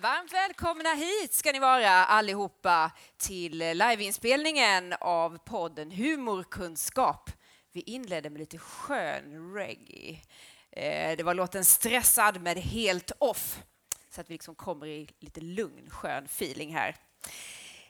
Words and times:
Varmt 0.00 0.32
välkomna 0.32 0.94
hit 0.94 1.34
ska 1.34 1.52
ni 1.52 1.58
vara 1.58 1.90
allihopa 1.90 2.90
till 3.16 3.58
liveinspelningen 3.58 4.94
av 5.00 5.38
podden 5.38 5.90
Humorkunskap. 5.90 7.30
Vi 7.72 7.80
inledde 7.80 8.30
med 8.30 8.38
lite 8.38 8.58
skön 8.58 9.54
reggae. 9.54 10.20
Eh, 10.70 11.16
det 11.16 11.22
var 11.22 11.34
låten 11.34 11.64
Stressad 11.64 12.42
med 12.42 12.58
Helt 12.58 13.12
Off 13.18 13.62
så 14.10 14.20
att 14.20 14.30
vi 14.30 14.34
liksom 14.34 14.54
kommer 14.54 14.86
i 14.86 15.08
lite 15.20 15.40
lugn, 15.40 15.90
skön 15.90 16.24
feeling 16.24 16.74
här. 16.74 16.96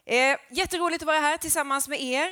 Eh, 0.05 0.37
jätteroligt 0.51 1.03
att 1.03 1.07
vara 1.07 1.19
här 1.19 1.37
tillsammans 1.37 1.89
med 1.89 2.03
er. 2.03 2.31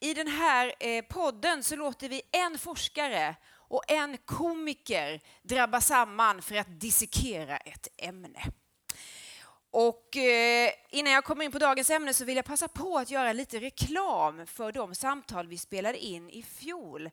I 0.00 0.14
den 0.14 0.28
här 0.28 0.74
eh, 0.80 1.04
podden 1.04 1.62
så 1.62 1.76
låter 1.76 2.08
vi 2.08 2.22
en 2.32 2.58
forskare 2.58 3.36
och 3.52 3.90
en 3.90 4.16
komiker 4.16 5.20
drabba 5.42 5.80
samman 5.80 6.42
för 6.42 6.56
att 6.56 6.80
dissekera 6.80 7.56
ett 7.56 7.88
ämne. 7.96 8.52
Och 9.70 10.16
eh, 10.16 10.70
innan 10.90 11.12
jag 11.12 11.24
kommer 11.24 11.44
in 11.44 11.52
på 11.52 11.58
dagens 11.58 11.90
ämne 11.90 12.14
så 12.14 12.24
vill 12.24 12.36
jag 12.36 12.44
passa 12.44 12.68
på 12.68 12.98
att 12.98 13.10
göra 13.10 13.32
lite 13.32 13.60
reklam 13.60 14.46
för 14.46 14.72
de 14.72 14.94
samtal 14.94 15.46
vi 15.46 15.58
spelade 15.58 15.98
in 15.98 16.30
i 16.30 16.42
fjol. 16.42 17.10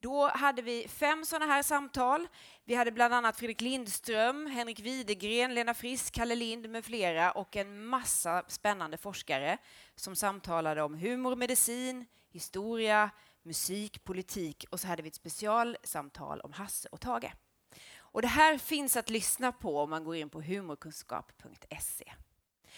Då 0.00 0.28
hade 0.28 0.62
vi 0.62 0.88
fem 0.88 1.24
sådana 1.24 1.52
här 1.52 1.62
samtal. 1.62 2.28
Vi 2.64 2.74
hade 2.74 2.90
bland 2.90 3.14
annat 3.14 3.36
Fredrik 3.36 3.60
Lindström, 3.60 4.46
Henrik 4.46 4.80
Widegren, 4.80 5.54
Lena 5.54 5.74
Frisk, 5.74 6.14
Kalle 6.14 6.34
Lind 6.34 6.70
med 6.70 6.84
flera 6.84 7.32
och 7.32 7.56
en 7.56 7.86
massa 7.86 8.44
spännande 8.48 8.98
forskare 8.98 9.58
som 9.94 10.16
samtalade 10.16 10.82
om 10.82 10.94
humor, 10.94 11.36
medicin, 11.36 12.06
historia, 12.30 13.10
musik, 13.42 14.04
politik 14.04 14.64
och 14.70 14.80
så 14.80 14.86
hade 14.86 15.02
vi 15.02 15.08
ett 15.08 15.14
specialsamtal 15.14 16.40
om 16.40 16.52
Hasse 16.52 16.88
och 16.92 17.00
Tage. 17.00 17.32
Och 18.16 18.22
det 18.22 18.28
här 18.28 18.58
finns 18.58 18.96
att 18.96 19.10
lyssna 19.10 19.52
på 19.52 19.80
om 19.80 19.90
man 19.90 20.04
går 20.04 20.16
in 20.16 20.30
på 20.30 20.40
humorkunskap.se. 20.40 22.12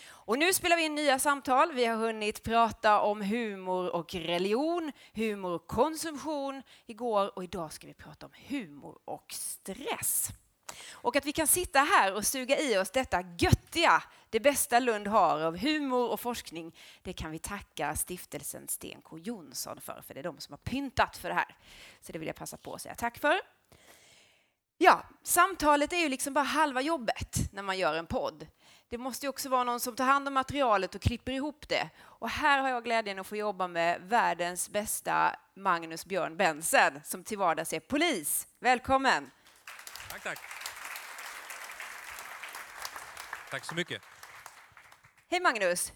Och 0.06 0.38
nu 0.38 0.52
spelar 0.52 0.76
vi 0.76 0.84
in 0.84 0.94
nya 0.94 1.18
samtal. 1.18 1.72
Vi 1.72 1.84
har 1.84 1.96
hunnit 1.96 2.42
prata 2.42 3.00
om 3.00 3.20
humor 3.20 3.94
och 3.94 4.14
religion, 4.14 4.92
humor 5.14 5.50
och 5.50 5.66
konsumtion 5.66 6.62
igår 6.86 7.36
och 7.36 7.44
idag 7.44 7.72
ska 7.72 7.86
vi 7.86 7.94
prata 7.94 8.26
om 8.26 8.32
humor 8.46 8.98
och 9.04 9.32
stress. 9.32 10.28
Och 10.90 11.16
att 11.16 11.26
vi 11.26 11.32
kan 11.32 11.46
sitta 11.46 11.80
här 11.80 12.14
och 12.14 12.26
suga 12.26 12.58
i 12.58 12.78
oss 12.78 12.90
detta 12.90 13.22
göttiga, 13.38 14.02
det 14.30 14.40
bästa 14.40 14.78
Lund 14.78 15.06
har 15.06 15.40
av 15.40 15.58
humor 15.58 16.10
och 16.10 16.20
forskning, 16.20 16.76
det 17.02 17.12
kan 17.12 17.30
vi 17.30 17.38
tacka 17.38 17.96
stiftelsen 17.96 18.68
Sten 18.68 19.02
K 19.02 19.18
Jonsson 19.18 19.80
för, 19.80 20.02
för 20.06 20.14
det 20.14 20.20
är 20.20 20.24
de 20.24 20.40
som 20.40 20.52
har 20.52 20.58
pyntat 20.58 21.16
för 21.16 21.28
det 21.28 21.34
här. 21.34 21.56
Så 22.00 22.12
det 22.12 22.18
vill 22.18 22.28
jag 22.28 22.36
passa 22.36 22.56
på 22.56 22.74
att 22.74 22.82
säga 22.82 22.94
tack 22.94 23.18
för. 23.18 23.57
Ja, 24.80 25.04
samtalet 25.22 25.92
är 25.92 25.96
ju 25.96 26.08
liksom 26.08 26.34
bara 26.34 26.44
halva 26.44 26.80
jobbet 26.80 27.36
när 27.52 27.62
man 27.62 27.78
gör 27.78 27.94
en 27.94 28.06
podd. 28.06 28.46
Det 28.88 28.98
måste 28.98 29.26
ju 29.26 29.30
också 29.30 29.48
vara 29.48 29.64
någon 29.64 29.80
som 29.80 29.96
tar 29.96 30.04
hand 30.04 30.28
om 30.28 30.34
materialet 30.34 30.94
och 30.94 31.00
klipper 31.00 31.32
ihop 31.32 31.68
det. 31.68 31.90
Och 32.00 32.30
här 32.30 32.58
har 32.58 32.68
jag 32.68 32.84
glädjen 32.84 33.18
att 33.18 33.26
få 33.26 33.36
jobba 33.36 33.68
med 33.68 34.00
världens 34.00 34.70
bästa 34.70 35.36
Magnus 35.54 36.06
Björn 36.06 36.36
Bensen 36.36 37.00
som 37.04 37.24
till 37.24 37.38
vardags 37.38 37.72
är 37.72 37.80
polis. 37.80 38.46
Välkommen! 38.58 39.30
Tack, 40.10 40.22
tack. 40.22 40.38
Tack 43.50 43.64
så 43.64 43.74
mycket. 43.74 44.02
Hej 45.30 45.40
Magnus! 45.40 45.92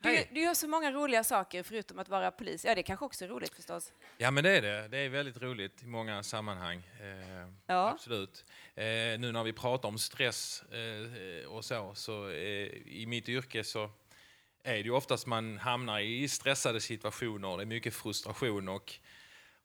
Du, 0.00 0.24
du 0.32 0.40
gör 0.40 0.54
så 0.54 0.68
många 0.68 0.92
roliga 0.92 1.24
saker 1.24 1.62
förutom 1.62 1.98
att 1.98 2.08
vara 2.08 2.30
polis. 2.30 2.64
Ja, 2.64 2.74
det 2.74 2.82
kanske 2.82 3.04
också 3.04 3.24
är 3.24 3.28
roligt 3.28 3.54
förstås. 3.54 3.92
Ja, 4.18 4.30
men 4.30 4.44
det 4.44 4.50
är 4.50 4.62
det. 4.62 4.88
Det 4.88 4.98
är 4.98 5.08
väldigt 5.08 5.42
roligt 5.42 5.82
i 5.82 5.86
många 5.86 6.22
sammanhang. 6.22 6.76
Eh, 7.00 7.48
Ja. 7.66 7.90
Absolut. 7.90 8.44
Eh, 8.74 8.84
nu 9.18 9.32
när 9.32 9.44
vi 9.44 9.52
pratar 9.52 9.88
om 9.88 9.98
stress 9.98 10.62
eh, 10.62 11.46
och 11.48 11.64
så, 11.64 11.92
så 11.94 12.28
eh, 12.28 12.66
i 12.86 13.04
mitt 13.08 13.28
yrke 13.28 13.64
så 13.64 13.90
är 14.62 14.72
det 14.72 14.80
ju 14.80 14.90
oftast 14.90 15.26
man 15.26 15.58
hamnar 15.58 16.00
i 16.00 16.28
stressade 16.28 16.80
situationer. 16.80 17.56
Det 17.56 17.62
är 17.62 17.66
mycket 17.66 17.94
frustration 17.94 18.68
och 18.68 18.94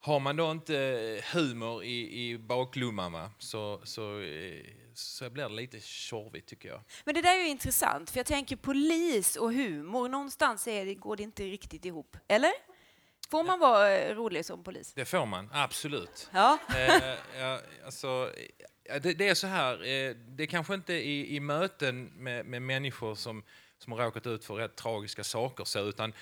har 0.04 0.20
man 0.20 0.36
då 0.36 0.50
inte 0.50 0.74
humor 1.32 1.84
i, 1.84 2.28
i 2.30 2.38
baklumman 2.38 3.12
va, 3.12 3.30
så, 3.38 3.80
så, 3.84 4.20
eh, 4.20 4.64
så 4.94 5.30
blir 5.30 5.48
det 5.48 5.54
lite 5.54 5.80
tjorvigt 5.80 6.48
tycker 6.48 6.68
jag. 6.68 6.80
Men 7.04 7.14
det 7.14 7.22
där 7.22 7.38
är 7.38 7.42
ju 7.42 7.48
intressant, 7.48 8.10
för 8.10 8.18
jag 8.18 8.26
tänker 8.26 8.56
polis 8.56 9.36
och 9.36 9.52
humor, 9.52 10.08
någonstans 10.08 10.68
är 10.68 10.84
det, 10.84 10.94
går 10.94 11.16
det 11.16 11.22
inte 11.22 11.42
riktigt 11.42 11.84
ihop. 11.84 12.16
Eller? 12.28 12.52
Får 13.30 13.44
man 13.44 13.58
vara 13.58 13.96
eh, 13.96 14.14
rolig 14.14 14.44
som 14.44 14.64
polis? 14.64 14.92
Det 14.92 15.04
får 15.04 15.26
man, 15.26 15.50
absolut. 15.52 16.30
Ja. 16.32 16.58
Eh, 16.68 17.14
ja, 17.38 17.60
alltså, 17.84 18.32
det, 19.02 19.14
det 19.14 19.28
är 19.28 19.34
så 19.34 19.46
här, 19.46 19.72
eh, 19.74 20.16
det 20.16 20.42
är 20.42 20.46
kanske 20.46 20.74
inte 20.74 20.94
i, 20.94 21.36
i 21.36 21.40
möten 21.40 22.04
med, 22.04 22.46
med 22.46 22.62
människor 22.62 23.14
som, 23.14 23.42
som 23.78 23.92
har 23.92 24.04
råkat 24.04 24.26
ut 24.26 24.44
för 24.44 24.54
rätt 24.54 24.76
tragiska 24.76 25.24
saker 25.24 25.64
så, 25.64 25.80
utan 25.80 26.12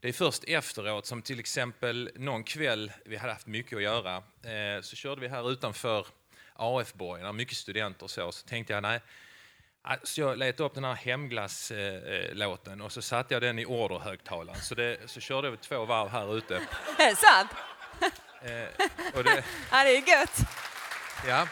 det 0.00 0.08
är 0.08 0.12
först 0.12 0.44
efteråt, 0.44 1.06
som 1.06 1.22
till 1.22 1.40
exempel 1.40 2.10
någon 2.14 2.44
kväll, 2.44 2.92
vi 3.04 3.16
hade 3.16 3.32
haft 3.32 3.46
mycket 3.46 3.76
att 3.76 3.82
göra, 3.82 4.16
eh, 4.16 4.82
så 4.82 4.96
körde 4.96 5.20
vi 5.20 5.28
här 5.28 5.50
utanför 5.52 6.06
AF-borgen, 6.54 7.36
mycket 7.36 7.56
studenter 7.56 8.04
och 8.04 8.10
så, 8.10 8.32
så 8.32 8.46
tänkte 8.46 8.72
jag 8.72 8.82
nej, 8.82 9.00
så 10.02 10.20
jag 10.20 10.38
letade 10.38 10.62
upp 10.66 10.74
den 10.74 10.84
här 10.84 10.94
hemglass-låten 10.94 12.80
och 12.80 12.92
så 12.92 13.02
satte 13.02 13.34
jag 13.34 13.42
den 13.42 13.58
i 13.58 13.64
orderhögtalaren. 13.66 14.60
Så, 14.60 14.74
det, 14.74 14.98
så 15.06 15.20
körde 15.20 15.50
vi 15.50 15.56
två 15.56 15.84
varv 15.84 16.08
här 16.08 16.36
ute. 16.38 16.56
Är 16.56 16.60
det 17.10 17.16
sant? 17.16 17.50
Eh, 18.42 18.86
och 19.18 19.24
det, 19.24 19.44
Ja, 19.70 19.84
det 19.84 19.96
är 19.96 20.08
gött. 20.20 20.38
ja. 21.26 21.48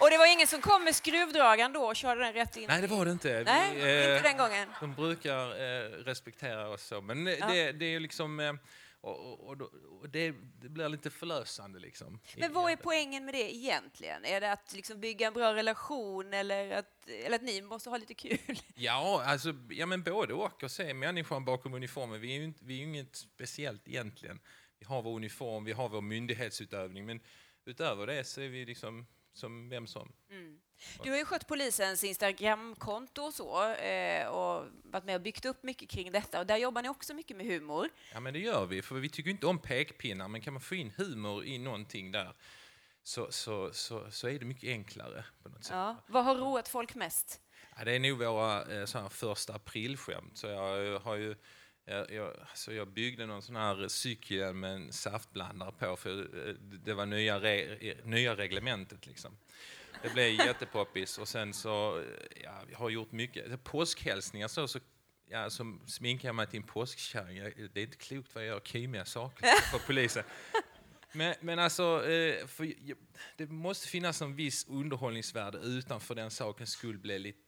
Och 0.00 0.10
det 0.10 0.18
var 0.18 0.32
ingen 0.32 0.46
som 0.46 0.60
kom 0.60 0.84
med 0.84 0.94
skruvdragaren 0.94 1.72
då 1.72 1.80
och 1.80 1.96
körde 1.96 2.20
den 2.20 2.32
rätt 2.32 2.56
in? 2.56 2.64
Nej, 2.68 2.80
det 2.82 2.86
var 2.86 3.04
det 3.04 3.10
inte. 3.10 3.42
Nej, 3.46 3.74
Vi, 3.74 3.80
eh, 3.82 4.16
inte 4.16 4.28
den 4.28 4.36
gången. 4.36 4.68
De 4.80 4.94
brukar 4.94 5.50
eh, 5.50 5.90
respektera 5.90 6.68
oss 6.68 6.82
så, 6.82 7.00
men 7.00 7.26
Ja. 7.26 7.46
det, 7.46 7.72
det 7.72 7.84
är 7.84 7.90
ju 7.90 8.00
liksom... 8.00 8.40
Eh, 8.40 8.52
och, 9.00 9.48
och, 9.48 9.60
och, 10.00 10.08
det, 10.08 10.34
det 10.62 10.68
blir 10.68 10.88
lite 10.88 11.10
förlösande 11.10 11.78
liksom. 11.78 12.20
Men 12.36 12.52
vad 12.52 12.72
är 12.72 12.76
poängen 12.76 13.24
med 13.24 13.34
det 13.34 13.54
egentligen? 13.54 14.24
Är 14.24 14.40
det 14.40 14.52
att 14.52 14.72
liksom 14.72 15.00
bygga 15.00 15.26
en 15.26 15.32
bra 15.32 15.54
relation 15.54 16.34
eller 16.34 16.70
att, 16.70 17.08
eller 17.24 17.36
att 17.36 17.42
ni 17.42 17.62
måste 17.62 17.90
ha 17.90 17.96
lite 17.96 18.14
kul? 18.14 18.38
Ja, 18.74 19.22
alltså, 19.26 19.54
ja, 19.70 19.86
men 19.86 20.02
både 20.02 20.34
och. 20.34 20.62
Och 20.62 20.70
se 20.70 20.94
människan 20.94 21.44
bakom 21.44 21.74
uniformen. 21.74 22.20
Vi 22.20 22.32
är 22.32 22.38
ju 22.38 22.44
inte, 22.44 22.64
vi 22.64 22.74
är 22.74 22.78
ju 22.78 22.84
inget 22.84 23.16
speciellt 23.16 23.88
egentligen. 23.88 24.40
Vi 24.78 24.86
har 24.86 25.02
vår 25.02 25.16
uniform, 25.16 25.64
vi 25.64 25.72
har 25.72 25.88
vår 25.88 26.00
myndighetsutövning, 26.00 27.06
men 27.06 27.20
utöver 27.64 28.06
det 28.06 28.24
så 28.24 28.40
är 28.40 28.48
vi 28.48 28.64
liksom 28.64 29.06
som 29.38 29.68
vem 29.68 29.86
som. 29.86 30.12
Du 31.02 31.10
har 31.10 31.18
ju 31.18 31.24
skött 31.24 31.46
polisens 31.46 32.04
Instagramkonto 32.04 33.22
och 33.22 33.34
så 33.34 33.72
eh, 33.72 34.26
och 34.26 34.66
varit 34.84 35.04
med 35.04 35.14
och 35.14 35.20
byggt 35.20 35.44
upp 35.44 35.62
mycket 35.62 35.88
kring 35.88 36.12
detta 36.12 36.40
och 36.40 36.46
där 36.46 36.56
jobbar 36.56 36.82
ni 36.82 36.88
också 36.88 37.14
mycket 37.14 37.36
med 37.36 37.46
humor. 37.46 37.88
Ja, 38.12 38.20
men 38.20 38.32
det 38.32 38.38
gör 38.38 38.66
vi, 38.66 38.82
för 38.82 38.94
vi 38.94 39.08
tycker 39.08 39.30
inte 39.30 39.46
om 39.46 39.58
pekpinnar, 39.58 40.28
men 40.28 40.40
kan 40.40 40.52
man 40.52 40.60
få 40.60 40.74
in 40.74 40.92
humor 40.96 41.44
i 41.44 41.58
någonting 41.58 42.12
där 42.12 42.34
så, 43.02 43.32
så, 43.32 43.72
så, 43.72 44.10
så 44.10 44.28
är 44.28 44.38
det 44.38 44.44
mycket 44.44 44.68
enklare 44.68 45.24
på 45.42 45.48
något 45.48 45.64
sätt. 45.64 45.74
Ja. 45.74 45.96
Vad 46.06 46.24
har 46.24 46.34
roat 46.36 46.68
folk 46.68 46.94
mest? 46.94 47.40
Ja, 47.76 47.84
det 47.84 47.92
är 47.92 48.00
nog 48.00 48.18
våra 48.18 48.82
eh, 48.82 49.08
första 49.08 49.54
aprilskämt. 49.54 50.38
Så 50.38 50.46
jag 50.46 51.00
har 51.00 51.16
ju 51.16 51.36
jag, 51.88 52.12
jag, 52.12 52.34
så 52.54 52.72
jag 52.72 52.88
byggde 52.88 53.26
någon 53.26 53.42
sån 53.42 53.56
här 53.56 53.88
cykel 53.88 54.54
med 54.54 54.74
en 54.74 54.92
saftblandare 54.92 55.72
på 55.78 55.96
för 55.96 56.48
eh, 56.48 56.54
det 56.60 56.94
var 56.94 57.06
nya, 57.06 57.40
re, 57.40 57.60
eh, 57.60 57.96
nya 58.04 58.36
reglementet 58.36 59.06
liksom. 59.06 59.36
Det 60.02 60.12
blev 60.12 60.32
jättepoppis 60.46 61.18
och 61.18 61.28
sen 61.28 61.54
så, 61.54 61.98
eh, 61.98 62.04
ja, 62.44 62.62
jag 62.70 62.78
har 62.78 62.90
gjort 62.90 63.12
mycket, 63.12 63.64
påskhälsningar 63.64 64.48
så, 64.48 64.68
så 64.68 64.78
ja, 65.28 65.50
så 65.50 65.78
sminkar 65.86 66.28
jag 66.28 66.34
mig 66.36 66.46
till 66.46 66.60
en 66.60 66.66
påskkärring. 66.66 67.68
Det 67.72 67.80
är 67.80 67.84
inte 67.84 67.96
klokt 67.96 68.34
vad 68.34 68.44
jag 68.44 68.48
gör 68.48 68.60
kymiga 68.60 69.04
saker 69.04 69.46
för 69.70 69.86
polisen. 69.86 70.24
Men, 71.12 71.34
men 71.40 71.58
alltså, 71.58 72.00
för, 72.46 72.74
det 73.36 73.46
måste 73.46 73.88
finnas 73.88 74.22
en 74.22 74.36
viss 74.36 74.66
underhållningsvärde 74.68 75.58
utanför 75.58 76.14
den 76.14 76.30
sakens 76.30 76.70
skull 76.70 76.98
blir 76.98 77.18
lite, 77.18 77.47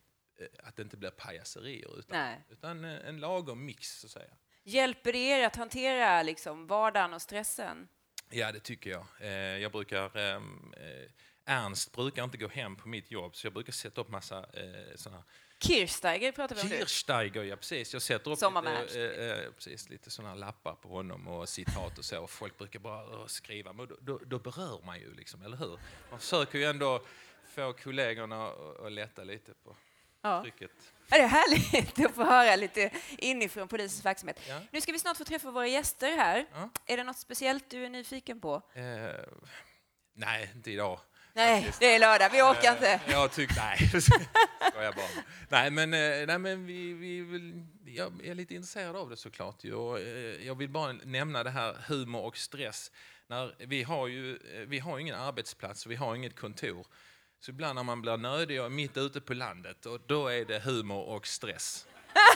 att 0.62 0.76
det 0.76 0.82
inte 0.82 0.96
blir 0.96 1.10
pajaserier 1.10 1.98
utan, 1.98 2.18
Nej. 2.18 2.40
utan 2.48 2.84
eh, 2.84 3.08
en 3.08 3.20
lagom 3.20 3.64
mix 3.64 4.00
så 4.00 4.06
att 4.06 4.10
säga. 4.10 4.30
Hjälper 4.62 5.12
det 5.12 5.18
er 5.18 5.46
att 5.46 5.56
hantera 5.56 6.22
liksom, 6.22 6.66
vardagen 6.66 7.14
och 7.14 7.22
stressen? 7.22 7.88
Ja, 8.30 8.52
det 8.52 8.60
tycker 8.60 8.90
jag. 8.90 9.06
Eh, 9.20 9.30
jag 9.32 9.72
brukar, 9.72 10.16
ehm, 10.16 10.74
eh, 10.76 11.10
Ernst 11.44 11.92
brukar 11.92 12.24
inte 12.24 12.38
gå 12.38 12.48
hem 12.48 12.76
på 12.76 12.88
mitt 12.88 13.10
jobb 13.10 13.36
så 13.36 13.46
jag 13.46 13.52
brukar 13.52 13.72
sätta 13.72 14.00
upp 14.00 14.08
massa 14.08 14.38
eh, 14.38 14.96
såna 14.96 15.24
Kirchsteiger 15.62 16.32
pratar 16.32 16.56
vi 16.56 16.62
om. 16.62 16.68
Kirchsteiger, 16.68 17.42
ja 17.42 17.56
precis. 17.56 17.92
Jag 17.92 18.02
sätter 18.02 18.30
upp 18.30 18.64
lite, 18.64 19.00
eh, 19.00 19.44
eh, 19.44 19.52
precis, 19.52 19.88
lite 19.88 20.10
såna 20.10 20.34
lappar 20.34 20.74
på 20.74 20.88
honom 20.88 21.28
och 21.28 21.48
citat 21.48 21.98
och 21.98 22.04
så. 22.04 22.22
Och 22.22 22.30
folk 22.30 22.58
brukar 22.58 22.78
bara 22.78 23.02
eh, 23.02 23.26
skriva, 23.26 23.72
men 23.72 23.86
då, 23.86 23.96
då, 24.00 24.20
då 24.26 24.38
berör 24.38 24.80
man 24.84 24.98
ju 25.00 25.14
liksom, 25.14 25.42
eller 25.42 25.56
hur? 25.56 25.78
Man 26.10 26.20
försöker 26.20 26.58
ju 26.58 26.64
ändå 26.64 27.02
få 27.44 27.72
kollegorna 27.72 28.52
att 28.86 28.92
lätta 28.92 29.24
lite 29.24 29.54
på 29.54 29.76
Ja. 30.22 30.42
trycket. 30.42 30.70
Ja, 31.10 31.16
det 31.16 31.22
är 31.22 31.28
härligt 31.28 32.06
att 32.06 32.14
få 32.14 32.24
höra 32.24 32.56
lite 32.56 32.90
inifrån 33.18 33.68
polisens 33.68 34.04
verksamhet. 34.04 34.40
Ja. 34.48 34.60
Nu 34.70 34.80
ska 34.80 34.92
vi 34.92 34.98
snart 34.98 35.16
få 35.16 35.24
träffa 35.24 35.50
våra 35.50 35.66
gäster 35.66 36.16
här. 36.16 36.46
Ja. 36.54 36.70
Är 36.86 36.96
det 36.96 37.04
något 37.04 37.18
speciellt 37.18 37.70
du 37.70 37.84
är 37.84 37.88
nyfiken 37.88 38.40
på? 38.40 38.62
Eh, 38.74 38.82
nej, 40.14 40.50
inte 40.54 40.70
idag. 40.70 41.00
Nej, 41.32 41.70
det 41.80 41.94
är 41.94 41.98
lördag. 41.98 42.30
Vi 42.32 42.42
orkar 42.42 42.72
inte. 42.72 42.90
Eh, 42.92 43.00
Jag 43.10 43.32
tycker, 43.32 43.56
nej, 43.56 43.78
skojar 44.70 44.92
bara. 44.92 45.24
Nej, 45.48 45.70
men, 45.70 45.94
eh, 45.94 46.26
nej, 46.26 46.38
men 46.38 46.66
vi, 46.66 46.92
vi 46.92 47.20
vill, 47.20 47.66
jag 47.86 48.26
är 48.26 48.34
lite 48.34 48.54
intresserad 48.54 48.96
av 48.96 49.10
det 49.10 49.16
såklart. 49.16 49.64
och, 49.64 49.98
eh, 50.00 50.46
Jag 50.46 50.54
vill 50.54 50.68
bara 50.68 50.92
nämna 50.92 51.44
det 51.44 51.50
här 51.50 51.76
humor 51.88 52.20
och 52.24 52.36
stress. 52.36 52.92
När, 53.26 53.54
vi, 53.58 53.82
har 53.82 54.06
ju, 54.08 54.36
eh, 54.36 54.60
vi 54.66 54.78
har 54.78 54.98
ingen 54.98 55.14
arbetsplats, 55.14 55.86
vi 55.86 55.94
har 55.94 56.14
inget 56.14 56.36
kontor. 56.36 56.86
Så 57.40 57.50
ibland 57.50 57.74
när 57.74 57.82
man 57.82 58.02
blir 58.02 58.16
nödig 58.16 58.62
och 58.62 58.72
mitt 58.72 58.96
ute 58.96 59.20
på 59.20 59.34
landet, 59.34 59.86
och 59.86 60.00
då 60.06 60.28
är 60.28 60.44
det 60.44 60.60
humor 60.60 61.08
och 61.08 61.26
stress. 61.26 61.86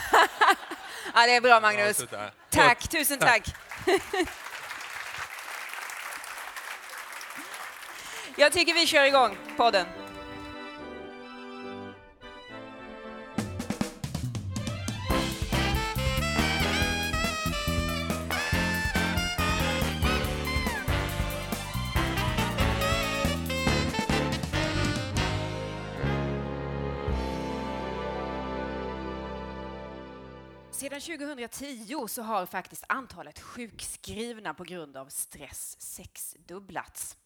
Ja, 1.15 1.27
det 1.27 1.35
är 1.37 1.41
bra, 1.41 1.61
Magnus. 1.61 2.01
Ja, 2.01 2.07
där. 2.19 2.33
Tack, 2.51 2.89
tusen 2.89 3.19
tack. 3.19 3.55
Jag 8.37 8.53
tycker 8.53 8.75
vi 8.75 8.87
kör 8.87 9.05
igång 9.05 9.39
podden. 9.57 9.87
Sedan 30.85 31.01
2010 31.01 32.09
så 32.09 32.23
har 32.23 32.47
faktiskt 32.47 32.85
antalet 32.89 33.41
sjukskrivna 33.41 34.55
på 34.55 34.65
grund 34.65 34.97
av 34.97 35.07
stress 35.07 35.81
sexdubblats. 35.81 37.17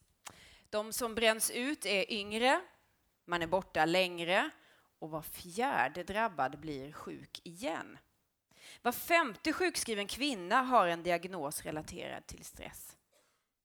De 0.71 0.93
som 0.93 1.15
bränns 1.15 1.51
ut 1.51 1.87
är 1.87 2.13
yngre, 2.13 2.61
man 3.25 3.43
är 3.43 3.47
borta 3.47 3.85
längre 3.85 4.51
och 4.99 5.11
var 5.11 5.23
fjärde 5.23 6.03
drabbad 6.03 6.59
blir 6.61 6.93
sjuk 6.93 7.41
igen. 7.45 7.99
Var 8.83 8.93
femte 8.93 9.53
sjukskriven 9.53 10.07
kvinna 10.07 10.63
har 10.63 10.87
en 10.87 11.03
diagnos 11.03 11.63
relaterad 11.63 12.27
till 12.27 12.45
stress. 12.45 12.97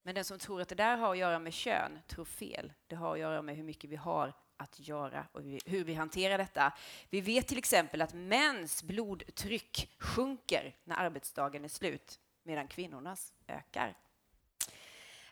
Men 0.02 0.14
den 0.14 0.24
som 0.24 0.38
tror 0.38 0.60
att 0.60 0.68
det 0.68 0.74
där 0.74 0.96
har 0.96 1.10
att 1.10 1.18
göra 1.18 1.38
med 1.38 1.52
kön 1.52 1.98
tror 2.08 2.24
fel. 2.24 2.72
Det 2.86 2.96
har 2.96 3.12
att 3.12 3.20
göra 3.20 3.42
med 3.42 3.56
hur 3.56 3.64
mycket 3.64 3.90
vi 3.90 3.96
har 3.96 4.32
att 4.56 4.88
göra 4.88 5.26
och 5.32 5.42
hur 5.66 5.84
vi 5.84 5.94
hanterar 5.94 6.38
detta. 6.38 6.72
Vi 7.10 7.20
vet 7.20 7.46
till 7.46 7.58
exempel 7.58 8.02
att 8.02 8.14
mäns 8.14 8.82
blodtryck 8.82 9.94
sjunker 9.98 10.76
när 10.84 10.96
arbetsdagen 10.96 11.64
är 11.64 11.68
slut 11.68 12.20
medan 12.42 12.68
kvinnornas 12.68 13.32
ökar. 13.46 13.94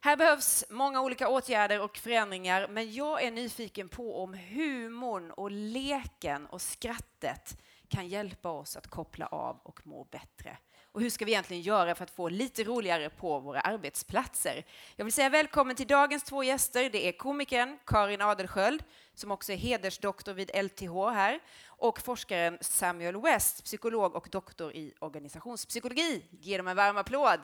Här 0.00 0.16
behövs 0.16 0.64
många 0.70 1.02
olika 1.02 1.28
åtgärder 1.28 1.80
och 1.80 1.96
förändringar 1.96 2.69
men 2.69 2.92
jag 2.92 3.22
är 3.22 3.30
nyfiken 3.30 3.88
på 3.88 4.22
om 4.22 4.34
humorn 4.34 5.30
och 5.30 5.50
leken 5.50 6.46
och 6.46 6.62
skrattet 6.62 7.58
kan 7.88 8.08
hjälpa 8.08 8.50
oss 8.50 8.76
att 8.76 8.86
koppla 8.86 9.26
av 9.26 9.60
och 9.62 9.86
må 9.86 10.04
bättre. 10.04 10.56
Och 10.92 11.00
hur 11.00 11.10
ska 11.10 11.24
vi 11.24 11.32
egentligen 11.32 11.62
göra 11.62 11.94
för 11.94 12.04
att 12.04 12.10
få 12.10 12.28
lite 12.28 12.64
roligare 12.64 13.10
på 13.10 13.38
våra 13.38 13.60
arbetsplatser? 13.60 14.64
Jag 14.96 15.04
vill 15.04 15.12
säga 15.12 15.28
välkommen 15.28 15.76
till 15.76 15.86
dagens 15.86 16.22
två 16.22 16.44
gäster. 16.44 16.90
Det 16.90 17.08
är 17.08 17.12
komikern 17.12 17.78
Karin 17.86 18.22
Adelsköld 18.22 18.84
som 19.14 19.30
också 19.30 19.52
är 19.52 19.56
hedersdoktor 19.56 20.32
vid 20.32 20.50
LTH 20.64 21.10
här 21.14 21.40
och 21.66 22.00
forskaren 22.00 22.58
Samuel 22.60 23.20
West, 23.20 23.64
psykolog 23.64 24.14
och 24.14 24.28
doktor 24.30 24.72
i 24.72 24.94
organisationspsykologi. 24.98 26.24
Ge 26.30 26.56
dem 26.56 26.68
en 26.68 26.76
varm 26.76 26.96
applåd. 26.96 27.40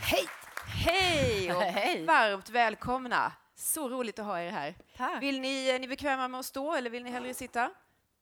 Hej! 0.00 0.28
Hej 0.66 1.52
och 1.52 1.62
Hej. 1.62 2.04
varmt 2.04 2.50
välkomna. 2.50 3.32
Så 3.54 3.88
roligt 3.88 4.18
att 4.18 4.26
ha 4.26 4.40
er 4.40 4.50
här. 4.50 4.74
Tack. 4.96 5.22
Vill 5.22 5.40
ni, 5.40 5.68
är 5.68 5.78
ni 5.78 5.88
bekväma 5.88 6.28
med 6.28 6.40
att 6.40 6.46
stå 6.46 6.74
eller 6.74 6.90
vill 6.90 7.02
ni 7.02 7.10
hellre 7.10 7.34
sitta? 7.34 7.70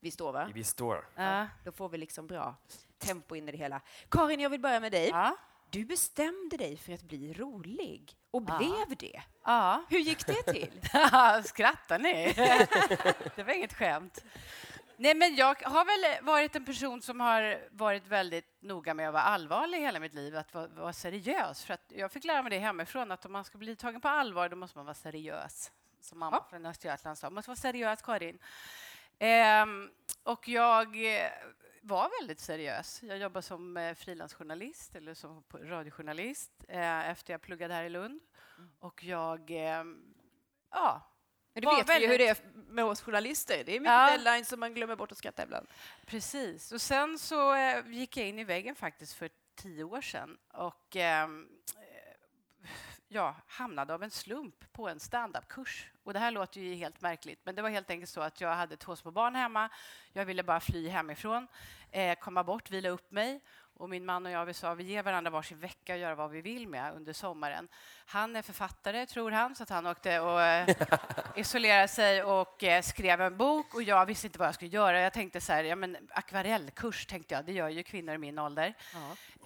Vi 0.00 0.10
står 0.10 0.32
va? 0.32 0.50
Vi 0.54 0.64
står. 0.64 1.08
Ja. 1.14 1.46
Då 1.64 1.72
får 1.72 1.88
vi 1.88 1.98
liksom 1.98 2.26
bra 2.26 2.56
tempo 2.98 3.36
in 3.36 3.48
i 3.48 3.52
det 3.52 3.58
hela. 3.58 3.80
Karin, 4.10 4.40
jag 4.40 4.50
vill 4.50 4.60
börja 4.60 4.80
med 4.80 4.92
dig. 4.92 5.08
Ja. 5.08 5.36
Du 5.70 5.84
bestämde 5.84 6.56
dig 6.56 6.76
för 6.76 6.92
att 6.92 7.02
bli 7.02 7.32
rolig 7.34 8.16
och 8.30 8.42
Ja. 8.48 8.58
blev 8.58 8.96
det. 8.98 9.22
ja. 9.44 9.84
Hur 9.88 9.98
gick 9.98 10.26
det 10.26 10.42
till? 10.42 10.80
Skrattar 11.44 11.98
ni? 11.98 12.32
det 13.36 13.42
var 13.42 13.52
inget 13.52 13.74
skämt. 13.74 14.24
Nej, 14.96 15.14
men 15.14 15.34
jag 15.36 15.62
har 15.62 15.84
väl 15.84 16.24
varit 16.24 16.56
en 16.56 16.64
person 16.64 17.02
som 17.02 17.20
har 17.20 17.60
varit 17.70 18.06
väldigt 18.06 18.62
noga 18.62 18.94
med 18.94 19.08
att 19.08 19.12
vara 19.12 19.22
allvarlig 19.22 19.78
hela 19.78 20.00
mitt 20.00 20.14
liv, 20.14 20.36
att 20.36 20.54
vara, 20.54 20.66
vara 20.68 20.92
seriös. 20.92 21.64
För 21.64 21.74
att 21.74 21.92
jag 21.96 22.12
fick 22.12 22.24
lära 22.24 22.42
mig 22.42 22.50
det 22.50 22.58
hemifrån, 22.58 23.12
att 23.12 23.26
om 23.26 23.32
man 23.32 23.44
ska 23.44 23.58
bli 23.58 23.76
tagen 23.76 24.00
på 24.00 24.08
allvar, 24.08 24.48
då 24.48 24.56
måste 24.56 24.78
man 24.78 24.84
vara 24.86 24.94
seriös. 24.94 25.72
Som 26.00 26.18
mamma 26.18 26.44
från 26.50 26.66
Östergötland 26.66 27.18
sa, 27.18 27.26
man 27.26 27.34
måste 27.34 27.50
vara 27.50 27.56
seriös, 27.56 28.02
Karin. 28.02 28.38
Ehm, 29.18 29.90
och 30.22 30.48
jag 30.48 30.96
var 31.88 32.10
väldigt 32.20 32.40
seriös. 32.40 33.02
Jag 33.02 33.18
jobbade 33.18 33.42
som 33.42 33.76
eh, 33.76 33.94
frilansjournalist 33.94 34.94
eller 34.96 35.14
som 35.14 35.44
radiojournalist 35.54 36.52
eh, 36.68 37.10
efter 37.10 37.32
jag 37.34 37.40
pluggade 37.40 37.74
här 37.74 37.84
i 37.84 37.88
Lund. 37.88 38.20
Och 38.78 39.04
jag, 39.04 39.50
ehm, 39.50 40.14
ja, 40.70 41.02
Men 41.54 41.62
du 41.62 41.68
vet 41.76 41.88
vi 41.88 41.92
ju 42.00 42.00
hur 42.00 42.18
väldigt- 42.18 42.42
det 42.44 42.58
är 42.58 42.72
med 42.72 42.84
oss 42.84 43.00
journalister. 43.02 43.62
Det 43.66 43.76
är 43.76 43.80
mycket 43.80 43.92
Ja. 43.92 44.06
deadlines 44.10 44.48
som 44.48 44.60
man 44.60 44.74
glömmer 44.74 44.96
bort 44.96 45.12
att 45.12 45.18
skratta 45.18 45.42
ibland. 45.42 45.66
Precis. 46.06 46.72
Och 46.72 46.80
sen 46.80 47.18
så 47.18 47.54
eh, 47.54 47.86
gick 47.88 48.16
jag 48.16 48.28
in 48.28 48.38
i 48.38 48.44
väggen 48.44 48.74
faktiskt 48.74 49.14
för 49.14 49.30
tio 49.54 49.84
år 49.84 50.00
sedan 50.00 50.38
och 50.52 50.96
jag 53.10 53.24
ja, 53.24 53.36
hamnade 53.46 53.94
av 53.94 54.02
en 54.02 54.10
slump 54.10 54.72
på 54.72 54.88
en 54.88 55.00
standupkurs. 55.00 55.90
Och 56.04 56.12
det 56.12 56.18
här 56.18 56.30
låter 56.30 56.60
ju 56.60 56.74
helt 56.74 57.00
märkligt, 57.00 57.40
men 57.44 57.54
det 57.54 57.62
var 57.62 57.70
helt 57.70 57.90
enkelt 57.90 58.10
så 58.10 58.20
att 58.20 58.40
jag 58.40 58.54
hade 58.54 58.76
två 58.76 58.96
små 58.96 59.10
barn 59.10 59.34
hemma. 59.34 59.68
Jag 60.12 60.24
ville 60.24 60.42
bara 60.42 60.60
fly 60.60 60.88
hemifrån, 60.88 61.46
eh, 61.90 62.18
komma 62.18 62.44
bort, 62.44 62.70
vila 62.70 62.88
upp 62.88 63.10
mig. 63.10 63.40
Och 63.78 63.90
min 63.90 64.04
man 64.04 64.26
och 64.26 64.32
jag 64.32 64.46
vi 64.46 64.54
sa 64.54 64.74
vi 64.74 64.84
ger 64.84 65.02
varandra 65.02 65.30
varsin 65.30 65.58
vecka 65.58 65.92
och 65.92 65.98
göra 65.98 66.14
vad 66.14 66.30
vi 66.30 66.40
vill 66.40 66.68
med 66.68 66.94
under 66.94 67.12
sommaren. 67.12 67.68
Han 68.06 68.36
är 68.36 68.42
författare, 68.42 69.06
tror 69.06 69.30
han, 69.30 69.54
så 69.54 69.62
att 69.62 69.68
han 69.68 69.86
åkte 69.86 70.20
och 70.20 70.42
eh, 70.42 70.68
isolerade 71.36 71.88
sig 71.88 72.22
och 72.22 72.64
eh, 72.64 72.82
skrev 72.82 73.20
en 73.20 73.36
bok 73.36 73.74
och 73.74 73.82
jag 73.82 74.06
visste 74.06 74.26
inte 74.26 74.38
vad 74.38 74.48
jag 74.48 74.54
skulle 74.54 74.70
göra. 74.70 75.00
Jag 75.00 75.12
tänkte 75.12 75.40
så 75.40 75.52
här, 75.52 75.64
ja 75.64 75.76
men 75.76 75.96
akvarellkurs 76.10 77.06
tänkte 77.06 77.34
jag, 77.34 77.44
det 77.44 77.52
gör 77.52 77.68
ju 77.68 77.82
kvinnor 77.82 78.14
i 78.14 78.18
min 78.18 78.38
ålder. 78.38 78.74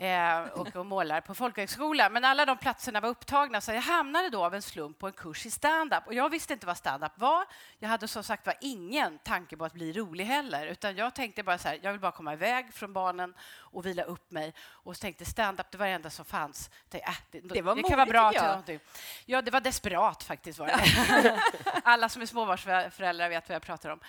Eh, 0.03 0.41
och, 0.41 0.77
och 0.77 0.87
målar 0.87 1.21
på 1.21 1.35
folkhögskola. 1.35 2.09
Men 2.09 2.25
alla 2.25 2.47
de 2.47 2.59
platserna 2.59 3.01
var 3.01 3.09
upptagna 3.09 3.61
så 3.61 3.73
jag 3.73 3.81
hamnade 3.81 4.31
då 4.31 4.44
av 4.44 4.55
en 4.55 4.63
slump 4.63 4.99
på 4.99 5.06
en 5.06 5.13
kurs 5.13 5.47
i 5.47 5.51
stand-up. 5.51 6.06
Och 6.06 6.15
jag 6.15 6.31
visste 6.31 6.53
inte 6.53 6.67
vad 6.67 6.77
stand-up 6.77 7.13
var. 7.15 7.44
Jag 7.79 7.89
hade 7.89 8.09
som 8.09 8.25
sagt 8.25 8.47
var 8.47 8.55
ingen 8.61 9.19
tanke 9.19 9.56
på 9.56 9.65
att 9.65 9.73
bli 9.73 9.93
rolig 9.93 10.25
heller. 10.25 10.67
Utan 10.67 10.97
jag 10.97 11.15
tänkte 11.15 11.43
bara 11.43 11.59
så 11.59 11.69
här, 11.69 11.79
jag 11.82 11.93
vill 11.93 12.01
bara 12.01 12.13
komma 12.13 12.32
iväg 12.32 12.75
från 12.75 12.93
barnen 12.93 13.35
och 13.59 13.87
vila 13.87 14.03
upp 14.03 14.31
mig. 14.31 14.55
Och 14.61 14.97
så 14.97 15.01
tänkte 15.01 15.25
stand-up, 15.25 15.71
det 15.71 15.79
var 15.79 15.87
det 15.87 15.93
enda 15.93 16.11
som 16.11 16.25
fanns. 16.25 16.71
Tänkte, 16.89 17.11
äh, 17.11 17.17
det, 17.31 17.41
Det 17.41 17.63
var 17.63 17.77
det 17.77 17.82
kan 17.82 17.99
vara 17.99 18.06
bra 18.06 18.32
till 18.32 18.43
någonting. 18.43 18.81
Ja, 19.25 19.43
det 19.43 19.51
var 19.51 19.61
desperat 19.61 20.23
faktiskt. 20.23 20.59
Var 20.59 20.67
det. 20.67 21.41
Alla 21.85 22.09
som 22.09 22.23
är 22.23 22.27
småbarnsföräldrar 22.27 23.29
vet 23.29 23.49
vad 23.49 23.55
jag 23.56 23.63
pratar 23.63 23.91
om. 23.91 24.01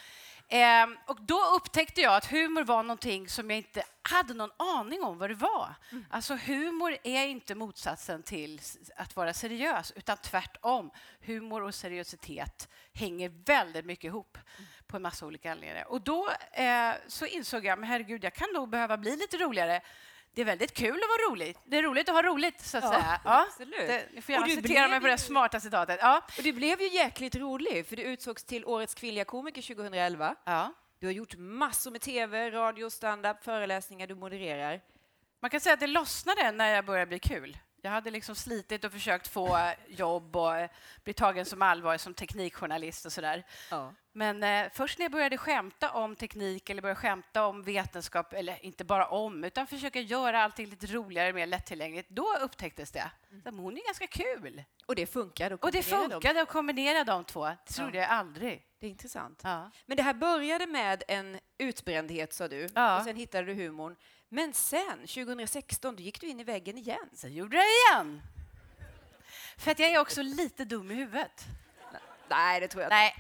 Ehm, 0.56 0.98
och 1.06 1.22
då 1.22 1.40
upptäckte 1.56 2.02
jag 2.02 2.16
att 2.16 2.26
humor 2.26 2.64
var 2.64 2.84
någonting 2.84 3.30
som 3.30 3.50
jag 3.50 3.58
inte 3.58 3.84
hade 4.02 4.34
någon 4.34 4.52
aning 4.58 5.04
om 5.04 5.18
vad 5.18 5.30
det 5.30 5.36
var. 5.36 5.76
Alltså 6.10 6.36
humor 6.36 6.98
är 7.04 7.28
inte 7.28 7.56
motsatsen 7.56 8.24
till 8.24 8.62
att 8.96 9.16
vara 9.16 9.34
seriös, 9.34 9.94
utan 9.96 10.18
tvärtom. 10.18 10.92
Humor 11.22 11.64
och 11.64 11.76
seriositet 11.76 12.70
hänger 12.94 13.32
väldigt 13.46 13.86
mycket 13.86 14.04
ihop 14.04 14.38
på 14.88 14.96
en 14.96 15.02
massa 15.02 15.26
olika 15.26 15.52
anledningar. 15.52 15.88
Och 15.88 16.02
då 16.02 16.30
eh, 16.52 16.92
så 17.08 17.26
insåg 17.26 17.66
jag, 17.66 17.80
men 17.80 17.90
herregud, 17.90 18.24
jag 18.24 18.34
kan 18.34 18.48
nog 18.54 18.70
behöva 18.70 18.98
bli 18.98 19.16
lite 19.16 19.38
roligare. 19.38 19.82
Det 20.36 20.42
är 20.42 20.46
väldigt 20.46 20.74
kul 20.74 20.96
att 20.96 21.10
vara 21.10 21.32
rolig. 21.32 21.58
Det 21.66 21.78
är 21.78 21.84
roligt 21.84 22.10
att 22.10 22.16
ha 22.16 22.22
roligt, 22.22 22.62
så 22.62 22.78
att 22.78 22.84
Ja, 22.84 22.90
säga. 22.92 23.22
Ja, 23.26 23.46
absolut. 23.48 23.76
det, 23.78 24.08
ni 24.14 24.22
får 24.22 24.34
gärna 24.34 24.48
citera 24.48 24.88
mig 24.88 25.00
på 25.02 25.08
det 25.08 25.18
smarta 25.18 25.60
citatet. 25.60 26.00
Ja. 26.02 26.22
Och 26.38 26.44
du 26.44 26.54
blev 26.54 26.82
ju 26.82 26.88
jäkligt 26.88 27.36
rolig, 27.36 27.88
för 27.88 27.96
du 27.96 28.02
utsågs 28.04 28.44
till 28.44 28.66
Årets 28.66 28.94
kvinnliga 28.94 29.26
komiker 29.26 29.62
2011. 29.62 30.36
Ja. 30.46 30.74
Du 31.00 31.08
har 31.08 31.14
gjort 31.14 31.36
massor 31.38 31.92
med 31.92 32.02
tv, 32.02 32.52
radio, 32.52 32.90
stand-up, 32.90 33.44
föreläsningar, 33.44 34.08
du 34.08 34.16
modererar. 34.16 34.82
Man 35.40 35.50
kan 35.50 35.60
säga 35.60 35.74
att 35.74 35.80
det 35.80 35.88
lossnade 35.88 36.52
när 36.52 36.76
jag 36.76 36.86
började 36.86 37.06
bli 37.10 37.20
kul. 37.20 37.58
Jag 37.86 37.92
hade 37.92 38.12
liksom 38.12 38.36
slitit 38.36 38.84
och 38.84 38.92
försökt 38.92 39.28
få 39.28 39.72
jobb 39.88 40.36
och 40.36 40.54
bli 41.04 41.14
tagen 41.14 41.46
som 41.46 41.62
allvar 41.62 41.98
som 41.98 42.14
teknikjournalist 42.14 43.06
och 43.06 43.14
sådär. 43.14 43.44
Ja. 43.72 43.94
Men 44.12 44.44
eh, 44.44 44.72
först 44.74 45.00
när 45.00 45.04
jag 45.04 45.12
började 45.12 45.38
skämta 45.38 45.92
om 45.92 46.16
teknik 46.16 46.70
eller 46.70 46.82
började 46.82 47.00
skämta 47.00 47.46
om 47.46 47.64
vetenskap, 47.64 48.34
eller 48.34 48.66
inte 48.66 48.86
bara 48.86 49.08
om, 49.08 49.44
utan 49.44 49.68
försöka 49.68 50.00
göra 50.00 50.44
allting 50.44 50.68
lite 50.68 50.88
roligare, 50.88 51.34
mer 51.34 51.46
lättillgängligt, 51.46 52.10
då 52.10 52.38
upptäcktes 52.42 52.92
det. 52.92 53.12
Mm. 53.32 53.60
Hon 53.60 53.78
är 53.78 53.86
ganska 53.86 54.08
kul. 54.08 54.64
Och 54.86 54.96
det 54.96 55.06
funkade. 55.06 55.56
Och 55.56 55.72
det 55.72 55.82
kombinerade 55.82 56.08
dem. 56.08 56.12
funkade 56.12 56.42
att 56.42 56.50
kombinera 56.50 57.04
de 57.04 57.24
två. 57.24 57.46
Det 57.46 57.74
trodde 57.74 57.98
jag 57.98 58.10
aldrig. 58.10 58.66
Det 58.80 58.86
är 58.88 58.92
intressant. 58.92 59.42
Ja. 59.44 59.72
Men 59.86 59.98
det 59.98 60.04
här 60.04 60.14
började 60.14 60.68
med 60.68 61.04
en 61.08 61.40
utbrändhet, 61.58 62.34
sa 62.34 62.48
du. 62.48 62.70
Ja. 62.76 62.98
Och 62.98 63.04
sen 63.04 63.16
hittade 63.16 63.46
du 63.46 63.54
humorn. 63.54 63.96
Men 64.34 64.54
sen, 64.54 65.00
2016, 65.08 65.96
då 65.96 66.02
gick 66.02 66.22
du 66.22 66.28
in 66.28 66.40
i 66.40 66.44
väggen 66.44 66.78
igen. 66.78 67.10
Så 67.14 67.28
gjorde 67.28 67.58
jag 67.58 67.66
det 67.66 67.70
igen. 67.98 68.22
För 69.58 69.72
att 69.72 69.80
jag 69.80 69.92
är 69.92 70.00
också 70.00 70.22
lite 70.22 70.66
dum 70.66 70.92
i 70.92 70.94
huvudet. 70.94 71.46
Nej, 72.30 72.60
det 72.60 72.68
tror 72.68 72.82
jag 72.84 72.88
inte. 72.88 72.96
Nej. 72.96 73.16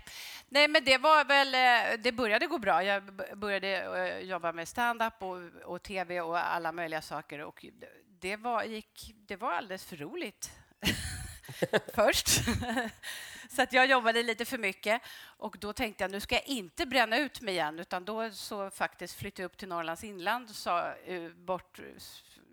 Nej, 0.50 0.68
men 0.68 0.84
det 0.86 0.98
var 0.98 1.26
väl... 1.26 1.54
eh, 1.56 2.00
Det 2.04 2.12
började 2.12 2.48
gå 2.48 2.58
bra. 2.58 2.84
Jag 2.84 3.04
började 3.38 3.68
eh, 4.10 4.20
jobba 4.20 4.52
med 4.52 4.68
stand-up 4.68 5.14
och, 5.24 5.38
och 5.66 5.84
tv 5.84 6.22
och 6.22 6.40
alla 6.40 6.72
möjliga 6.72 7.02
saker. 7.02 7.40
Och 7.40 7.66
det 8.20 8.36
var, 8.36 8.64
gick, 8.64 9.14
det 9.28 9.36
var 9.36 9.52
alldeles 9.54 9.86
för 9.86 9.96
roligt 9.98 10.52
först. 11.94 12.28
Så 13.50 13.62
att 13.62 13.74
jag 13.74 13.86
jobbade 13.86 14.24
lite 14.24 14.46
för 14.46 14.58
mycket. 14.58 15.02
Och 15.26 15.56
då 15.60 15.74
tänkte 15.74 16.04
jag 16.04 16.12
nu 16.12 16.20
ska 16.20 16.36
jag 16.36 16.48
inte 16.48 16.86
bränna 16.86 17.18
ut 17.18 17.42
mig 17.42 17.54
igen 17.54 17.80
utan 17.80 18.06
då 18.06 18.32
så 18.32 18.70
faktiskt 18.70 19.16
flyttade 19.16 19.42
jag 19.42 19.46
upp 19.46 19.58
till 19.58 19.68
Norrlands 19.68 20.04
inland 20.04 20.50
och 20.50 20.56
sa 20.56 20.94
eh, 20.94 21.30
bort 21.30 21.80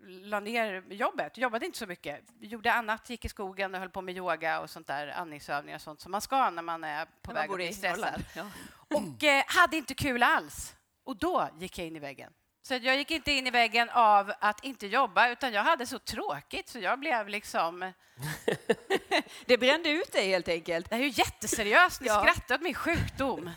la 0.07 0.39
ner 0.39 0.83
jobbet. 0.89 1.37
Jobbade 1.37 1.65
inte 1.65 1.77
så 1.77 1.87
mycket. 1.87 2.21
Gjorde 2.39 2.73
annat, 2.73 3.09
gick 3.09 3.25
i 3.25 3.29
skogen 3.29 3.73
och 3.73 3.79
höll 3.79 3.89
på 3.89 4.01
med 4.01 4.17
yoga 4.17 4.59
och 4.59 4.69
sånt 4.69 4.87
där, 4.87 5.07
andningsövningar 5.07 5.77
och 5.77 5.81
sånt 5.81 6.01
som 6.01 6.11
man 6.11 6.21
ska 6.21 6.49
när 6.49 6.61
man 6.61 6.83
är 6.83 7.05
på 7.05 7.11
man 7.25 7.35
väg 7.35 7.49
att 7.49 7.55
bli 7.55 7.73
stressad. 7.73 8.23
Ja. 8.35 8.45
Och 8.87 9.23
eh, 9.23 9.43
hade 9.47 9.77
inte 9.77 9.93
kul 9.93 10.23
alls. 10.23 10.75
Och 11.03 11.17
då 11.17 11.49
gick 11.59 11.77
jag 11.77 11.87
in 11.87 11.95
i 11.95 11.99
väggen. 11.99 12.33
Så 12.63 12.73
jag 12.73 12.97
gick 12.97 13.11
inte 13.11 13.31
in 13.31 13.47
i 13.47 13.51
väggen 13.51 13.89
av 13.89 14.31
att 14.39 14.63
inte 14.63 14.87
jobba, 14.87 15.29
utan 15.29 15.53
jag 15.53 15.63
hade 15.63 15.85
så 15.85 15.99
tråkigt 15.99 16.69
så 16.69 16.79
jag 16.79 16.99
blev 16.99 17.27
liksom... 17.27 17.93
Det 19.45 19.57
brände 19.57 19.89
ut 19.89 20.11
dig 20.11 20.27
helt 20.29 20.47
enkelt. 20.47 20.89
Det 20.89 20.95
är 20.95 20.99
ju 20.99 21.07
jätteseriöst, 21.09 22.01
ni 22.01 22.07
Ja. 22.07 22.19
skrattar 22.21 22.55
åt 22.55 22.61
min 22.61 22.73
sjukdom. 22.73 23.51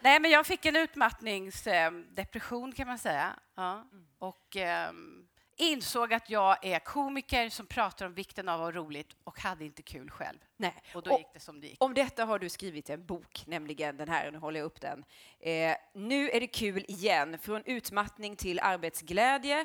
Nej, 0.00 0.20
men 0.20 0.30
jag 0.30 0.46
fick 0.46 0.64
en 0.66 0.76
utmattningsdepression 0.76 2.72
kan 2.72 2.86
man 2.86 2.98
säga. 2.98 3.32
Ja. 3.56 3.84
Och 4.18 4.56
ehm, 4.56 5.26
insåg 5.56 6.12
att 6.14 6.30
jag 6.30 6.64
är 6.64 6.78
komiker 6.78 7.48
som 7.48 7.66
pratar 7.66 8.06
om 8.06 8.14
vikten 8.14 8.48
av 8.48 8.60
att 8.62 8.74
ha 8.74 8.80
roligt 8.82 9.16
och 9.24 9.40
hade 9.40 9.64
inte 9.64 9.82
kul 9.82 10.10
själv. 10.10 10.38
Nej. 10.56 10.74
Och 10.94 11.02
då 11.02 11.12
Och- 11.12 11.18
gick 11.18 11.26
det 11.34 11.40
som 11.40 11.60
det 11.60 11.66
gick. 11.66 11.84
Om 11.84 11.94
detta 11.94 12.24
har 12.24 12.38
du 12.38 12.48
skrivit 12.48 12.90
en 12.90 13.06
bok, 13.06 13.44
nämligen 13.46 13.96
den 13.96 14.08
här, 14.08 14.30
nu 14.30 14.38
håller 14.38 14.60
jag 14.60 14.66
upp 14.66 14.80
den. 14.80 15.04
Eh, 15.40 15.76
nu 15.94 16.30
är 16.30 16.40
det 16.40 16.46
kul 16.46 16.84
igen, 16.88 17.38
från 17.38 17.62
utmattning 17.66 18.36
till 18.36 18.60
arbetsglädje 18.60 19.64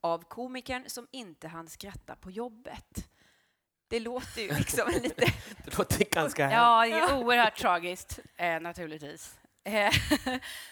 av 0.00 0.24
komikern 0.24 0.84
som 0.86 1.06
inte 1.10 1.48
hann 1.48 1.68
skratta 1.68 2.16
på 2.16 2.30
jobbet. 2.30 3.08
Det 3.88 4.00
låter 4.00 4.42
ju 4.42 4.54
liksom 4.54 4.90
lite... 5.02 5.32
Det 5.64 5.78
låter 5.78 6.04
ganska 6.04 6.42
hemskt. 6.46 6.56
Ja, 6.56 6.86
det 6.86 7.12
är 7.12 7.18
oerhört 7.24 7.56
tragiskt, 7.58 8.18
eh, 8.36 8.60
naturligtvis. 8.60 9.38
Eh, 9.64 9.72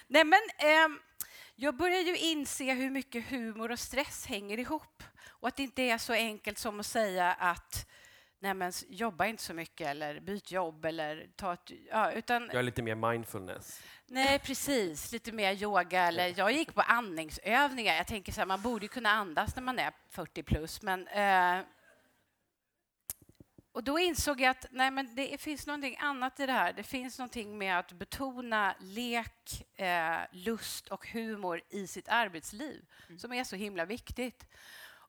Nej, 0.07 0.25
men 0.25 0.41
ehm, 0.59 0.99
jag 1.57 1.77
börjar 1.77 2.01
ju 2.01 2.17
inse 2.17 2.75
hur 2.75 2.91
mycket 2.91 3.31
humor 3.31 3.71
och 3.71 3.79
stress 3.79 4.27
hänger 4.27 4.59
ihop 4.59 5.03
och 5.29 5.49
att 5.49 5.57
det 5.57 5.63
inte 5.63 5.83
är 5.83 5.99
så 5.99 6.13
enkelt 6.13 6.59
som 6.59 6.81
att 6.81 6.87
säga 6.87 7.33
att 7.33 7.87
Nej, 8.39 8.55
men 8.55 8.73
jobba 8.89 9.27
inte 9.27 9.43
så 9.43 9.55
mycket 9.55 9.87
eller 9.87 10.21
byt 10.21 10.51
jobb 10.51 10.85
eller 10.85 11.27
ta 11.37 11.53
ett... 11.53 11.71
Ja, 11.91 12.13
utan, 12.13 12.51
Gör 12.53 12.63
lite 12.63 12.83
mer 12.83 12.95
mindfulness. 12.95 13.83
nej, 14.07 14.39
precis. 14.39 15.13
Lite 15.13 15.33
mer 15.33 15.53
yoga 15.53 16.03
eller... 16.03 16.35
Jag 16.37 16.53
gick 16.53 16.75
på 16.75 16.81
andningsövningar. 16.81 17.95
Jag 17.95 18.07
tänker 18.07 18.33
så 18.33 18.41
här, 18.41 18.47
man 18.47 18.63
borde 18.63 18.89
kunna 18.89 19.11
andas 19.11 19.57
när 19.57 19.63
man 19.63 19.79
är 19.79 19.93
40 20.11 20.43
plus, 20.43 20.83
men... 20.83 21.09
Eh, 21.09 21.65
och 23.77 23.85
då 23.85 23.99
insåg 23.99 24.41
jag 24.41 24.51
att 24.51 24.67
nej, 24.71 24.91
men 24.91 25.15
det 25.15 25.41
finns 25.41 25.67
någonting 25.67 25.97
annat 26.01 26.41
i 26.41 26.47
det 26.47 26.53
här. 26.53 26.73
Det 26.73 26.83
finns 26.83 27.19
någonting 27.19 27.59
med 27.59 27.79
att 27.79 27.93
betona 27.93 28.75
lek, 28.81 29.67
eh, 29.75 30.19
lust 30.33 30.89
och 30.89 31.07
humor 31.07 31.61
i 31.69 31.87
sitt 31.87 32.09
arbetsliv 32.09 32.85
som 33.19 33.33
är 33.33 33.45
så 33.45 33.57
himla 33.57 33.85
viktigt. 33.85 34.47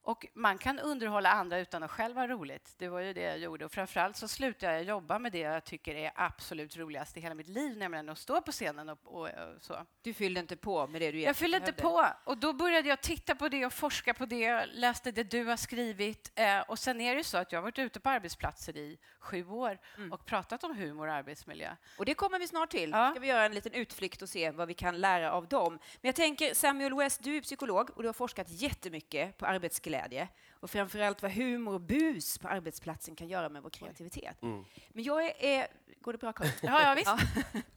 Och 0.08 0.28
man 0.34 0.58
kan 0.58 0.80
underhålla 0.80 1.30
andra 1.30 1.60
utan 1.60 1.84
att 1.84 1.92
själv 1.92 2.16
ha 2.16 2.28
roligt. 2.28 2.76
Det 2.78 2.88
var 2.88 3.00
ju 3.00 3.14
det 3.14 3.22
jag 3.22 3.38
gjorde. 3.38 3.66
Och 3.66 3.72
framförallt 3.72 4.18
så 4.18 4.28
slutade 4.28 4.74
jag 4.74 4.84
jobba 4.84 5.20
med 5.20 5.32
det 5.32 5.40
jag 5.40 5.64
tycker 5.64 5.96
är 5.96 6.12
absolut 6.16 6.78
roligast 6.78 7.18
i 7.18 7.20
hela 7.20 7.36
mitt 7.36 7.48
liv, 7.48 7.78
nämligen 7.78 8.10
att 8.10 8.18
stå 8.18 8.42
på 8.42 8.52
scenen 8.52 8.90
och, 8.90 9.00
och, 9.04 9.22
och 9.22 9.30
så. 9.62 9.86
Du 10.02 10.14
fyllde 10.14 10.40
inte 10.40 10.56
på 10.58 10.88
med 10.88 11.02
det 11.02 11.12
du 11.12 11.22
Jag 11.22 11.36
fyllde 11.36 11.58
inte 11.58 11.74
på. 11.74 12.06
Och 12.24 12.38
då 12.38 12.54
började 12.54 12.90
jag 12.90 13.02
titta 13.02 13.36
på 13.36 13.50
det 13.50 13.66
och 13.66 13.74
forska 13.74 14.14
på 14.14 14.26
det. 14.26 14.40
Jag 14.40 14.68
läste 14.74 15.12
det 15.12 15.24
du 15.24 15.46
har 15.46 15.58
skrivit. 15.58 16.32
Eh, 16.36 16.60
och 16.60 16.80
sen 16.80 17.02
är 17.02 17.16
det 17.16 17.18
ju 17.18 17.24
så 17.24 17.38
att 17.38 17.52
jag 17.52 17.60
har 17.60 17.64
varit 17.64 17.80
ute 17.80 18.00
på 18.00 18.10
arbetsplatser 18.10 18.78
i 18.78 18.98
sju 19.20 19.48
år 19.48 19.80
och 20.12 20.26
pratat 20.26 20.64
om 20.64 20.76
humor 20.78 21.08
och 21.08 21.14
arbetsmiljö. 21.14 21.76
Och 21.98 22.06
det 22.06 22.14
kommer 22.14 22.40
vi 22.40 22.48
snart 22.48 22.70
till. 22.70 22.90
Ja. 22.90 23.12
ska 23.12 23.20
vi 23.20 23.28
göra 23.28 23.46
en 23.46 23.54
liten 23.54 23.74
utflykt 23.74 24.22
och 24.22 24.30
se 24.30 24.52
vad 24.52 24.68
vi 24.68 24.74
kan 24.74 25.02
lära 25.02 25.32
av 25.32 25.48
dem. 25.48 25.74
Men 25.74 26.10
jag 26.10 26.16
tänker, 26.16 26.54
Samuel 26.54 26.96
West, 26.96 27.24
du 27.24 27.38
är 27.38 27.42
psykolog 27.42 27.90
och 27.90 28.04
du 28.04 28.08
har 28.08 28.14
forskat 28.14 28.48
jättemycket 28.50 29.38
på 29.38 29.46
arbetsglädje 29.46 29.97
och 30.60 30.70
framförallt 30.70 31.22
vad 31.22 31.32
humor 31.32 31.74
och 31.74 31.82
bus 31.82 32.38
på 32.38 32.48
arbetsplatsen 32.48 33.16
kan 33.16 33.28
göra 33.28 33.50
med 33.50 33.64
vår 33.64 33.70
kreativitet. 33.70 34.42
Mm. 34.42 34.66
Men 34.90 35.04
jag 35.04 35.26
är, 35.26 35.34
är... 35.40 35.68
Går 36.02 36.12
det 36.12 36.18
bra, 36.18 36.34
Karin? 36.34 36.52
Ja, 36.62 36.82
ja, 36.82 36.96
visst. 36.96 37.38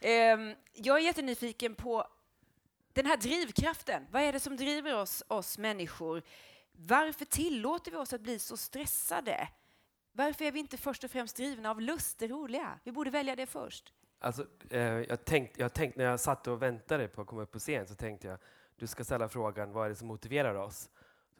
Ehm, 0.00 0.54
jag 0.72 0.96
är 0.96 1.00
jättenyfiken 1.00 1.74
på 1.74 2.06
den 2.92 3.06
här 3.06 3.16
drivkraften. 3.16 4.06
Vad 4.10 4.22
är 4.22 4.32
det 4.32 4.40
som 4.40 4.56
driver 4.56 4.94
oss, 4.94 5.22
oss 5.28 5.58
människor? 5.58 6.22
Varför 6.72 7.24
tillåter 7.24 7.90
vi 7.90 7.96
oss 7.96 8.12
att 8.12 8.20
bli 8.20 8.38
så 8.38 8.56
stressade? 8.56 9.48
Varför 10.12 10.44
är 10.44 10.52
vi 10.52 10.60
inte 10.60 10.76
först 10.76 11.04
och 11.04 11.10
främst 11.10 11.36
drivna 11.36 11.70
av 11.70 11.80
lust, 11.80 12.18
det 12.18 12.28
roliga? 12.28 12.78
Vi 12.84 12.92
borde 12.92 13.10
välja 13.10 13.36
det 13.36 13.46
först. 13.46 13.92
Alltså, 14.18 14.46
eh, 14.70 14.82
jag 14.82 15.24
tänkte, 15.24 15.60
jag 15.60 15.72
tänkte, 15.74 16.00
när 16.00 16.06
jag 16.06 16.20
satt 16.20 16.46
och 16.46 16.62
väntade 16.62 17.08
på 17.08 17.20
att 17.20 17.26
komma 17.26 17.42
upp 17.42 17.52
på 17.52 17.58
scen 17.58 17.86
så 17.86 17.94
tänkte 17.94 18.28
jag 18.28 18.38
du 18.76 18.86
ska 18.86 19.04
ställa 19.04 19.28
frågan 19.28 19.72
vad 19.72 19.86
är 19.86 19.88
det 19.88 19.96
som 19.96 20.08
motiverar 20.08 20.54
oss? 20.54 20.90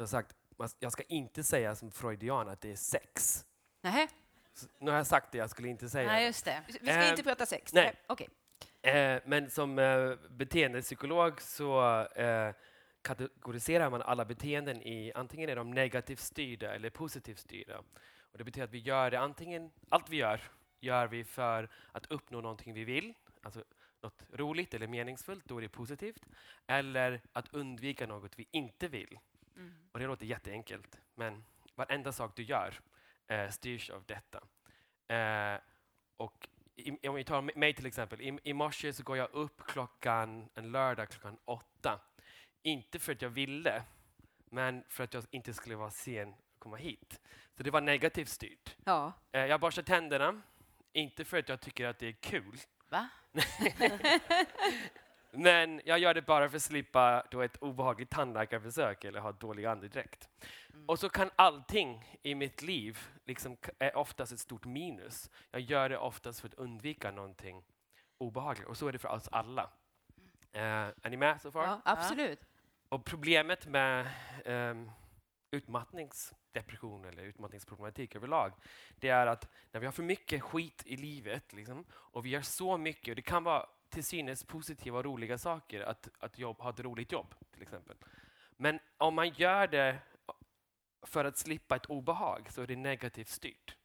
Jag 0.02 0.06
har 0.06 0.68
sagt 0.68 0.76
jag 0.78 0.92
ska 0.92 1.02
inte 1.02 1.42
säga 1.44 1.74
som 1.74 1.90
freudian 1.90 2.48
att 2.48 2.60
det 2.60 2.70
är 2.72 2.76
sex. 2.76 3.44
Nej, 3.82 4.08
Så, 4.54 4.66
nu 4.78 4.90
har 4.90 4.98
jag 4.98 5.06
sagt 5.06 5.32
det, 5.32 5.38
jag 5.38 5.50
skulle 5.50 5.68
inte 5.68 5.88
säga 5.88 6.08
Nej, 6.12 6.26
just 6.26 6.44
det. 6.44 6.62
vi 6.66 6.72
ska 6.72 6.90
Ehm, 6.90 7.10
inte 7.10 7.22
prata 7.22 7.46
sex. 7.46 7.72
nej. 7.72 7.94
Okej. 8.06 8.28
Eh, 8.82 9.20
men 9.26 9.50
som 9.50 9.78
eh, 9.78 10.14
beteendepsykolog 10.30 11.40
så 11.40 12.00
eh, 12.06 12.54
kategoriserar 13.02 13.90
man 13.90 14.02
alla 14.02 14.24
beteenden 14.24 14.82
i 14.82 15.12
antingen 15.14 15.50
är 15.50 15.56
de 15.56 15.70
negativt 15.70 16.20
styrda 16.20 16.74
eller 16.74 16.90
positivt 16.90 17.38
styrda. 17.38 17.78
Och 18.32 18.38
det 18.38 18.44
betyder 18.44 18.64
att 18.64 18.72
vi 18.72 18.78
gör 18.78 19.10
det 19.10 19.20
antingen, 19.20 19.70
allt 19.88 20.08
vi 20.10 20.16
gör, 20.16 20.40
gör 20.80 21.06
vi 21.06 21.24
för 21.24 21.68
att 21.92 22.06
uppnå 22.06 22.40
någonting 22.40 22.74
vi 22.74 22.84
vill, 22.84 23.14
alltså 23.42 23.64
något 24.02 24.22
roligt 24.32 24.74
eller 24.74 24.86
meningsfullt, 24.86 25.44
då 25.44 25.58
är 25.58 25.62
det 25.62 25.68
positivt. 25.68 26.22
Eller 26.66 27.20
att 27.32 27.54
undvika 27.54 28.06
något 28.06 28.38
vi 28.38 28.48
inte 28.50 28.88
vill. 28.88 29.18
Och 29.92 29.98
det 29.98 30.06
låter 30.06 30.26
jätteenkelt, 30.26 31.00
men 31.14 31.44
varenda 31.74 32.12
sak 32.12 32.36
du 32.36 32.42
gör 32.42 32.80
eh, 33.26 33.50
styrs 33.50 33.90
av 33.90 34.04
detta. 34.06 34.38
Eh, 35.14 35.60
och 36.16 36.48
i, 36.76 37.08
om 37.08 37.14
vi 37.14 37.24
tar 37.24 37.58
mig 37.58 37.74
till 37.74 37.86
exempel, 37.86 38.20
i, 38.20 38.38
i 38.42 38.52
morse 38.52 38.92
så 38.92 39.02
går 39.02 39.16
jag 39.16 39.30
upp 39.32 39.62
klockan, 39.66 40.48
en 40.54 40.72
lördag 40.72 41.08
klockan 41.08 41.38
åtta. 41.44 42.00
Inte 42.62 42.98
för 42.98 43.12
att 43.12 43.22
jag 43.22 43.30
ville, 43.30 43.82
men 44.44 44.84
för 44.88 45.04
att 45.04 45.14
jag 45.14 45.24
inte 45.30 45.54
skulle 45.54 45.76
vara 45.76 45.90
sen 45.90 46.28
att 46.28 46.58
komma 46.58 46.76
hit. 46.76 47.20
Så 47.56 47.62
det 47.62 47.70
var 47.70 47.80
negativt 47.80 48.28
styrt. 48.28 48.76
Ja. 48.84 49.12
Eh, 49.32 49.46
jag 49.46 49.60
borstar 49.60 49.82
tänderna, 49.82 50.42
inte 50.92 51.24
för 51.24 51.38
att 51.38 51.48
jag 51.48 51.60
tycker 51.60 51.86
att 51.86 51.98
det 51.98 52.08
är 52.08 52.12
kul, 52.12 52.58
Va? 52.88 53.08
men 55.32 55.80
jag 55.84 55.98
gör 55.98 56.14
det 56.14 56.22
bara 56.22 56.48
för 56.48 56.56
att 56.56 56.62
slippa 56.62 57.26
då 57.30 57.42
ett 57.42 57.56
obehagligt 57.56 58.10
tandläkarbesök 58.10 59.04
eller 59.04 59.20
ha 59.20 59.32
dålig 59.32 59.64
andedräkt. 59.64 60.28
Och 60.86 60.98
så 60.98 61.08
kan 61.08 61.30
allting 61.36 62.18
i 62.22 62.34
mitt 62.34 62.62
liv 62.62 62.98
liksom 63.24 63.56
är 63.78 63.96
oftast 63.96 64.32
ett 64.32 64.40
stort 64.40 64.64
minus. 64.64 65.30
Jag 65.50 65.60
gör 65.60 65.88
det 65.88 65.98
oftast 65.98 66.40
för 66.40 66.48
att 66.48 66.54
undvika 66.54 67.10
någonting 67.10 67.64
obehagligt. 68.18 68.68
Och 68.68 68.76
så 68.76 68.88
är 68.88 68.92
det 68.92 68.98
för 68.98 69.08
oss 69.08 69.28
alla. 69.28 69.70
Eh, 70.52 70.62
är 71.02 71.10
ni 71.10 71.16
med 71.16 71.40
så 71.40 71.50
far? 71.50 71.64
ja, 71.64 71.80
absolut. 71.84 72.40
Och 72.88 73.04
problemet 73.04 73.66
med 73.66 74.08
um, 74.44 74.90
utmattningsdepression 75.50 77.04
eller 77.04 77.22
utmattningsproblematik 77.22 78.14
överlag, 78.16 78.52
det 78.96 79.08
är 79.08 79.26
att 79.26 79.48
när 79.70 79.80
vi 79.80 79.86
har 79.86 79.92
för 79.92 80.02
mycket 80.02 80.42
skit 80.42 80.82
i 80.86 80.96
livet 80.96 81.52
liksom, 81.52 81.84
och 81.92 82.26
vi 82.26 82.30
gör 82.30 82.42
så 82.42 82.76
mycket, 82.76 83.12
och 83.12 83.16
det 83.16 83.22
kan 83.22 83.44
vara 83.44 83.66
till 83.92 84.04
synes 84.04 84.44
positiva 84.44 84.98
och 84.98 85.04
roliga 85.04 85.38
saker 85.38 85.80
att, 85.80 86.08
att 86.18 86.38
jobb, 86.38 86.60
ha 86.60 86.70
ett 86.70 86.80
roligt 86.80 87.12
jobb 87.12 87.34
till 87.52 87.62
exempel. 87.62 87.96
Men 88.56 88.78
om 88.98 89.14
man 89.14 89.28
gör 89.28 89.66
det 89.66 89.98
för 91.02 91.24
att 91.24 91.38
slippa 91.38 91.76
ett 91.76 91.86
obehag 91.86 92.46
så 92.50 92.62
är 92.62 92.66
det 92.66 92.76
negativt 92.76 93.28
styrt. 93.28 93.76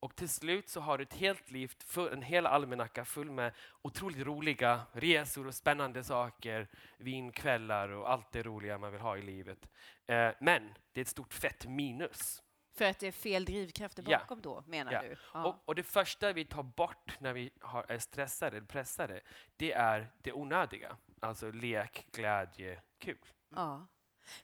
Och 0.00 0.16
till 0.16 0.28
slut 0.28 0.68
så 0.68 0.80
har 0.80 0.98
du 0.98 1.02
ett 1.02 1.14
helt 1.14 1.50
liv, 1.50 1.72
full, 1.78 2.12
en 2.12 2.22
hel 2.22 2.46
almanacka 2.46 3.04
full 3.04 3.30
med 3.30 3.52
otroligt 3.82 4.26
roliga 4.26 4.80
resor 4.92 5.46
och 5.46 5.54
spännande 5.54 6.04
saker, 6.04 6.68
vinkvällar 6.98 7.88
och 7.88 8.10
allt 8.10 8.32
det 8.32 8.42
roliga 8.42 8.78
man 8.78 8.92
vill 8.92 9.00
ha 9.00 9.16
i 9.16 9.22
livet. 9.22 9.68
Eh, 10.06 10.30
men 10.40 10.74
det 10.92 11.00
är 11.00 11.02
ett 11.02 11.08
stort 11.08 11.34
fett 11.34 11.66
minus. 11.66 12.42
För 12.76 12.84
att 12.84 12.98
det 12.98 13.06
är 13.06 13.12
fel 13.12 13.44
drivkrafter 13.44 14.04
Ja. 14.08 14.18
bakom 14.18 14.40
då, 14.40 14.64
menar 14.66 14.92
Ja. 14.92 15.02
du? 15.02 15.16
Ja. 15.34 15.44
Och, 15.46 15.62
och 15.64 15.74
det 15.74 15.82
första 15.82 16.32
vi 16.32 16.44
tar 16.44 16.62
bort 16.62 17.16
när 17.20 17.32
vi 17.32 17.50
har, 17.60 17.86
är 17.88 17.98
stressade 17.98 18.56
eller 18.56 18.66
pressade, 18.66 19.20
det 19.56 19.72
är 19.72 20.10
det 20.22 20.32
onödiga. 20.32 20.96
Alltså 21.20 21.50
lek, 21.50 22.06
glädje, 22.12 22.80
kul. 22.98 23.18
ja. 23.54 23.86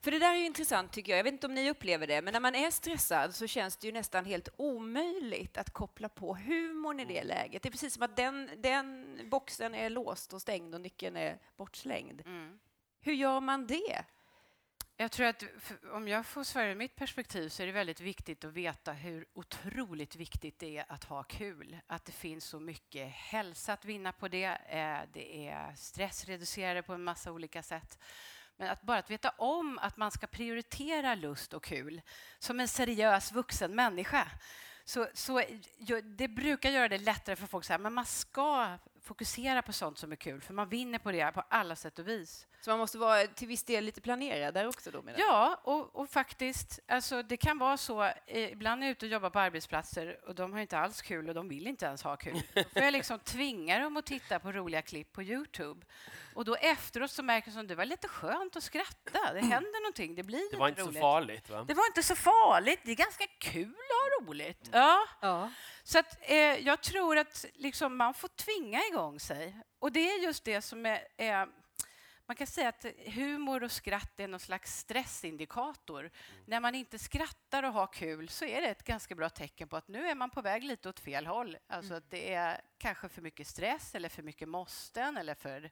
För 0.01 0.11
det 0.11 0.19
där 0.19 0.33
är 0.35 0.37
ju 0.39 0.47
intressant 0.47 0.93
tycker 0.93 1.13
jag. 1.13 1.19
Jag 1.19 1.25
vet 1.25 1.33
inte 1.33 1.47
om 1.47 1.55
ni 1.55 1.71
upplever 1.71 2.07
det, 2.07 2.23
men 2.23 2.33
när 2.33 2.41
man 2.41 2.55
är 2.55 2.71
stressad 2.71 3.35
så 3.35 3.47
känns 3.47 3.77
det 3.77 3.87
ju 3.87 3.93
nästan 3.93 4.25
helt 4.25 4.49
omöjligt 4.57 5.57
att 5.59 5.71
koppla 5.71 6.09
på 6.09 6.35
humorn 6.37 7.01
i 7.01 7.05
det 7.05 7.25
läget. 7.25 7.63
Det 7.63 7.69
är 7.69 7.71
precis 7.71 7.95
som 7.95 8.03
att 8.03 8.17
den, 8.17 8.51
den 8.59 9.19
boxen 9.31 9.75
är 9.75 9.91
låst 9.91 10.33
och 10.33 10.41
stängd 10.43 10.75
och 10.75 10.81
nyckeln 10.81 11.17
är 11.17 11.39
bortslängd. 11.57 12.23
Hur 13.01 13.13
gör 13.13 13.41
man 13.41 13.67
det? 13.67 14.05
Jag 14.97 15.13
tror 15.13 15.27
att 15.27 15.45
om 15.93 16.09
jag 16.09 16.27
får 16.27 16.45
svara 16.45 16.71
ur 16.71 16.75
mitt 16.75 16.97
perspektiv 16.97 17.49
så 17.49 17.63
är 17.63 17.67
det 17.67 17.73
väldigt 17.73 18.01
viktigt 18.01 18.45
att 18.45 18.53
veta 18.53 18.93
hur 18.93 19.27
otroligt 19.35 20.17
viktigt 20.17 20.59
det 20.59 20.79
är 20.79 20.85
att 20.89 21.05
ha 21.05 21.23
kul. 21.23 21.79
Att 21.87 22.05
det 22.05 22.13
finns 22.13 22.45
så 22.45 22.61
mycket 22.61 23.09
hälsa 23.09 23.73
att 23.73 23.85
vinna 23.85 24.13
på 24.13 24.29
det. 24.29 24.45
Eh, 24.45 24.99
det 25.13 25.49
är 25.49 25.75
stressreducerande 25.75 26.83
på 26.83 26.93
en 26.93 27.05
massa 27.05 27.33
olika 27.33 27.63
sätt. 27.63 27.99
Men 28.57 28.71
att 28.71 28.83
bara 28.83 28.99
att 28.99 29.11
veta 29.11 29.31
om 29.31 29.79
att 29.79 29.97
man 29.97 30.11
ska 30.11 30.27
prioritera 30.27 31.15
lust 31.15 31.53
och 31.55 31.65
kul 31.65 32.03
som 32.39 32.61
en 32.61 32.69
seriös 32.69 33.33
vuxen 33.33 33.75
människa. 33.75 34.29
Så, 34.85 35.09
så 35.15 35.43
det 36.05 36.29
brukar 36.29 36.71
göra 36.71 36.89
det 36.89 36.99
lättare 36.99 37.37
för 37.37 37.47
folk 37.47 37.63
att 37.63 37.67
säga 37.67 37.79
men 37.79 37.93
man 37.93 38.07
ska 38.07 38.79
fokusera 39.03 39.63
på 39.63 39.73
sånt 39.73 39.99
som 39.99 40.13
är 40.13 40.17
kul 40.17 40.41
för 40.41 40.55
man 40.55 40.69
vinner 40.69 40.99
på 40.99 41.13
det 41.13 41.33
på 41.33 41.43
alla 41.49 41.77
sätt 41.77 41.99
och 41.99 42.09
vis. 42.09 42.47
Så 42.61 42.71
man 42.71 42.79
måste 42.79 42.99
vara 42.99 43.27
till 43.27 43.49
viss 43.49 43.65
del 43.65 43.85
lite 43.85 44.01
planerad 44.01 44.55
där 44.55 44.69
också 44.69 44.91
då? 44.91 45.05
Ja, 45.17 45.61
och, 45.65 45.97
och 45.97 46.11
faktiskt, 46.11 46.81
alltså 46.89 47.23
det 47.23 47.37
kan 47.37 47.59
vara 47.59 47.77
så. 47.77 48.03
Eh, 48.27 48.53
ibland 48.53 48.83
är 48.83 48.87
jag 48.87 48.91
ute 48.93 49.07
och 49.07 49.13
jobbar 49.13 49.31
på 49.31 49.39
arbetsplatser 49.39 50.19
och 50.27 50.35
de 50.35 50.53
har 50.53 50.61
inte 50.61 50.79
alls 50.79 51.03
kul 51.03 51.29
och 51.29 51.35
de 51.35 51.49
vill 51.49 51.67
inte 51.67 51.87
ens 51.87 52.03
ha 52.03 52.17
kul. 52.17 52.43
Då 52.55 52.63
får 52.73 52.83
jag 52.83 52.93
liksom 52.93 53.19
tvinga 53.19 53.79
dem 53.79 53.97
att 53.97 54.07
titta 54.07 54.39
på 54.39 54.53
roliga 54.53 54.83
klipp 54.83 55.13
på 55.13 55.23
Youtube. 55.23 55.87
Och 56.35 56.45
då 56.45 56.55
efteråt 56.55 57.11
så 57.11 57.23
märker 57.23 57.51
jag 57.51 57.61
att 57.61 57.69
det 57.69 57.75
var 57.75 57.85
lite 57.85 58.09
skönt 58.09 58.57
att 58.57 58.63
skratta. 58.63 59.33
Det 59.33 59.41
händer 59.41 59.83
någonting. 59.83 60.15
Det 60.15 60.23
blir 60.23 60.51
Det 60.51 60.57
var 60.57 60.69
inte 60.69 60.83
roligt. 60.83 60.95
så 60.95 61.01
farligt, 61.01 61.51
va? 61.51 61.65
Det 61.69 61.75
var 61.75 61.87
inte 61.87 62.03
så 62.03 62.15
farligt. 62.17 62.81
Det 62.85 62.91
är 62.91 62.97
ganska 62.97 63.25
kul 63.39 63.75
att 63.75 64.25
ha 64.25 64.27
roligt. 64.31 64.69
Ja. 64.73 64.99
Ja. 65.21 65.51
Så 65.85 65.99
att, 65.99 66.19
eh, 66.21 66.37
jag 66.37 66.81
tror 66.81 67.19
att 67.19 67.45
liksom, 67.55 67.97
man 67.97 68.15
får 68.15 68.29
tvinga 68.29 68.81
igång 68.93 69.21
sig. 69.21 69.57
Och 69.79 69.93
det 69.93 70.11
är 70.11 70.23
just 70.23 70.45
det 70.45 70.63
som 70.63 70.87
är... 70.87 71.07
är 71.17 71.49
man 72.27 72.37
kan 72.37 72.47
säga 72.47 72.69
att 72.69 72.87
humor 73.07 73.63
och 73.63 73.73
skratt 73.73 74.21
är 74.21 74.29
någon 74.29 74.41
slags 74.41 74.79
stressindikator. 74.79 76.11
När 76.47 76.61
man 76.61 76.75
inte 76.75 76.99
skrattar 76.99 77.63
och 77.63 77.73
har 77.73 77.87
kul 77.87 78.29
så 78.29 78.45
är 78.45 78.61
det 78.61 78.69
ett 78.69 78.85
ganska 78.85 79.15
bra 79.15 79.29
tecken 79.29 79.69
på 79.69 79.77
att 79.77 79.89
nu 79.89 80.07
är 80.07 80.15
man 80.15 80.31
på 80.31 80.43
väg 80.43 80.65
lite 80.65 80.89
åt 80.89 81.01
fel 81.01 81.27
håll. 81.27 81.57
Alltså 81.67 81.95
att 81.95 82.11
det 82.11 82.35
är 82.35 82.61
kanske 82.79 83.09
för 83.09 83.23
mycket 83.23 83.47
stress 83.47 83.95
eller 83.95 84.09
för 84.09 84.23
mycket 84.23 84.49
måsten 84.49 85.17
eller 85.17 85.35
för... 85.35 85.71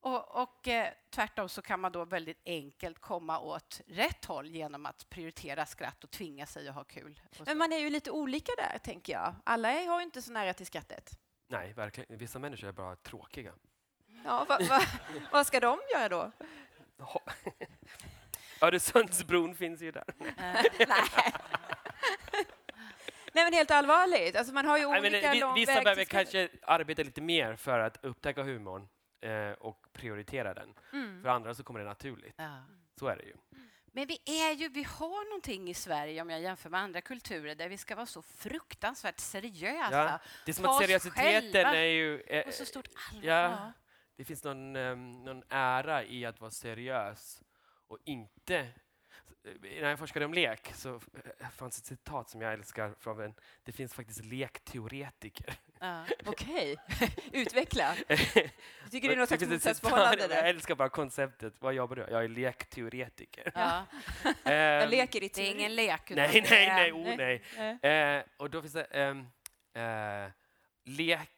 Och, 0.00 0.42
och 0.42 0.68
eh, 0.68 0.92
tvärtom 1.10 1.48
så 1.48 1.62
kan 1.62 1.80
man 1.80 1.92
då 1.92 2.04
väldigt 2.04 2.42
enkelt 2.44 2.98
komma 2.98 3.40
åt 3.40 3.80
rätt 3.86 4.24
håll 4.24 4.50
genom 4.50 4.86
att 4.86 5.08
prioritera 5.10 5.66
skratt 5.66 6.04
och 6.04 6.10
tvinga 6.10 6.46
sig 6.46 6.68
att 6.68 6.74
ha 6.74 6.84
kul. 6.84 7.20
Men 7.46 7.58
man 7.58 7.72
är 7.72 7.78
ju 7.78 7.90
lite 7.90 8.10
olika 8.10 8.52
där, 8.56 8.78
tänker 8.78 9.12
jag. 9.12 9.34
Alla 9.44 9.68
har 9.68 10.00
ju 10.00 10.04
inte 10.04 10.22
så 10.22 10.32
nära 10.32 10.54
till 10.54 10.66
skrattet. 10.66 11.18
Nej, 11.48 11.72
verkligen. 11.72 12.18
Vissa 12.18 12.38
människor 12.38 12.68
är 12.68 12.72
bara 12.72 12.96
tråkiga. 12.96 13.52
Ja, 14.24 14.46
va, 14.48 14.58
va, 14.68 14.80
vad 15.32 15.46
ska 15.46 15.60
de 15.60 15.78
göra 15.94 16.08
då? 16.08 16.32
Öresundsbron 18.60 19.54
finns 19.54 19.82
ju 19.82 19.92
där. 19.92 20.04
Nej. 20.38 20.70
Nej, 23.32 23.44
men 23.44 23.52
helt 23.52 23.70
allvarligt. 23.70 24.36
Alltså, 24.36 24.54
man 24.54 24.66
har 24.66 24.78
ju 24.78 24.88
Nej, 24.90 25.00
olika 25.00 25.20
men, 25.26 25.32
vi- 25.32 25.40
lång 25.40 25.54
vissa 25.54 25.74
väg 25.74 25.84
behöver 25.84 26.04
kanske 26.04 26.48
arbeta 26.62 27.02
lite 27.02 27.20
mer 27.20 27.56
för 27.56 27.78
att 27.78 28.04
upptäcka 28.04 28.42
humorn 28.42 28.88
eh, 29.20 29.50
och 29.50 29.86
prioritera 29.92 30.54
den. 30.54 30.74
Mm. 30.92 31.22
För 31.22 31.28
andra 31.28 31.54
så 31.54 31.62
kommer 31.64 31.80
det 31.80 31.86
naturligt. 31.86 32.34
Ja. 32.36 32.62
Så 32.98 33.06
är 33.06 33.16
det 33.16 33.22
ju. 33.24 33.34
Men 33.96 34.06
vi, 34.06 34.20
är 34.24 34.52
ju, 34.52 34.68
vi 34.68 34.82
har 34.82 35.28
någonting 35.30 35.68
i 35.68 35.74
Sverige, 35.74 36.22
om 36.22 36.30
jag 36.30 36.40
jämför 36.40 36.70
med 36.70 36.80
andra 36.80 37.00
kulturer, 37.00 37.54
där 37.54 37.68
vi 37.68 37.78
ska 37.78 37.94
vara 37.96 38.06
så 38.06 38.22
fruktansvärt 38.22 39.18
seriösa. 39.20 39.90
Ja, 39.96 40.18
det 40.44 40.50
är 40.50 40.54
som 40.54 40.64
att 40.64 40.78
seriositeten 40.82 41.52
själva 41.52 41.76
är 41.76 41.84
ju... 41.84 42.20
eh, 42.20 42.46
Och 42.46 42.54
så 42.54 42.64
stort 42.64 42.88
allvar. 43.12 43.28
ja. 43.28 43.72
Det 44.16 44.24
finns 44.24 44.44
någon, 44.44 44.76
ehm, 44.76 45.12
någon 45.24 45.42
ära 45.48 46.04
i 46.04 46.24
att 46.24 46.40
vara 46.40 46.50
seriös 46.50 47.42
och 47.88 47.98
inte... 48.04 48.68
När 49.60 49.88
jag 49.88 49.98
forskade 49.98 50.24
om 50.26 50.34
lek 50.34 50.72
så 50.74 50.94
eh, 50.94 51.48
fanns 51.48 51.78
ett 51.78 51.86
citat 51.86 52.30
som 52.30 52.40
jag 52.40 52.52
älskar 52.52 52.94
från 52.98 53.20
en... 53.20 53.34
Det 53.62 53.72
finns 53.72 53.94
faktiskt 53.94 54.24
lekteoretiker. 54.24 55.54
Ja. 55.80 56.04
Okej, 56.24 56.76
utveckla. 57.32 57.94
Jag 58.08 58.18
Tycker 58.90 59.08
det 59.08 59.14
är 59.14 59.16
något 59.16 59.28
slags 59.28 59.42
Jag 59.42 59.50
motsatsförhållande 59.50 60.26
där? 60.28 60.42
älskar 60.44 60.74
bara 60.74 60.88
konceptet. 60.88 61.54
Vad 61.58 61.74
jobbar 61.74 61.96
du? 61.96 62.06
Jag 62.10 62.24
är 62.24 62.28
lekteoretiker. 62.28 63.52
Ja. 63.54 63.86
Jag 64.44 64.82
Ehm, 64.82 64.90
leker 64.90 65.18
i 65.18 65.20
Det 65.20 65.26
är 65.26 65.28
teori. 65.44 65.50
ingen 65.58 65.74
lek. 65.74 66.10
Nej, 66.10 66.44
nej, 66.50 66.68
nej, 66.68 66.92
oh, 66.92 67.16
nej. 67.16 67.42
Nej. 67.82 68.16
Eh, 68.18 68.24
och 68.36 68.50
då 68.50 68.60
finns 68.62 68.72
det... 68.74 68.84
ehm, 68.84 69.26
eh, 69.74 70.30
lek, 70.84 71.30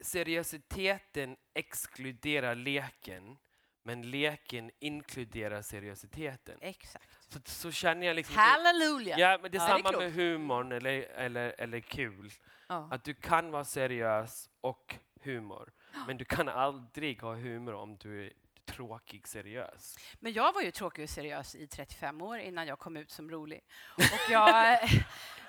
seriositeten 0.00 1.36
exkluderar 1.54 2.54
leken, 2.54 3.36
men 3.84 4.10
leken 4.10 4.70
inkluderar 4.80 5.62
seriositeten. 5.62 6.58
Exakt. 6.60 7.08
Så, 7.32 7.38
så 7.44 7.70
känner 7.72 8.06
jag 8.06 8.16
liksom... 8.16 8.36
Halleluja! 8.36 9.18
Ja, 9.18 9.38
men 9.42 9.50
det 9.50 9.58
är 9.58 9.60
Ja, 9.60 9.68
det 9.74 9.78
är 9.80 9.82
samma 9.82 9.98
med 9.98 10.12
humorn 10.12 10.72
eller, 10.72 11.02
eller, 11.02 11.54
eller 11.58 11.80
kul. 11.80 12.32
Ja. 12.72 12.88
Att 12.90 13.04
du 13.04 13.14
kan 13.14 13.50
vara 13.50 13.64
seriös 13.64 14.50
och 14.60 14.94
humor, 15.22 15.72
men 16.06 16.18
du 16.18 16.24
kan 16.24 16.48
aldrig 16.48 17.22
ha 17.22 17.34
humor 17.34 17.74
om 17.74 17.96
du 17.96 18.26
är 18.26 18.32
tråkig 18.64 19.28
seriös. 19.28 19.98
Men 20.20 20.32
jag 20.32 20.52
var 20.52 20.62
ju 20.62 20.70
tråkig 20.70 21.02
och 21.02 21.10
seriös 21.10 21.54
i 21.54 21.66
35 21.66 22.22
år 22.22 22.38
innan 22.38 22.66
jag 22.66 22.78
kom 22.78 22.96
ut 22.96 23.10
som 23.10 23.30
rolig. 23.30 23.60
Och 23.96 24.30
jag 24.30 24.72
eh, 24.72 24.90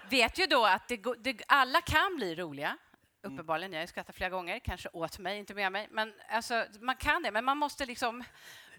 vet 0.09 0.39
ju 0.39 0.45
då 0.45 0.65
att 0.65 0.87
det, 0.87 1.01
det, 1.19 1.41
alla 1.47 1.81
kan 1.81 2.15
bli 2.15 2.35
roliga. 2.35 2.77
Uppenbarligen. 3.21 3.73
Jag 3.73 3.79
har 3.79 3.87
skrattat 3.87 4.15
flera 4.15 4.29
gånger, 4.29 4.59
kanske 4.59 4.89
åt 4.93 5.19
mig, 5.19 5.39
inte 5.39 5.53
med 5.53 5.71
mig. 5.71 5.87
Men 5.91 6.13
alltså, 6.29 6.65
man 6.79 6.95
kan 6.95 7.23
det, 7.23 7.31
men 7.31 7.45
man 7.45 7.57
måste 7.57 7.85
liksom 7.85 8.23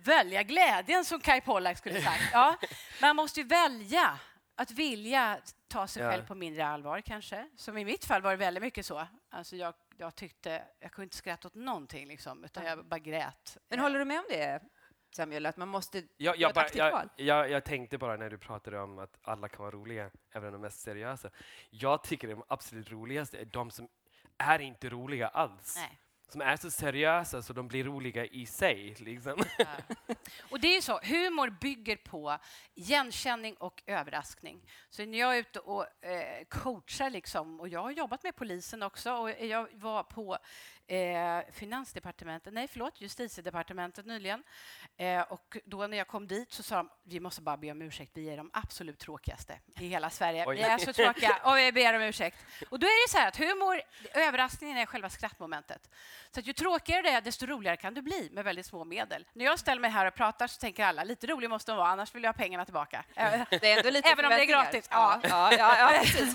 välja 0.05 0.43
glädjen, 0.43 1.05
som 1.05 1.21
Kai 1.21 1.41
Pollak 1.41 1.79
skulle 1.79 2.03
sagt. 2.03 2.23
Ja, 2.33 2.57
man 3.01 3.17
måste 3.17 3.41
ju 3.41 3.47
välja 3.47 4.19
att 4.57 4.71
vilja 4.71 5.39
ta 5.75 5.87
sig 5.87 6.03
Ja. 6.03 6.11
själv 6.11 6.27
på 6.27 6.35
mindre 6.35 6.67
allvar, 6.67 7.01
kanske. 7.01 7.49
Som 7.57 7.79
i 7.79 7.85
mitt 7.85 8.05
fall 8.05 8.23
var 8.23 8.31
det 8.31 8.37
väldigt 8.37 8.63
mycket 8.63 8.87
så. 8.87 9.07
Alltså 9.31 9.57
jag, 9.57 9.75
jag 9.97 10.15
tyckte... 10.15 10.63
Jag 10.81 10.93
kunde 10.93 11.05
inte 11.05 11.17
skratta 11.17 11.49
åt 11.49 11.55
någonting, 11.55 12.09
liksom, 12.09 12.45
utan 12.45 12.65
jag 12.65 12.85
bara 12.85 12.99
grät. 12.99 13.57
Men 13.69 13.79
håller 13.79 13.99
du 13.99 14.05
med 14.05 14.19
om 14.19 14.25
det, 14.29 14.63
Samuel, 15.17 15.47
att 15.47 15.57
man 15.57 15.69
måste 15.69 16.03
Jag, 16.17 16.37
jag, 16.37 16.55
bara, 16.55 16.67
jag, 16.75 17.09
jag, 17.17 17.51
jag 17.51 17.65
tänkte 17.65 17.99
bara 17.99 18.17
när 18.17 18.31
du 18.31 18.39
pratade 18.39 18.81
om 18.81 18.99
att 18.99 19.19
alla 19.23 19.49
kan 19.49 19.63
vara 19.63 19.71
roliga, 19.71 20.11
även 20.33 20.53
de 20.53 20.61
mest 20.61 20.81
seriösa. 20.81 21.31
Jag 21.71 22.03
tycker 22.03 22.29
de 22.29 22.43
absolut 22.49 22.91
roligaste 22.91 23.39
är 23.39 23.45
de 23.45 23.71
som 23.71 23.89
är 24.39 24.59
inte 24.59 24.89
roliga 24.89 25.29
alls. 25.29 25.77
Nej. 25.77 26.01
Som 26.29 26.41
är 26.41 26.57
så 26.57 26.71
seriösa 26.71 27.43
så 27.43 27.53
de 27.53 27.69
blir 27.69 27.85
roliga 27.85 28.27
i 28.27 28.47
sig. 28.47 28.95
Liksom. 28.99 29.45
Ja. 29.59 29.67
Och 30.51 30.61
det 30.61 30.69
är 30.69 30.75
ju 30.75 30.83
så, 30.83 31.01
humor 31.03 31.51
bygger 31.61 31.97
på 31.97 32.39
igenkänning 32.75 33.55
och 33.55 33.83
överraskning. 33.87 34.61
Så 34.91 35.05
när 35.05 35.19
jag 35.19 35.35
är 35.35 35.41
ute 35.41 35.59
och 35.59 36.05
eh, 36.05 36.45
coachar, 36.49 37.11
liksom, 37.11 37.61
och 37.61 37.69
jag 37.69 37.83
har 37.83 37.91
jobbat 37.91 38.23
med 38.23 38.37
polisen 38.37 38.83
också, 38.83 39.13
och 39.13 39.31
jag 39.31 39.69
var 39.73 40.03
på 40.03 40.39
eh, 40.87 41.53
Finansdepartementet, 41.53 42.55
nej 42.55 42.69
förlåt, 42.69 43.01
Justitiedepartementet 43.01 44.07
nyligen. 44.07 44.43
Eh, 44.97 45.21
och 45.21 45.57
då 45.65 45.87
när 45.87 45.97
jag 45.97 46.09
kom 46.09 46.27
dit 46.27 46.53
så 46.53 46.63
sa 46.63 46.77
de, 46.77 46.91
vi 47.03 47.21
måste 47.21 47.43
bara 47.43 47.57
be 47.57 47.71
om 47.71 47.83
ursäkt, 47.83 48.11
vi 48.15 48.31
är 48.31 48.37
de 48.37 48.51
absolut 48.53 48.99
tråkigaste 48.99 49.59
i 49.81 49.87
hela 49.87 50.11
Sverige. 50.11 50.45
Oj. 50.47 50.57
Vi 50.57 50.63
är 50.63 50.79
så 50.79 50.93
tråkiga 50.93 51.41
och 51.45 51.57
vi 51.57 51.73
ber 51.73 51.97
om 51.97 52.03
ursäkt. 52.03 52.39
Och 52.69 52.79
då 52.79 52.87
är 52.87 53.07
det 53.07 53.11
så 53.11 53.19
här 53.19 53.29
att 53.29 53.37
humor, 53.37 53.81
överraskningen 54.15 54.79
är 54.79 54.87
själva 54.87 55.11
skrattmomentet. 55.11 55.91
Så 56.31 56.41
att 56.41 56.47
ju 56.47 56.53
tråkigare 56.53 57.03
det 57.03 57.09
är, 57.09 57.21
desto 57.21 57.47
roligare 57.47 57.77
kan 57.77 57.95
du 57.95 58.03
bli 58.03 58.31
med 58.33 58.45
väldigt 58.45 58.67
små 58.67 58.85
medel. 58.85 59.27
När 59.33 59.45
jag 59.45 59.59
ställer 59.59 59.81
mig 59.81 59.91
här 59.91 60.07
och 60.07 60.15
pratar 60.15 60.47
så 60.47 60.61
tänker 60.61 60.85
alla, 60.85 61.05
lite 61.05 61.27
rolig 61.27 61.51
måste 61.51 61.73
de 61.73 61.77
vara, 61.77 61.89
annars 61.89 62.15
vill 62.15 62.23
jag 62.23 62.33
ha 62.33 62.39
pengarna 62.39 62.65
tillbaka. 62.65 63.05
Ändå 63.15 63.91
lite 63.91 64.09
Även 64.09 64.25
om 64.25 64.31
det 64.31 64.43
är 64.43 64.45
gratis. 64.45 64.89
Ja, 64.91 65.21
ja, 65.23 65.53
ja, 65.53 65.77
ja. 65.79 66.03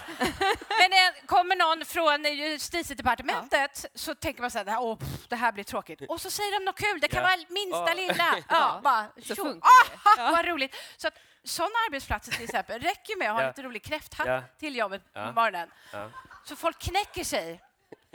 Men 0.79 0.91
eh, 0.91 1.25
kommer 1.25 1.55
någon 1.55 1.85
från 1.85 2.25
eh, 2.25 2.31
justitiedepartementet 2.31 3.85
så 3.95 4.15
tänker 4.15 4.38
man 4.41 4.52
så 4.52 4.58
här, 4.63 4.78
Åh, 4.82 4.97
pff, 4.97 5.28
det 5.28 5.36
här 5.36 5.52
blir 5.52 5.63
tråkigt. 5.63 6.02
Och 6.10 6.21
så 6.21 6.32
säger 6.32 6.60
de 6.60 6.65
något 6.65 6.75
kul, 6.80 6.99
det 6.99 7.08
kan 7.08 7.21
Ja. 7.21 7.28
vara 7.30 7.38
minsta 7.49 7.88
Ja. 7.88 7.93
lilla. 7.93 8.25
Ja, 8.38 8.43
Ja, 8.49 8.80
bara, 8.84 9.06
Så 9.23 9.36
tjo, 9.36 9.43
funkar 9.43 9.69
det. 10.15 10.21
ah, 10.23 10.32
vad 10.32 10.45
roligt. 10.45 10.75
Så 10.97 11.08
att 11.08 11.13
sådana 11.43 11.73
arbetsplatser 11.88 12.32
till 12.32 12.43
exempel 12.43 12.82
räcker 12.82 13.17
med 13.19 13.30
att 13.30 13.36
ha 13.36 13.41
Ja. 13.41 13.47
lite 13.47 13.62
rolig 13.63 13.84
kräfthatt 13.84 14.28
Ja. 14.28 14.43
till 14.60 14.75
jobbet 14.75 15.13
på 15.13 15.19
Ja. 15.19 15.32
morgonen. 15.32 15.71
Ja. 15.93 16.10
Så 16.45 16.56
folk 16.56 16.80
knäcker 16.80 17.23
sig. 17.23 17.62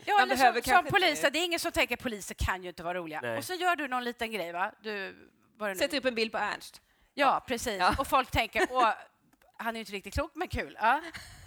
Ja, 0.05 0.15
Man 0.15 0.23
eller 0.31 0.37
som, 0.63 0.63
som 0.63 0.85
poliser, 0.85 1.31
det 1.31 1.39
är 1.39 1.45
ingen 1.45 1.61
som 1.61 1.73
tänker 1.73 1.97
poliser 1.97 2.35
kan 2.35 2.63
ju 2.63 2.69
inte 2.69 2.83
vara 2.83 2.99
roliga. 2.99 3.21
Nej. 3.23 3.39
Och 3.39 3.45
så 3.45 3.55
gör 3.55 3.77
du 3.77 3.89
någon 3.89 4.05
liten 4.05 4.33
grej, 4.33 4.53
va? 4.53 4.73
Du, 4.81 5.17
Sätter 5.79 5.99
upp 5.99 6.05
en 6.05 6.15
bild 6.15 6.33
på 6.33 6.39
Ernst. 6.39 6.81
Ja, 7.15 7.45
precis. 7.47 7.79
Ja. 7.81 7.95
Och 7.99 8.07
folk 8.07 8.31
tänker, 8.31 8.67
åh, 8.71 8.91
han 9.57 9.69
är 9.69 9.75
ju 9.75 9.81
inte 9.81 9.93
riktigt 9.93 10.15
klok, 10.15 10.31
men 10.35 10.49
kul. 10.49 10.77
Ja. 10.81 11.01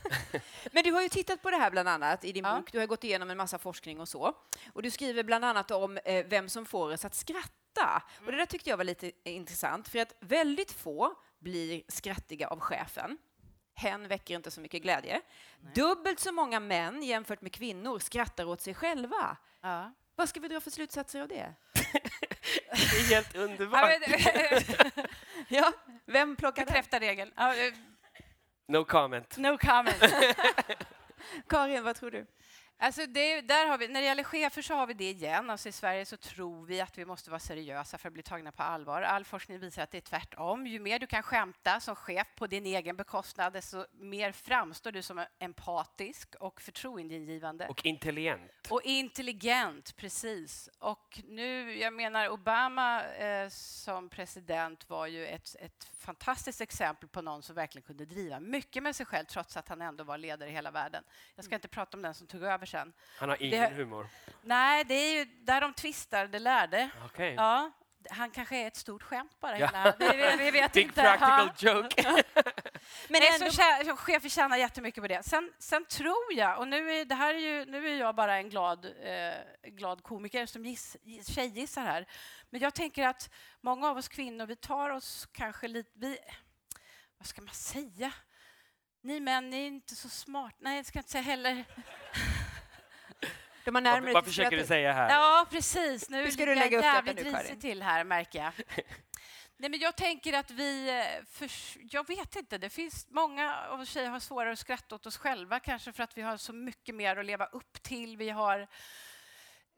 Men 0.72 0.84
du 0.84 0.92
har 0.92 1.02
ju 1.02 1.10
tittat 1.10 1.42
på 1.42 1.52
det 1.52 1.58
här 1.58 1.72
bland 1.72 1.90
annat 1.90 2.26
i 2.26 2.32
din 2.32 2.44
Ja. 2.46 2.56
bok. 2.56 2.72
Du 2.72 2.80
har 2.80 2.86
gått 2.88 3.04
igenom 3.04 3.30
en 3.30 3.38
massa 3.38 3.58
forskning 3.58 4.00
och 4.00 4.08
så. 4.10 4.34
Och 4.74 4.82
du 4.84 4.92
skriver 4.92 5.24
bland 5.24 5.46
annat 5.46 5.72
om 5.72 5.98
eh, 6.06 6.26
vem 6.26 6.50
som 6.50 6.66
får 6.66 6.94
oss 6.94 7.06
att 7.06 7.16
skratta. 7.16 7.48
skratta. 7.74 8.04
Och 8.26 8.32
det 8.32 8.38
där 8.38 8.46
tyckte 8.46 8.70
jag 8.70 8.78
var 8.78 8.84
lite 8.84 9.12
intressant, 9.24 9.88
för 9.88 10.00
att 10.00 10.14
väldigt 10.20 10.72
få 10.72 11.16
blir 11.40 11.84
skrattiga 11.88 12.48
av 12.48 12.60
chefen. 12.60 13.18
Hen 13.76 14.08
väcker 14.08 14.36
inte 14.36 14.52
så 14.52 14.62
mycket 14.62 14.82
glädje. 14.82 15.22
Dubbelt 15.76 16.20
så 16.20 16.32
många 16.32 16.60
män 16.60 17.04
jämfört 17.04 17.42
med 17.42 17.54
kvinnor 17.54 18.00
skrattar 18.00 18.46
åt 18.46 18.62
sig 18.62 18.74
själva. 18.74 19.38
Ja. 19.62 19.94
Vad 20.16 20.30
ska 20.30 20.40
vi 20.40 20.48
dra 20.48 20.60
för 20.62 20.72
slutsatser 20.72 21.22
av 21.22 21.28
det? 21.28 21.54
Det 22.72 22.98
är 22.98 23.10
helt 23.16 23.36
Ja, 23.36 23.42
underbart. 23.42 23.92
Ja, 25.48 25.72
vem 26.06 26.36
plockar? 26.36 26.66
Bekräfta 26.66 27.00
regeln. 27.00 27.32
No 28.70 28.84
comment. 28.86 29.38
No 29.38 29.58
comment. 29.58 30.02
Karin, 31.50 31.84
vad 31.84 31.96
tror 31.96 32.12
du? 32.12 32.26
Alltså 32.80 33.06
det, 33.06 33.42
där 33.42 33.68
har 33.68 33.78
vi, 33.78 33.88
när 33.88 34.02
det 34.02 34.08
gäller 34.08 34.24
chefer 34.24 34.62
så 34.62 34.74
har 34.74 34.88
vi 34.88 34.94
det 34.94 35.10
igen. 35.10 35.50
Alltså 35.50 35.70
I 35.70 35.72
Sverige 35.72 36.06
så 36.06 36.18
tror 36.18 36.66
vi 36.66 36.82
att 36.82 36.98
vi 36.98 37.06
måste 37.06 37.30
vara 37.30 37.40
seriösa 37.40 37.98
för 37.98 38.08
att 38.08 38.14
bli 38.14 38.24
tagna 38.24 38.52
på 38.52 38.64
allvar. 38.64 39.02
All 39.02 39.26
forskning 39.26 39.60
visar 39.60 39.84
att 39.84 39.92
det 39.92 39.98
är 39.98 40.02
tvärtom. 40.02 40.68
Ju 40.68 40.80
mer 40.80 41.00
du 41.00 41.08
kan 41.08 41.24
skämta 41.24 41.80
som 41.80 41.96
chef 41.96 42.28
på 42.36 42.48
din 42.48 42.66
egen 42.66 42.96
bekostnad, 42.98 43.54
desto 43.54 43.86
mer 43.92 44.32
framstår 44.32 44.92
du 44.92 45.02
som 45.02 45.26
empatisk 45.40 46.36
och 46.40 46.62
förtroendeingivande. 46.62 47.68
Och 47.68 47.86
intelligent. 47.86 48.68
Och 48.70 48.82
intelligent, 48.84 49.96
precis. 49.98 50.70
Och 50.80 51.22
nu, 51.28 51.78
jag 51.78 51.94
menar, 51.94 52.30
Obama 52.30 53.04
eh, 53.04 53.50
som 53.50 54.10
president 54.10 54.90
var 54.90 55.08
ju 55.08 55.28
ett, 55.28 55.56
ett 55.60 55.84
fantastiskt 55.98 56.62
exempel 56.62 57.10
på 57.10 57.22
någon 57.22 57.44
som 57.44 57.56
verkligen 57.56 57.86
kunde 57.88 58.06
driva 58.06 58.40
mycket 58.40 58.84
med 58.84 58.96
sig 58.96 59.06
själv 59.06 59.26
trots 59.26 59.58
att 59.58 59.70
han 59.70 59.82
ändå 59.82 60.04
var 60.04 60.18
ledare 60.18 60.50
i 60.50 60.54
hela 60.54 60.72
världen. 60.72 61.04
Jag 61.36 61.46
ska 61.46 61.56
inte 61.56 61.68
prata 61.68 61.98
om 61.98 62.02
den 62.02 62.14
som 62.14 62.28
tog 62.28 62.44
över 62.44 62.67
sen. 62.68 62.94
Han 63.20 63.30
har 63.30 63.44
ingen 63.44 63.62
Det- 63.62 63.76
humor. 63.76 64.08
Nej, 64.42 64.84
det 64.84 64.94
är 64.94 65.14
ju 65.14 65.26
där 65.26 65.62
de 65.62 65.74
tvistar, 65.74 66.28
det 66.28 66.40
lärde. 66.40 66.90
Okej. 67.06 67.34
Ja, 67.34 67.72
han 68.10 68.32
kanske 68.32 68.58
är 68.58 68.68
ett 68.68 68.76
stort 68.76 69.04
skämt 69.04 69.40
bara. 69.40 69.60
Ja. 69.60 69.68
Hela. 69.68 69.96
Vi, 70.00 70.08
vi, 70.18 70.38
vi 70.38 70.52
vet 70.52 70.72
Big 70.74 70.84
inte. 70.86 71.02
practical 71.02 71.52
Ja. 71.60 71.74
joke. 71.74 72.24
Men 73.10 73.22
Nej, 73.22 73.30
ändå, 73.34 73.52
så 73.52 73.62
tjä- 73.62 73.96
chefer 73.96 74.30
tjänar 74.30 74.58
jättemycket 74.58 75.02
på 75.04 75.08
det. 75.08 75.24
Sen, 75.24 75.54
sen 75.60 75.86
tror 75.86 76.34
jag, 76.34 76.60
och 76.60 76.68
nu 76.68 76.92
är, 76.92 77.06
det 77.06 77.16
här 77.16 77.34
är 77.34 77.40
ju, 77.40 77.66
nu 77.66 77.88
är 77.90 77.96
jag 78.00 78.16
bara 78.16 78.36
en 78.38 78.50
glad, 78.50 78.86
eh, 78.86 79.70
glad 79.72 80.04
komiker 80.04 80.46
som 80.46 80.66
giss, 80.66 80.98
giss- 81.04 81.34
tjejgissar 81.36 81.82
här, 81.86 82.06
men 82.50 82.62
jag 82.62 82.74
tänker 82.74 83.08
att 83.08 83.34
många 83.62 83.88
av 83.90 83.98
oss 83.98 84.08
kvinnor, 84.08 84.46
vi 84.46 84.56
tar 84.56 84.90
oss 84.90 85.28
kanske 85.32 85.68
lite... 85.68 85.92
Vi, 85.96 86.18
vad 87.18 87.28
ska 87.28 87.42
man 87.42 87.54
säga? 87.54 88.12
Ni 89.02 89.20
män, 89.20 89.50
ni 89.50 89.62
är 89.64 89.68
inte 89.68 89.96
så 89.96 90.10
smart. 90.10 90.56
Nej, 90.60 90.76
jag 90.78 90.86
ska 90.86 91.00
inte 91.00 91.12
säga 91.12 91.22
heller. 91.22 91.66
De 93.68 93.76
har 93.76 93.82
Vad, 93.82 93.94
närmare 93.94 94.14
vad 94.14 94.26
försöker 94.26 94.58
du 94.58 94.66
säga 94.66 94.94
här? 94.94 95.10
Ja, 95.10 95.46
precis. 95.50 96.10
Nu 96.10 96.24
Hur 96.24 96.32
ska 96.32 96.46
du 96.46 96.56
lägga 96.56 96.78
upp 96.78 96.84
jävligt 96.84 97.16
nu, 97.26 97.32
Karin? 97.32 97.60
till 97.60 97.84
här, 97.84 98.04
märker 98.04 98.40
jag. 98.40 98.54
Nej, 99.58 99.70
men 99.70 99.80
jag 99.80 99.96
tänker 99.98 100.34
att 100.34 100.52
vi... 100.52 100.90
eh, 100.90 101.26
För, 101.32 101.50
jag 101.92 102.08
vet 102.08 102.36
inte. 102.36 102.58
Det 102.58 102.70
finns 102.70 103.08
många 103.10 103.58
av 103.70 103.80
oss 103.82 103.90
tjejer 103.90 104.10
har 104.10 104.20
svårare 104.20 104.52
att 104.52 104.60
skratta 104.60 104.96
åt 104.96 105.06
oss 105.06 105.18
själva, 105.18 105.60
kanske 105.60 105.94
för 105.94 106.04
att 106.04 106.18
vi 106.18 106.22
har 106.22 106.38
så 106.38 106.54
mycket 106.54 106.96
mer 106.96 107.16
att 107.18 107.26
leva 107.26 107.46
upp 107.46 107.84
till. 107.84 108.18
Vi 108.18 108.30
har 108.30 108.68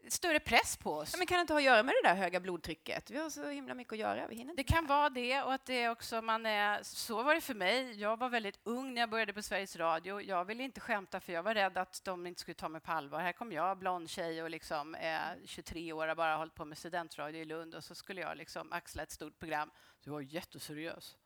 större 0.07 0.39
press 0.39 0.77
på 0.77 0.93
oss. 0.95 1.09
Ja, 1.13 1.17
men 1.17 1.27
kan 1.27 1.37
det 1.37 1.41
inte 1.41 1.53
ha 1.53 1.59
att 1.59 1.63
göra 1.63 1.83
med 1.83 1.93
det 2.03 2.09
där 2.09 2.15
höga 2.15 2.39
blodtrycket? 2.39 3.09
Vi 3.11 3.17
har 3.17 3.29
så 3.29 3.49
himla 3.49 3.73
mycket 3.73 3.93
att 3.93 3.99
göra. 3.99 4.27
Vi 4.27 4.35
hinner 4.35 4.55
Det 4.55 4.63
kan 4.63 4.85
vara 4.85 5.09
det 5.09 5.41
och 5.41 5.53
att 5.53 5.65
det 5.65 5.83
är 5.83 5.91
också 5.91 6.21
man 6.21 6.45
är, 6.45 6.83
så 6.83 7.23
var 7.23 7.35
det 7.35 7.41
för 7.41 7.53
mig. 7.53 8.01
Jag 8.01 8.17
var 8.17 8.29
väldigt 8.29 8.59
ung 8.63 8.93
när 8.93 9.01
jag 9.01 9.09
började 9.09 9.33
på 9.33 9.41
Sveriges 9.41 9.75
Radio. 9.75 10.21
Jag 10.21 10.45
ville 10.45 10.63
inte 10.63 10.79
skämta 10.79 11.19
för 11.19 11.33
jag 11.33 11.43
var 11.43 11.53
rädd 11.53 11.77
att 11.77 12.03
de 12.03 12.27
inte 12.27 12.41
skulle 12.41 12.55
ta 12.55 12.69
mig 12.69 12.81
på 12.81 12.91
allvar. 12.91 13.19
Här 13.19 13.31
kom 13.31 13.51
jag, 13.51 13.77
blond 13.77 14.09
tjej 14.09 14.43
och 14.43 14.49
liksom 14.49 14.95
eh, 14.95 15.19
23 15.45 15.93
år 15.93 16.07
och 16.07 16.17
bara 16.17 16.35
hållit 16.35 16.55
på 16.55 16.65
med 16.65 16.77
studentradio 16.77 17.41
i 17.41 17.45
Lund 17.45 17.75
och 17.75 17.83
så 17.83 17.95
skulle 17.95 18.21
jag 18.21 18.37
liksom 18.37 18.71
axla 18.71 19.03
ett 19.03 19.11
stort 19.11 19.39
program. 19.39 19.71
Så 19.99 20.09
jag 20.09 20.13
var 20.13 20.21
jätteseriös. 20.21 21.17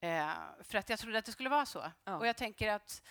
Eh, 0.00 0.30
för 0.62 0.78
att 0.78 0.88
jag 0.88 0.98
trodde 0.98 1.18
att 1.18 1.24
det 1.24 1.32
skulle 1.32 1.48
vara 1.48 1.66
så. 1.66 1.92
Ja. 2.04 2.16
Och 2.16 2.26
jag 2.26 2.36
tänker 2.36 2.70
att 2.70 3.02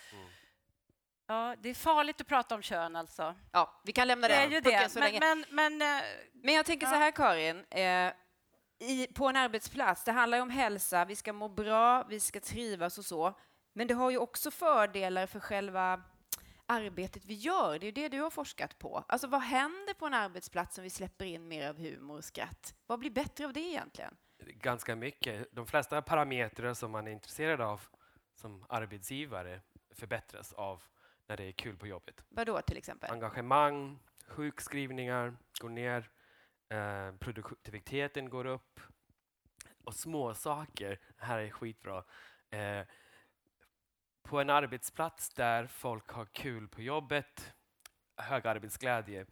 ja, 1.28 1.56
det 1.62 1.68
är 1.68 1.74
farligt 1.74 2.20
att 2.20 2.26
prata 2.26 2.54
om 2.54 2.62
kön 2.62 2.96
alltså. 2.96 3.34
Ja, 3.52 3.80
vi 3.84 3.92
kan 3.92 4.08
lämna 4.08 4.28
Det 4.28 4.34
är 4.34 4.40
den 4.42 4.50
ju 4.50 4.62
pucken 4.62 4.82
det. 4.82 4.88
så 4.88 4.98
Men, 4.98 5.12
länge. 5.12 5.20
men, 5.20 5.78
men, 5.78 5.98
eh, 5.98 6.04
Men 6.34 6.54
jag 6.54 6.66
tänker 6.66 6.86
Ja. 6.86 6.90
så 6.92 6.96
här, 6.98 7.10
Karin. 7.10 7.64
Eh, 7.70 8.12
i, 8.80 9.06
på 9.14 9.26
en 9.28 9.36
arbetsplats, 9.36 10.04
det 10.04 10.12
handlar 10.12 10.38
ju 10.38 10.42
om 10.42 10.50
hälsa, 10.50 11.04
vi 11.04 11.16
ska 11.16 11.32
må 11.32 11.48
bra, 11.48 12.02
vi 12.08 12.20
ska 12.20 12.40
trivas 12.40 12.98
och 12.98 13.04
så. 13.04 13.38
Men 13.72 13.86
det 13.86 13.94
har 13.94 14.10
ju 14.10 14.18
också 14.18 14.50
fördelar 14.50 15.26
för 15.26 15.40
själva 15.40 16.02
arbetet 16.66 17.24
vi 17.24 17.34
gör. 17.34 17.78
Det 17.78 17.84
är 17.84 17.88
ju 17.88 17.92
det 17.92 18.08
du 18.08 18.20
har 18.20 18.30
forskat 18.30 18.78
på. 18.78 19.04
Alltså 19.08 19.26
vad 19.26 19.40
händer 19.42 19.94
på 19.94 20.06
en 20.06 20.14
arbetsplats 20.14 20.78
om 20.78 20.84
vi 20.84 20.90
släpper 20.90 21.24
in 21.24 21.48
mer 21.48 21.68
av 21.68 21.76
humor 21.78 22.16
och 22.16 22.24
skratt? 22.24 22.74
Vad 22.86 22.98
blir 22.98 23.10
bättre 23.10 23.44
av 23.46 23.52
det 23.52 23.60
egentligen? 23.60 24.16
Ganska 24.38 24.96
mycket. 24.96 25.48
De 25.52 25.66
flesta 25.66 26.02
parametrar 26.02 26.74
som 26.74 26.90
man 26.90 27.06
är 27.06 27.10
intresserad 27.12 27.60
av 27.60 27.80
som 28.34 28.66
arbetsgivare 28.68 29.60
förbättras 29.94 30.52
av 30.52 30.82
när 31.28 31.36
det 31.36 31.44
är 31.44 31.52
kul 31.52 31.76
på 31.76 31.86
jobbet. 31.86 32.24
Vad 32.28 32.46
då 32.46 32.62
till 32.62 32.76
exempel? 32.76 33.10
Engagemang, 33.10 33.98
sjukskrivningar 34.26 35.36
går 35.60 35.68
ner, 35.68 36.10
eh, 36.68 37.12
produktiviteten 37.18 38.30
går 38.30 38.46
upp 38.46 38.80
och 39.84 39.94
små 39.94 40.34
saker. 40.34 40.98
här 41.16 41.38
är 41.38 41.50
skitbra. 41.50 42.04
Eh, 42.50 42.86
på 44.22 44.40
en 44.40 44.50
arbetsplats 44.50 45.30
där 45.34 45.66
folk 45.66 46.10
har 46.10 46.24
kul 46.24 46.68
på 46.68 46.82
jobbet, 46.82 47.54
hög 48.16 48.46
arbetsglädje, 48.46 49.26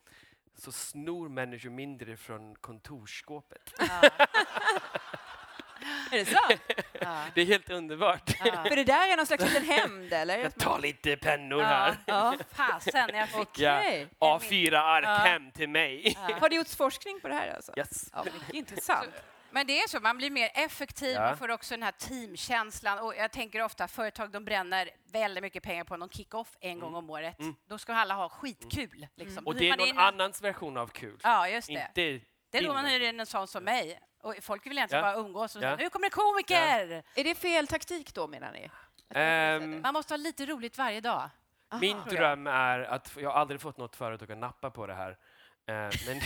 så 0.55 0.73
snor 0.73 1.29
människor 1.29 1.71
mindre 1.71 2.17
från 2.17 2.55
kontorsskåpet. 2.57 3.73
ja, 3.79 4.11
Är 6.13 6.19
det 6.19 6.25
sant? 6.25 6.61
ja, 7.01 7.25
Det 7.35 7.41
är 7.41 7.47
helt 7.47 7.71
underbart. 7.71 8.31
ja. 8.45 8.65
För 8.69 8.77
det 8.77 8.85
där 8.85 9.13
är 9.13 9.17
någon 9.17 9.27
slags 9.27 9.45
liten 9.45 9.65
hämnd, 9.65 10.13
eller? 10.13 10.39
Jag 10.39 10.55
tar 10.55 10.79
lite 10.79 11.17
pennor 11.17 11.63
här. 11.63 11.97
Ja. 12.07 12.35
fasen, 12.53 13.11
jag 13.15 13.29
fick... 13.29 13.39
Okej. 13.39 14.09
Ja, 14.19 14.39
A4-ark 14.43 15.05
Ja. 15.05 15.11
hem 15.17 15.51
till 15.51 15.69
mig. 15.69 16.19
Har 16.41 16.49
det 16.49 16.57
gjorts 16.57 16.77
forskning 16.77 17.21
på 17.21 17.29
det 17.29 17.35
här 17.35 17.55
alltså? 17.55 17.73
Yes. 17.77 18.11
Ja, 18.13 18.25
mycket 18.25 18.55
intressant. 18.55 19.11
Men 19.51 19.67
det 19.67 19.81
är 19.81 19.89
så, 19.89 20.01
man 20.01 20.17
blir 20.17 20.31
mer 20.31 20.51
effektiv, 20.55 21.17
man 21.17 21.37
får 21.37 21.51
också 21.51 21.75
den 21.75 21.83
här 21.83 21.93
teamkänslan. 21.93 22.99
Och 22.99 23.15
jag 23.17 23.33
tänker 23.33 23.63
ofta 23.63 23.89
företag 23.89 24.31
de 24.31 24.45
bränner 24.45 24.91
väldigt 25.13 25.43
mycket 25.43 25.63
pengar 25.63 25.85
på 25.85 25.97
någon 25.97 26.09
kick-off 26.09 26.57
en 26.61 26.81
gång 26.81 26.95
om 26.95 27.11
året. 27.11 27.37
Då 27.69 27.79
ska 27.79 27.95
alla 27.95 28.15
ha 28.15 28.29
skitkul. 28.29 29.07
Liksom. 29.17 29.39
Mm. 29.39 29.47
Och 29.47 29.55
det 29.55 29.69
är 29.69 29.77
någon 29.77 29.99
annans 29.99 30.43
version 30.43 30.77
av 30.77 30.87
kul. 30.87 31.21
Ja, 31.23 31.49
just 31.49 31.69
det. 31.69 31.73
Inte 31.97 32.27
Det 32.51 32.59
är 32.59 32.63
då 32.63 32.73
man 32.75 32.85
hyr 32.85 33.01
in 33.01 33.21
en 33.21 33.27
sån 33.27 33.49
som 33.49 33.65
mig. 33.65 34.01
Och 34.27 34.35
folk 34.43 34.67
vill 34.67 34.79
egentligen 34.79 35.05
Ja. 35.05 35.13
bara 35.15 35.21
umgås 35.27 35.57
och 35.57 35.63
Ja. 35.63 35.67
säga, 35.67 35.77
nu 35.77 35.91
kommer 35.91 36.07
det 36.07 36.11
komiker! 36.11 37.03
Är 37.15 37.25
det 37.25 37.35
fel 37.35 37.67
taktik 37.67 38.15
då, 38.15 38.27
menar 38.27 38.53
ni? 38.53 38.71
Ehm, 39.11 39.81
Man 39.83 39.93
måste 39.93 40.13
ha 40.15 40.17
lite 40.17 40.47
roligt 40.47 40.79
varje 40.79 41.01
dag. 41.01 41.31
Min 41.81 41.97
tror 42.03 42.07
jag. 42.07 42.15
dröm 42.15 42.47
är 42.47 42.79
att, 42.81 43.13
jag 43.21 43.31
har 43.31 43.41
aldrig 43.41 43.61
fått 43.61 43.77
något 43.79 43.97
företag 43.97 44.33
att 44.33 44.39
nappa 44.39 44.71
på 44.71 44.87
det 44.87 44.95
här, 44.95 45.11
eh, 45.67 45.75
men 46.07 46.21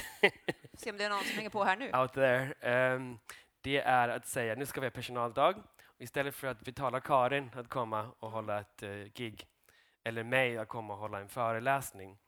Se 0.78 0.90
om 0.90 0.96
det 0.96 1.04
är 1.04 1.08
någon 1.10 1.24
som 1.24 1.36
hänger 1.36 1.50
på 1.50 1.64
här 1.64 1.76
nu. 1.76 1.90
out 1.98 2.12
there, 2.12 2.54
ehm, 2.60 3.18
det 3.60 3.80
är 3.80 4.08
att 4.08 4.26
säga 4.26 4.54
nu 4.54 4.66
ska 4.66 4.80
vi 4.80 4.86
ha 4.86 4.90
personaldag. 4.90 5.54
Och 5.86 6.00
istället 6.02 6.34
för 6.34 6.46
att 6.46 6.60
betala 6.60 7.00
Karin 7.00 7.50
att 7.56 7.68
komma 7.68 8.08
och 8.20 8.30
hålla 8.30 8.60
ett 8.60 8.82
eh, 8.82 8.90
gig, 8.90 9.46
eller 10.04 10.22
mig 10.24 10.58
att 10.58 10.68
komma 10.68 10.92
och 10.94 11.00
hålla 11.00 11.18
en 11.20 11.28
föreläsning, 11.28 12.18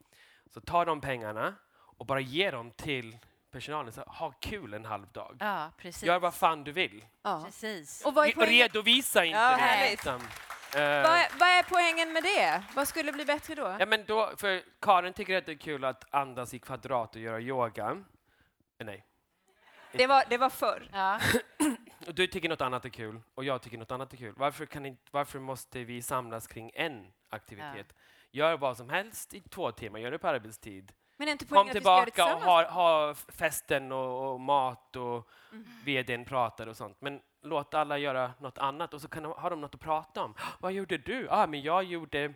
så 0.50 0.60
ta 0.60 0.84
de 0.84 1.00
pengarna 1.00 1.54
och 1.98 2.06
bara 2.06 2.20
ge 2.20 2.50
dem 2.50 2.70
till 2.70 3.18
personalen. 3.52 3.92
Så, 3.92 4.00
ha 4.00 4.30
kul 4.40 4.74
en 4.74 4.84
halv 4.84 5.06
dag. 5.12 5.36
Ja, 5.40 5.70
precis. 5.76 6.02
Gör 6.02 6.18
vad 6.18 6.34
fan 6.34 6.64
du 6.64 6.72
vill. 6.72 7.06
Ja. 7.22 7.42
precis. 7.44 8.04
Och 8.06 8.14
vad 8.14 8.28
är, 8.28 8.32
poängen, 8.32 8.52
redovisa 8.52 9.24
inte 9.24 9.38
Ja, 9.38 9.56
det. 9.56 9.90
Liksom. 9.90 10.20
vad, 10.74 10.82
Eh, 10.82 11.20
är, 11.22 11.38
vad 11.38 11.48
är 11.48 11.62
poängen 11.62 12.12
med 12.12 12.22
det? 12.22 12.62
Vad 12.74 12.88
skulle 12.88 13.12
bli 13.12 13.24
bättre 13.24 13.54
då? 13.54 13.76
Ja, 13.80 13.86
men 13.86 14.04
då, 14.06 14.32
för 14.36 14.62
Karin 14.80 15.12
tycker 15.12 15.38
att 15.38 15.46
det 15.46 15.52
är 15.52 15.56
kul 15.56 15.84
att 15.84 16.14
andas 16.14 16.54
i 16.54 16.58
kvadrat 16.58 17.14
och 17.14 17.20
göra 17.20 17.40
yoga. 17.40 17.90
Eh, 18.78 18.86
Nej. 18.86 19.06
Det 19.92 20.06
var, 20.06 20.24
det 20.28 20.38
var 20.38 20.50
förr. 20.50 20.88
Ja. 20.92 21.20
Och 22.06 22.14
du 22.14 22.26
tycker 22.26 22.48
något 22.48 22.60
annat 22.60 22.84
är 22.84 22.88
kul 22.88 23.20
och 23.34 23.44
jag 23.44 23.62
tycker 23.62 23.78
något 23.78 23.90
annat 23.90 24.12
är 24.12 24.16
kul. 24.16 24.34
Varför, 24.36 24.66
kan 24.66 24.86
inte, 24.86 25.02
varför 25.10 25.38
måste 25.38 25.84
vi 25.84 26.02
samlas 26.02 26.46
kring 26.46 26.70
en 26.74 27.12
aktivitet? 27.30 27.94
Gör 28.30 28.56
vad 28.56 28.76
som 28.76 28.88
helst 28.88 29.34
i 29.34 29.40
två 29.40 29.72
timmar, 29.72 29.98
gör 29.98 30.10
det 30.10 30.18
på 30.18 30.28
arbetstid. 30.28 30.92
Men 31.16 31.28
är 31.28 31.32
inte 31.32 31.44
Kom 31.44 31.68
tillbaka 31.68 32.34
och 32.34 32.40
ha, 32.42 32.70
ha 32.70 33.14
festen 33.14 33.92
och, 33.92 34.32
och 34.32 34.40
mat 34.40 34.96
och 34.96 35.28
Mm. 35.52 35.66
vdn 35.84 36.24
pratar 36.24 36.66
och 36.66 36.76
sånt. 36.76 36.96
Men 37.00 37.20
låt 37.42 37.74
alla 37.74 37.98
göra 37.98 38.32
något 38.40 38.58
annat 38.58 38.94
och 38.94 39.00
så 39.00 39.08
kan 39.08 39.22
de, 39.22 39.32
har 39.32 39.50
de 39.50 39.60
något 39.60 39.74
att 39.74 39.80
prata 39.80 40.22
om. 40.22 40.34
Vad 40.60 40.72
gjorde 40.72 40.98
du? 40.98 41.28
Ah, 41.30 41.46
men 41.46 41.62
jag 41.62 41.84
gjorde 41.84 42.34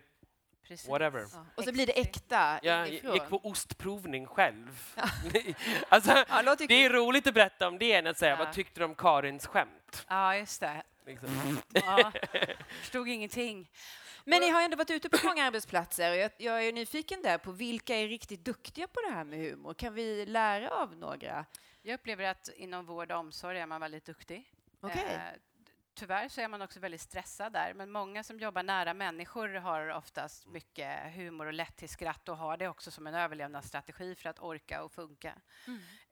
Precis. 0.67 0.89
whatever. 0.89 1.19
Ja. 1.33 1.45
Och 1.55 1.63
så 1.63 1.71
blir 1.71 1.85
det 1.87 1.99
äkta 1.99 2.59
Jag 2.63 2.87
inifrån. 2.87 3.13
gick 3.13 3.29
på 3.29 3.39
ostprovning 3.43 4.25
själv. 4.27 4.95
alltså, 5.89 6.11
Ja, 6.29 6.55
det 6.67 6.85
är 6.85 6.89
roligt 6.89 7.27
att 7.27 7.33
berätta 7.33 7.67
om 7.67 7.77
det 7.79 7.93
än 7.93 8.07
att 8.07 8.17
säga 8.17 8.31
Ja. 8.31 8.37
vad 8.45 8.53
tyckte 8.53 8.79
du 8.79 8.85
om 8.85 8.95
Karins 8.95 9.47
skämt? 9.47 10.05
Ja, 10.09 10.35
just 10.35 10.61
det. 10.61 10.83
Liksom. 11.05 11.59
Ja. 11.73 12.11
Förstod 12.81 13.07
ingenting. 13.07 13.69
Men 14.29 14.41
ni 14.41 14.49
har 14.49 14.61
ändå 14.61 14.77
varit 14.77 14.91
ute 14.91 15.09
på 15.09 15.27
många 15.27 15.43
arbetsplatser 15.43 16.11
och 16.11 16.17
jag, 16.17 16.31
jag 16.37 16.67
är 16.67 16.73
nyfiken 16.73 17.21
där 17.21 17.37
på 17.37 17.51
vilka 17.51 17.95
är 17.95 18.07
riktigt 18.07 18.45
duktiga 18.45 18.87
på 18.87 19.01
det 19.01 19.15
här 19.15 19.23
med 19.23 19.39
humor? 19.39 19.73
Kan 19.73 19.93
vi 19.93 20.25
lära 20.25 20.69
av 20.69 20.95
några? 20.95 21.45
Jag 21.81 21.93
upplever 21.93 22.23
att 22.23 22.49
inom 22.55 22.85
vård 22.85 23.11
och 23.11 23.19
omsorg 23.19 23.59
är 23.59 23.65
man 23.65 23.81
väldigt 23.81 24.05
duktig. 24.05 24.53
Okej. 24.81 25.03
Eh, 25.13 25.39
tyvärr 25.97 26.29
så 26.29 26.41
är 26.41 26.47
man 26.47 26.61
också 26.61 26.79
väldigt 26.79 27.01
stressad 27.01 27.53
där, 27.53 27.73
men 27.73 27.91
många 27.91 28.23
som 28.23 28.39
jobbar 28.39 28.63
nära 28.63 28.93
människor 28.93 29.47
har 29.47 29.87
oftast 29.89 30.47
mycket 30.47 31.13
humor 31.15 31.45
och 31.45 31.53
lätt 31.53 31.75
till 31.75 31.89
skratt 31.89 32.29
och 32.29 32.37
har 32.37 32.57
det 32.57 32.67
också 32.67 32.91
som 32.91 33.07
en 33.07 33.15
överlevnadsstrategi 33.15 34.15
för 34.15 34.29
att 34.29 34.39
orka 34.39 34.83
och 34.83 34.91
funka. 34.91 35.33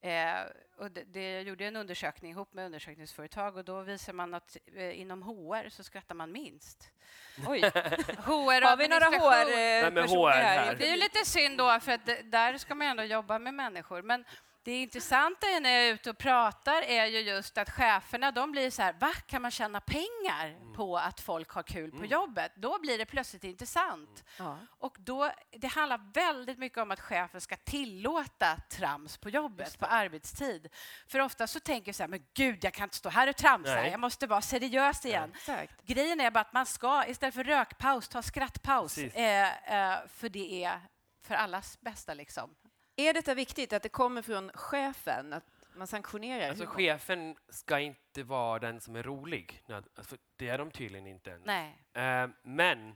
Eh, 0.02 0.36
och 0.78 0.92
det, 0.92 1.04
det 1.04 1.32
jag 1.32 1.44
gjorde 1.44 1.66
en 1.66 1.76
undersökning 1.76 2.32
ihop 2.32 2.54
med 2.54 2.66
undersökningsföretag 2.66 3.58
och 3.58 3.66
då 3.66 3.82
visar 3.82 4.14
man 4.14 4.34
att 4.34 4.58
eh, 4.76 5.00
inom 5.00 5.24
HR 5.24 5.70
så 5.70 5.84
skrattar 5.84 6.16
man 6.16 6.32
minst. 6.32 6.92
Oj. 7.48 7.62
HR 7.62 8.62
Har 8.62 8.78
vi 8.78 8.88
några 8.88 9.06
HR-personer 9.06 10.28
HR 10.28 10.32
här? 10.32 10.66
här? 10.66 10.76
det 10.76 10.88
är 10.88 10.92
ju 10.92 10.98
lite 10.98 11.26
synd 11.26 11.58
då, 11.58 11.80
för 11.80 11.92
att 11.92 12.06
det, 12.06 12.22
där 12.22 12.58
ska 12.58 12.76
man 12.76 12.88
ändå 12.88 13.04
jobba 13.04 13.40
med 13.40 13.54
människor. 13.54 14.02
Men 14.02 14.26
det 14.66 14.82
intressanta 14.82 15.48
är 15.48 15.60
när 15.60 15.70
jag 15.70 15.88
är 15.88 15.94
ute 15.94 16.10
och 16.10 16.18
pratar 16.18 16.82
är 16.82 17.06
ju 17.06 17.20
just 17.20 17.58
att 17.58 17.70
cheferna, 17.70 18.32
de 18.32 18.52
blir 18.52 18.70
så 18.72 18.82
här, 18.82 18.94
va, 18.94 19.12
kan 19.28 19.42
man 19.42 19.52
tjäna 19.52 19.82
pengar 19.82 20.74
på 20.76 20.98
att 20.98 21.20
folk 21.20 21.50
har 21.50 21.64
kul 21.64 21.92
på 21.92 22.06
jobbet? 22.06 22.52
Då 22.56 22.80
blir 22.80 22.98
det 22.98 23.06
plötsligt 23.06 23.44
intressant. 23.44 24.24
Ja. 24.38 24.58
Och 24.70 24.98
då, 25.00 25.32
det 25.52 25.68
handlar 25.68 26.12
väldigt 26.14 26.58
mycket 26.58 26.78
om 26.78 26.92
att 26.92 27.00
chefen 27.00 27.42
ska 27.42 27.56
tillåta 27.56 28.58
trams 28.70 29.18
på 29.18 29.30
jobbet, 29.30 29.80
på 29.80 29.86
arbetstid. 29.86 30.70
För 31.08 31.20
ofta 31.20 31.48
så 31.48 31.60
tänker 31.60 31.90
jag 31.90 31.96
så 31.96 32.04
här, 32.04 32.08
men 32.08 32.26
gud, 32.34 32.64
jag 32.64 32.74
kan 32.74 32.84
inte 32.84 32.98
stå 32.98 33.10
här 33.10 33.30
och 33.30 33.36
tramsa, 33.36 33.76
Nej. 33.76 33.92
jag 33.92 34.00
måste 34.00 34.28
vara 34.28 34.42
seriös 34.42 35.06
igen. 35.06 35.32
Exakt. 35.36 35.86
Grejen 35.86 36.22
är 36.22 36.32
bara 36.32 36.42
att 36.42 36.54
man 36.54 36.66
ska, 36.66 37.06
istället 37.08 37.36
för 37.36 37.44
rökpaus, 37.44 38.08
ta 38.08 38.22
skrattpaus. 38.22 38.98
Eh, 38.98 39.92
eh, 39.92 40.00
för 40.08 40.30
det 40.30 40.64
är 40.64 40.82
för 41.28 41.36
allas 41.36 41.82
bästa. 41.82 42.14
Liksom. 42.14 42.56
Är 42.96 43.14
detta 43.14 43.34
viktigt 43.34 43.74
att 43.74 43.84
det 43.84 43.90
kommer 43.90 44.22
från 44.22 44.52
chefen, 44.54 45.34
att 45.34 45.44
man 45.76 45.88
sanktionerar? 45.88 46.50
Alltså, 46.50 46.64
humor? 46.64 46.76
chefen 46.76 47.36
ska 47.50 47.80
inte 47.80 48.24
vara 48.24 48.60
den 48.60 48.82
som 48.82 48.96
är 48.96 49.04
rolig. 49.04 49.64
Alltså, 49.96 50.16
det 50.36 50.50
är 50.50 50.58
de 50.58 50.72
tydligen 50.72 51.08
inte 51.08 51.32
än. 51.32 51.42
Nej. 51.46 51.86
Eh, 51.94 52.30
men 52.44 52.96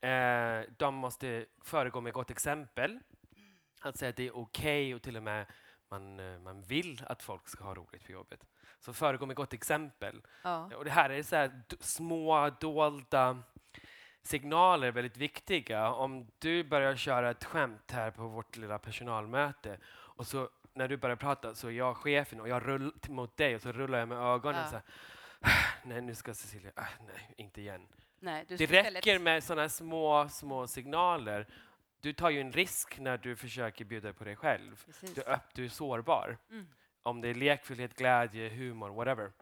eh, 0.00 0.70
de 0.76 0.94
måste 0.94 1.46
föregå 1.64 2.00
med 2.00 2.12
gott 2.12 2.30
exempel. 2.30 3.00
Att 3.80 3.96
säga 3.96 4.10
att 4.10 4.16
det 4.16 4.26
är 4.26 4.36
okej 4.36 4.94
och 4.94 5.02
till 5.02 5.16
och 5.16 5.22
med 5.22 5.46
man, 5.88 6.20
eh, 6.20 6.38
man 6.38 6.62
vill 6.62 7.02
att 7.06 7.22
folk 7.22 7.48
ska 7.48 7.64
ha 7.64 7.74
roligt 7.74 8.04
på 8.04 8.12
jobbet. 8.12 8.46
Så 8.78 8.92
föregå 8.92 9.26
med 9.26 9.36
gott 9.36 9.52
exempel. 9.52 10.22
Ja. 10.42 10.70
Och 10.76 10.84
det 10.84 10.90
här 10.90 11.10
är 11.10 11.22
så 11.22 11.36
här 11.36 11.62
små 11.80 12.50
dolda 12.60 13.42
signaler 14.24 14.90
väldigt 14.90 15.16
viktiga. 15.16 15.92
Om 15.92 16.26
du 16.38 16.64
börjar 16.64 16.96
köra 16.96 17.30
ett 17.30 17.44
skämt 17.44 17.90
här 17.90 18.10
på 18.10 18.26
vårt 18.26 18.56
lilla 18.56 18.78
personalmöte 18.78 19.78
och 19.86 20.26
så 20.26 20.48
när 20.72 20.88
du 20.88 20.96
börjar 20.96 21.16
prata 21.16 21.54
så 21.54 21.68
är 21.68 21.72
jag 21.72 21.96
chefen 21.96 22.40
och 22.40 22.48
jag 22.48 22.68
rullar 22.68 23.08
mot 23.08 23.36
dig 23.36 23.54
och 23.54 23.62
så 23.62 23.72
rullar 23.72 23.98
jag 23.98 24.08
med 24.08 24.18
ögonen 24.18 24.60
Ja. 24.64 24.70
så 24.70 24.76
här. 24.76 24.84
Nej, 25.84 26.00
nu 26.00 26.14
ska 26.14 26.34
Cecilia... 26.34 26.72
Ah, 26.76 26.86
nej, 27.06 27.34
inte 27.36 27.60
igen. 27.60 27.86
Nej, 28.18 28.44
Det 28.48 28.66
räcker 28.66 29.18
med 29.18 29.44
sådana 29.44 29.68
små, 29.68 30.28
små 30.28 30.66
signaler. 30.66 31.46
Du 32.00 32.12
tar 32.12 32.30
ju 32.30 32.40
en 32.40 32.52
risk 32.52 32.98
när 32.98 33.18
du 33.18 33.36
försöker 33.36 33.84
bjuda 33.84 34.12
på 34.12 34.24
dig 34.24 34.36
själv. 34.36 34.84
Precis. 34.86 35.14
Du, 35.14 35.22
är 35.22 35.40
du 35.54 35.64
är 35.64 35.68
sårbar. 35.68 36.38
Mm. 36.50 36.66
Om 37.02 37.20
det 37.20 37.28
är 37.28 37.34
lekfullhet, 37.34 37.96
glädje, 37.96 38.48
humor, 38.48 38.88
whatever. 38.90 39.32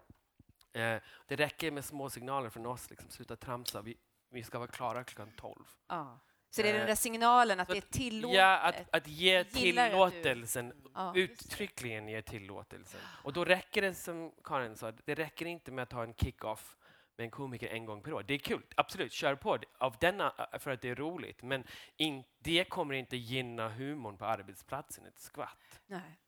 Eh, 0.73 0.97
det 1.27 1.37
räcker 1.37 1.71
med 1.71 1.85
små 1.85 2.11
signaler 2.11 2.51
från 2.51 2.67
oss. 2.67 2.91
Liksom, 2.91 3.11
sluta 3.11 3.37
tramsa. 3.37 3.83
Vi, 3.83 3.97
vi 4.33 4.43
ska 4.43 4.59
vara 4.59 4.69
klara 4.71 5.05
klockan 5.05 5.33
12. 5.37 5.65
Ja. 5.89 6.21
Så 6.51 6.63
det 6.63 6.69
är 6.69 6.73
den 6.73 6.83
Eh, 6.83 6.87
där 6.89 6.95
signalen 6.95 7.61
att 7.61 7.69
det 7.69 7.75
är 7.75 7.79
att- 7.79 7.91
tillåtet? 7.91 8.37
Ja, 8.39 8.59
att, 8.59 8.75
att 8.93 9.07
ge 9.09 9.37
att 9.37 9.53
du- 9.53 9.59
tillåtelsen. 9.59 10.91
Ja. 10.95 11.13
Uttryckligen 11.17 12.09
ge 12.09 12.23
tillåtelsen. 12.23 13.01
Och 13.25 13.33
då 13.33 13.45
räcker 13.45 13.83
det, 13.83 13.95
som 13.95 14.33
Karin 14.45 14.77
sa, 14.77 14.91
det 15.05 15.15
räcker 15.15 15.47
inte 15.47 15.71
med 15.71 15.83
att 15.83 15.93
ha 15.93 16.03
en 16.03 16.15
kick-off 16.15 16.77
med 17.17 17.25
en 17.25 17.31
komiker 17.31 17.69
en 17.69 17.85
gång 17.87 18.03
per 18.03 18.13
år. 18.13 18.23
Det 18.23 18.35
är 18.35 18.39
kul, 18.39 18.63
absolut, 18.77 19.13
kör 19.13 19.35
på 19.35 19.59
av 19.79 19.97
denna, 20.01 20.33
för 20.59 20.71
att 20.71 20.81
det 20.81 20.89
är 20.89 20.95
roligt. 20.95 21.43
Men 21.43 21.65
in, 21.97 22.25
det 22.39 22.65
kommer 22.65 22.95
inte 22.95 23.17
gynna 23.17 23.69
humorn 23.69 24.19
på 24.19 24.25
arbetsplatsen 24.25 25.07
ett 25.07 25.19
skvatt. 25.19 25.81
Nej. 25.87 26.19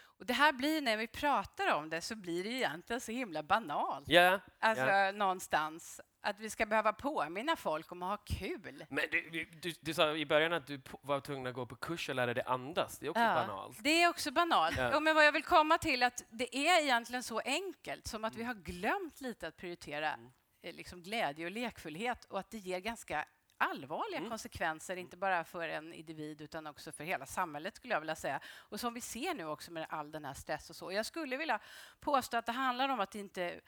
Och 0.00 0.26
det 0.26 0.32
här 0.32 0.52
blir, 0.52 0.80
när 0.82 0.96
vi 0.96 1.06
pratar 1.06 1.74
om 1.74 1.90
det, 1.90 2.00
så 2.00 2.16
blir 2.16 2.44
det 2.44 2.50
egentligen 2.50 3.00
så 3.00 3.12
himla 3.12 3.42
banalt. 3.42 4.08
Ja, 4.08 4.40
Alltså 4.58 4.84
Ja. 4.84 5.12
någonstans. 5.12 6.00
Att 6.28 6.40
vi 6.40 6.50
ska 6.50 6.66
behöva 6.66 6.92
påminna 6.92 7.56
folk 7.56 7.92
om 7.92 8.02
att 8.02 8.08
ha 8.20 8.38
kul. 8.38 8.84
men 8.88 9.04
du, 9.10 9.30
du, 9.30 9.44
du, 9.62 9.74
du 9.80 9.94
sa 9.94 10.12
i 10.16 10.26
början 10.26 10.52
att 10.52 10.66
du 10.66 10.80
var 11.02 11.20
tvungen 11.20 11.46
att 11.46 11.54
gå 11.54 11.66
på 11.66 11.76
kurs 11.76 12.08
och 12.08 12.14
lära 12.14 12.34
dig 12.34 12.44
andas. 12.46 12.98
Det 12.98 13.06
är 13.06 13.10
också 13.10 13.22
Ja, 13.22 13.34
banalt. 13.34 13.78
Det 13.84 14.02
är 14.02 14.08
också 14.08 14.30
banalt. 14.30 14.76
Ja. 14.78 14.90
Ja. 14.92 15.00
men 15.00 15.14
vad 15.14 15.26
jag 15.26 15.32
vill 15.32 15.44
komma 15.44 15.78
till 15.78 16.02
att 16.02 16.24
det 16.30 16.56
är 16.56 16.82
egentligen 16.82 17.22
så 17.22 17.38
enkelt 17.44 18.06
som 18.06 18.24
att 18.24 18.34
vi 18.34 18.44
har 18.44 18.54
glömt 18.54 19.20
lite 19.20 19.48
att 19.48 19.56
prioritera 19.56 20.12
Mm. 20.14 20.30
eh, 20.62 20.74
liksom 20.74 21.02
glädje 21.02 21.44
och 21.44 21.50
lekfullhet 21.52 22.24
och 22.24 22.38
att 22.38 22.50
det 22.50 22.58
ger 22.58 22.78
ganska 22.80 23.24
allvarliga 23.60 24.18
Mm. 24.18 24.30
konsekvenser, 24.30 24.96
inte 24.96 25.16
bara 25.16 25.44
för 25.44 25.68
en 25.68 25.92
individ 25.92 26.40
utan 26.40 26.66
också 26.66 26.92
för 26.92 27.04
hela 27.04 27.26
samhället 27.26 27.76
skulle 27.76 27.94
jag 27.94 28.00
vilja 28.00 28.16
säga. 28.16 28.40
Och 28.46 28.80
som 28.80 28.94
vi 28.94 29.00
ser 29.00 29.34
nu 29.34 29.46
också 29.46 29.72
med 29.72 29.86
all 29.90 30.10
den 30.10 30.24
här 30.24 30.34
stress 30.34 30.70
och 30.70 30.76
så. 30.76 30.92
Jag 30.92 31.06
skulle 31.06 31.36
vilja 31.36 31.58
påstå 32.00 32.36
att 32.36 32.46
det 32.46 32.52
handlar 32.52 32.88
om 32.88 33.00
att 33.00 33.14
inte 33.14 33.60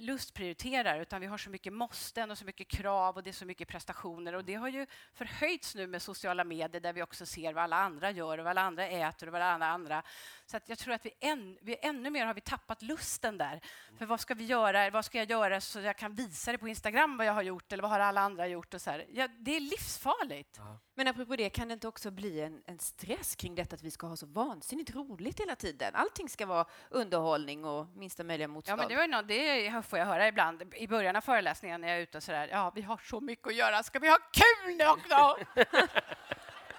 lustprioriterar 0.00 1.00
utan 1.00 1.20
vi 1.20 1.26
har 1.26 1.38
så 1.38 1.50
mycket 1.50 1.72
måsten 1.72 2.30
och 2.30 2.38
så 2.38 2.44
mycket 2.44 2.68
krav 2.68 3.16
och 3.16 3.22
det 3.22 3.30
är 3.30 3.32
så 3.32 3.46
mycket 3.46 3.68
prestationer 3.68 4.32
och 4.32 4.44
det 4.44 4.54
har 4.54 4.68
ju 4.68 4.86
förhöjts 5.14 5.74
nu 5.74 5.86
med 5.86 6.02
sociala 6.02 6.44
medier 6.44 6.80
där 6.80 6.92
vi 6.92 7.02
också 7.02 7.26
ser 7.26 7.52
vad 7.52 7.64
alla 7.64 7.76
andra 7.76 8.10
gör 8.10 8.38
och 8.38 8.44
vad 8.44 8.50
alla 8.50 8.60
andra 8.60 8.86
äter 8.86 9.26
och 9.26 9.32
vad 9.32 9.42
alla 9.42 9.66
andra 9.66 10.02
så 10.46 10.56
att 10.56 10.68
jag 10.68 10.78
tror 10.78 10.94
att 10.94 11.06
vi, 11.06 11.12
än, 11.20 11.58
vi 11.62 11.76
ännu 11.82 12.10
mer 12.10 12.26
har 12.26 12.34
vi 12.34 12.40
tappat 12.40 12.82
lusten 12.82 13.38
där. 13.38 13.60
För 13.98 14.06
vad 14.06 14.20
ska 14.20 14.34
vi 14.34 14.44
göra? 14.44 14.90
Vad 14.90 15.04
ska 15.04 15.18
jag 15.18 15.30
göra 15.30 15.60
så 15.60 15.80
jag 15.80 15.96
kan 15.96 16.14
visa 16.14 16.52
det 16.52 16.58
på 16.58 16.68
Instagram 16.68 17.16
vad 17.16 17.26
jag 17.26 17.32
har 17.32 17.42
gjort 17.42 17.72
eller 17.72 17.82
vad 17.82 17.90
har 17.90 18.00
alla 18.00 18.20
andra 18.20 18.46
gjort 18.46 18.74
och 18.74 18.80
så 18.82 18.90
här. 18.90 19.06
Ja, 19.12 19.28
det 19.38 19.56
är 19.56 19.60
livsfarligt. 19.60 20.60
Men 20.98 21.08
apropå 21.08 21.36
det, 21.36 21.50
kan 21.50 21.68
det 21.68 21.74
inte 21.74 21.88
också 21.88 22.10
bli 22.10 22.40
en, 22.40 22.62
en 22.66 22.78
stress 22.78 23.36
kring 23.36 23.54
detta 23.54 23.74
att 23.74 23.82
vi 23.82 23.90
ska 23.90 24.06
ha 24.06 24.16
så 24.16 24.26
vansinnigt 24.26 24.94
roligt 24.94 25.40
hela 25.40 25.56
tiden? 25.56 25.94
Allting 25.94 26.28
ska 26.28 26.46
vara 26.46 26.64
underhållning 26.90 27.64
och 27.64 27.86
minsta 27.96 28.24
möjliga 28.24 28.44
Ja, 28.44 28.48
motstånd. 28.48 28.78
men 28.78 28.88
det, 28.88 28.94
var 28.96 29.02
ju 29.02 29.08
något, 29.08 29.28
det 29.28 29.82
får 29.88 29.98
jag 29.98 30.06
höra 30.06 30.28
ibland 30.28 30.74
i 30.76 30.88
början 30.88 31.16
av 31.16 31.20
föreläsningen 31.20 31.80
när 31.80 31.88
jag 31.88 31.96
är 31.98 32.02
ute 32.02 32.16
och 32.18 32.22
så 32.22 32.32
där. 32.32 32.48
Ja, 32.48 32.72
vi 32.74 32.82
har 32.82 33.00
så 33.04 33.20
mycket 33.20 33.46
att 33.46 33.54
göra. 33.54 33.82
Ska 33.82 33.98
vi 33.98 34.08
ha 34.08 34.18
kul 34.32 34.76
nu 34.76 34.86
också? 34.86 35.36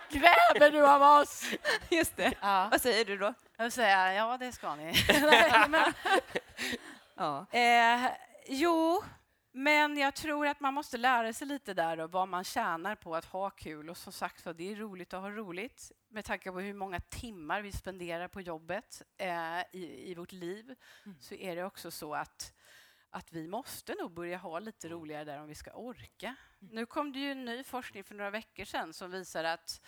Kräver 0.10 0.72
du 0.72 0.88
av 0.88 1.02
oss? 1.22 1.44
Just 1.90 2.18
det. 2.18 2.34
Ja. 2.42 2.68
Vad 2.72 2.82
säger 2.82 3.06
du 3.06 3.18
då? 3.18 3.34
Jag 3.58 3.74
säger 3.74 4.12
ja, 4.12 4.38
det 4.38 4.52
ska 4.52 4.76
ni. 4.76 4.94
Nej, 5.22 5.66
men, 5.70 5.94
Ja. 7.16 7.46
eh, 7.60 8.12
jo, 8.48 9.04
men 9.58 9.98
jag 9.98 10.15
tror 10.15 10.48
att 10.48 10.60
man 10.60 10.74
måste 10.74 10.98
lära 10.98 11.34
sig 11.34 11.48
lite 11.48 11.74
där 11.74 12.00
och 12.00 12.12
vad 12.12 12.28
man 12.28 12.43
tjänar 12.43 12.96
på 12.96 13.15
att 13.15 13.26
ha 13.26 13.50
kul. 13.50 13.89
Och 13.89 13.98
som 13.98 14.13
sagt 14.13 14.46
var, 14.46 14.54
det 14.54 14.72
är 14.72 14.76
roligt 14.76 15.13
att 15.13 15.22
ha 15.22 15.30
roligt 15.30 15.91
med 16.10 16.26
tanke 16.26 16.52
på 16.52 16.60
hur 16.60 16.74
många 16.74 17.00
timmar 17.00 17.62
vi 17.62 17.72
spenderar 17.72 18.28
på 18.28 18.41
jobbet 18.41 19.02
eh, 19.17 19.60
i, 19.72 20.12
i 20.12 20.15
vårt 20.15 20.32
liv. 20.32 20.76
Så 21.20 21.36
är 21.36 21.56
det 21.56 21.63
också 21.63 21.91
så 21.91 22.15
att 22.15 22.54
att 23.10 23.34
vi 23.34 23.48
måste 23.48 23.96
nog 23.96 24.12
börja 24.12 24.38
ha 24.38 24.60
lite 24.60 24.89
roligare 24.89 25.24
där 25.24 25.41
om 25.41 25.48
vi 25.48 25.56
ska 25.56 25.72
orka. 25.72 26.36
Nu 26.60 26.86
kom 26.86 27.12
det 27.12 27.20
ju 27.20 27.32
en 27.32 27.46
ny 27.46 27.63
forskning 27.63 28.04
för 28.04 28.15
några 28.15 28.30
veckor 28.30 28.65
sedan 28.65 28.93
som 28.93 29.12
visar 29.12 29.43
att 29.43 29.82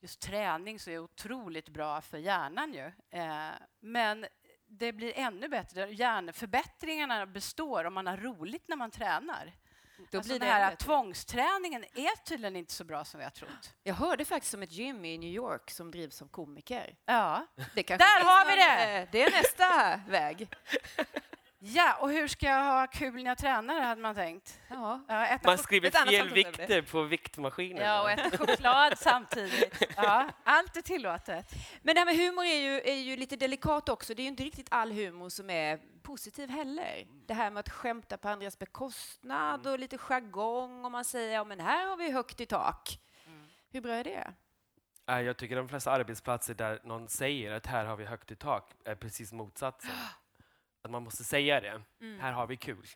just 0.00 0.20
träning 0.20 0.78
så 0.78 0.90
är 0.90 0.98
otroligt 0.98 1.68
bra 1.68 2.00
för 2.00 2.18
hjärnan. 2.18 2.74
Ju. 2.74 2.92
Eh, 3.20 3.50
men 3.80 4.26
det 4.78 4.92
blir 4.92 5.12
ännu 5.18 5.48
bättre. 5.48 5.88
Hjärnförbättringarna 5.92 7.26
består 7.26 7.84
om 7.84 7.94
man 7.94 8.06
har 8.06 8.16
roligt 8.16 8.68
när 8.68 8.76
man 8.76 8.90
tränar. 8.90 9.52
Då 10.10 10.18
alltså 10.18 10.30
blir 10.32 10.40
det 10.40 10.46
den 10.46 10.54
här 10.54 10.70
bättre. 10.70 10.84
tvångsträningen 10.84 11.84
är 11.84 12.24
tydligen 12.24 12.56
inte 12.56 12.72
så 12.72 12.84
bra 12.84 13.04
som 13.04 13.18
vi 13.18 13.24
har 13.24 13.30
trott. 13.30 13.74
Jag 13.82 13.94
hörde 13.94 14.24
faktiskt 14.24 14.54
om 14.54 14.62
ett 14.62 14.72
gym 14.72 15.04
i 15.04 15.18
New 15.18 15.30
York 15.30 15.70
som 15.70 15.90
drivs 15.90 16.22
av 16.22 16.28
komiker. 16.28 16.94
Ja, 17.04 17.46
Där 17.74 18.24
har 18.24 18.50
vi 18.50 18.56
det! 18.56 18.98
eh, 18.98 19.08
Det 19.12 19.22
är 19.22 19.30
nästa 19.30 20.00
väg. 20.10 20.48
Ja 21.64 21.96
och 22.00 22.10
hur 22.10 22.28
ska 22.28 22.46
jag 22.46 22.64
ha 22.64 22.86
kul 22.86 23.14
när 23.14 23.30
jag 23.30 23.38
tränar, 23.38 23.80
hade 23.80 24.00
man 24.02 24.14
tänkt. 24.14 24.60
Ja. 24.68 25.04
Ja, 25.08 25.26
äta 25.26 25.48
Man 25.48 25.58
skriver 25.58 25.90
fel 25.90 26.28
vikter 26.28 26.82
på 26.82 27.02
viktmaskinen. 27.02 27.86
ja, 27.86 28.02
och 28.02 28.10
äta 28.10 28.38
choklad 28.38 28.98
samtidigt. 28.98 29.82
Ja, 29.96 30.28
allt 30.44 30.76
är 30.76 30.82
tillåtet. 30.82 31.52
Men 31.82 31.94
det 31.94 32.00
här 32.00 32.06
med 32.06 32.16
humor 32.16 32.44
är 32.44 32.60
ju, 32.60 32.80
är 32.80 33.00
ju 33.00 33.16
lite 33.16 33.36
delikat 33.36 33.88
också. 33.88 34.14
Det 34.14 34.22
är 34.22 34.24
ju 34.24 34.28
inte 34.28 34.44
riktigt 34.44 34.68
all 34.70 34.92
humor 34.92 35.28
som 35.28 35.50
är 35.50 35.80
positiv 36.02 36.50
heller. 36.50 37.06
Det 37.26 37.34
här 37.34 37.50
med 37.50 37.60
att 37.60 37.68
skämta 37.68 38.16
på 38.18 38.28
andras 38.28 38.58
bekostnad 38.58 39.66
och 39.66 39.78
lite 39.78 39.98
jargong 39.98 40.84
och 40.84 40.92
man 40.92 41.04
säger 41.04 41.34
ja 41.34 41.44
men 41.44 41.60
här 41.60 41.86
har 41.86 41.96
vi 41.96 42.12
högt 42.12 42.40
i 42.40 42.46
tak. 42.46 42.98
Hur 43.72 43.80
bra 43.80 43.92
är 43.92 44.04
det? 44.04 44.32
Jag 45.06 45.36
tycker 45.36 45.56
de 45.56 45.68
flesta 45.68 45.90
arbetsplatser 45.90 46.54
där 46.54 46.80
någon 46.84 47.08
säger 47.08 47.52
att 47.52 47.66
här 47.66 47.84
har 47.84 47.96
vi 47.96 48.04
högt 48.04 48.30
i 48.30 48.36
tak 48.36 48.72
är 48.84 48.94
precis 48.94 49.32
motsatsen. 49.32 49.90
Att 50.82 50.90
man 50.90 51.02
måste 51.02 51.24
säga 51.24 51.60
det. 51.60 51.82
Här 52.20 52.32
har 52.32 52.46
vi 52.46 52.56
kul. 52.56 52.86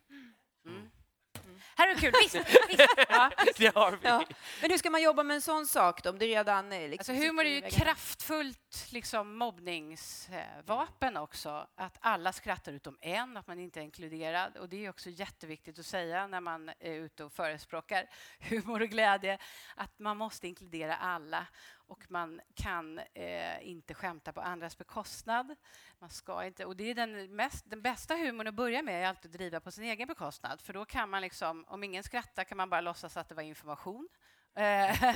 Här 1.75 1.87
är 1.87 1.95
det 1.95 2.01
kul, 2.01 2.13
visst! 2.23 2.35
visst. 2.69 2.85
Ja. 3.09 3.31
Det 3.57 3.75
har 3.75 3.91
vi. 3.91 3.97
Ja. 4.07 4.23
Men 4.61 4.71
hur 4.71 4.77
ska 4.77 4.89
man 4.89 5.01
jobba 5.01 5.23
med 5.23 5.35
en 5.35 5.41
sån 5.41 5.67
sak 5.67 6.03
då, 6.03 6.09
om 6.09 6.19
det 6.19 6.25
redan 6.25 6.73
är 6.73 6.87
liksom 6.87 7.13
Alltså, 7.13 7.27
humor 7.27 7.45
är 7.45 7.49
ju 7.49 7.61
väggarna? 7.61 7.83
kraftfullt 7.85 8.87
liksom, 8.91 9.37
mobbningsvapen 9.37 11.17
också. 11.17 11.67
Att 11.75 11.97
alla 11.99 12.33
skrattar 12.33 12.71
utom 12.73 12.97
en, 13.01 13.37
att 13.37 13.47
man 13.47 13.59
inte 13.59 13.79
är 13.79 13.83
inkluderad. 13.83 14.57
Och 14.57 14.69
Det 14.69 14.85
är 14.85 14.89
också 14.89 15.09
jätteviktigt 15.09 15.79
att 15.79 15.85
säga 15.85 16.27
när 16.27 16.41
man 16.41 16.69
är 16.79 16.93
ute 16.93 17.23
och 17.23 17.33
förespråkar 17.33 18.09
humor 18.39 18.81
och 18.81 18.89
glädje 18.89 19.37
att 19.75 19.99
man 19.99 20.17
måste 20.17 20.47
inkludera 20.47 20.95
alla 20.95 21.47
och 21.87 22.11
man 22.11 22.41
kan 22.55 22.99
eh, 23.13 23.67
inte 23.67 23.93
skämta 23.93 24.33
på 24.33 24.41
andras 24.41 24.77
bekostnad. 24.77 25.55
Man 25.99 26.09
ska 26.09 26.45
inte, 26.45 26.65
och 26.65 26.75
det 26.75 26.89
är 26.89 26.95
den, 26.95 27.35
mest, 27.35 27.69
den 27.69 27.81
bästa 27.81 28.15
humorn 28.15 28.47
att 28.47 28.53
börja 28.53 28.81
med, 28.81 29.03
är 29.03 29.07
alltid 29.07 29.31
att 29.31 29.37
driva 29.37 29.59
på 29.59 29.71
sin 29.71 29.83
egen 29.83 30.07
bekostnad. 30.07 30.61
För 30.61 30.73
då 30.73 30.85
kan 30.85 31.09
man 31.09 31.21
liksom, 31.21 31.65
om 31.67 31.83
ingen 31.83 32.03
skrattar 32.03 32.43
kan 32.43 32.57
man 32.57 32.69
bara 32.69 32.81
låtsas 32.81 33.17
att 33.17 33.29
det 33.29 33.35
var 33.35 33.43
information. 33.43 34.09
Eh, 34.55 35.15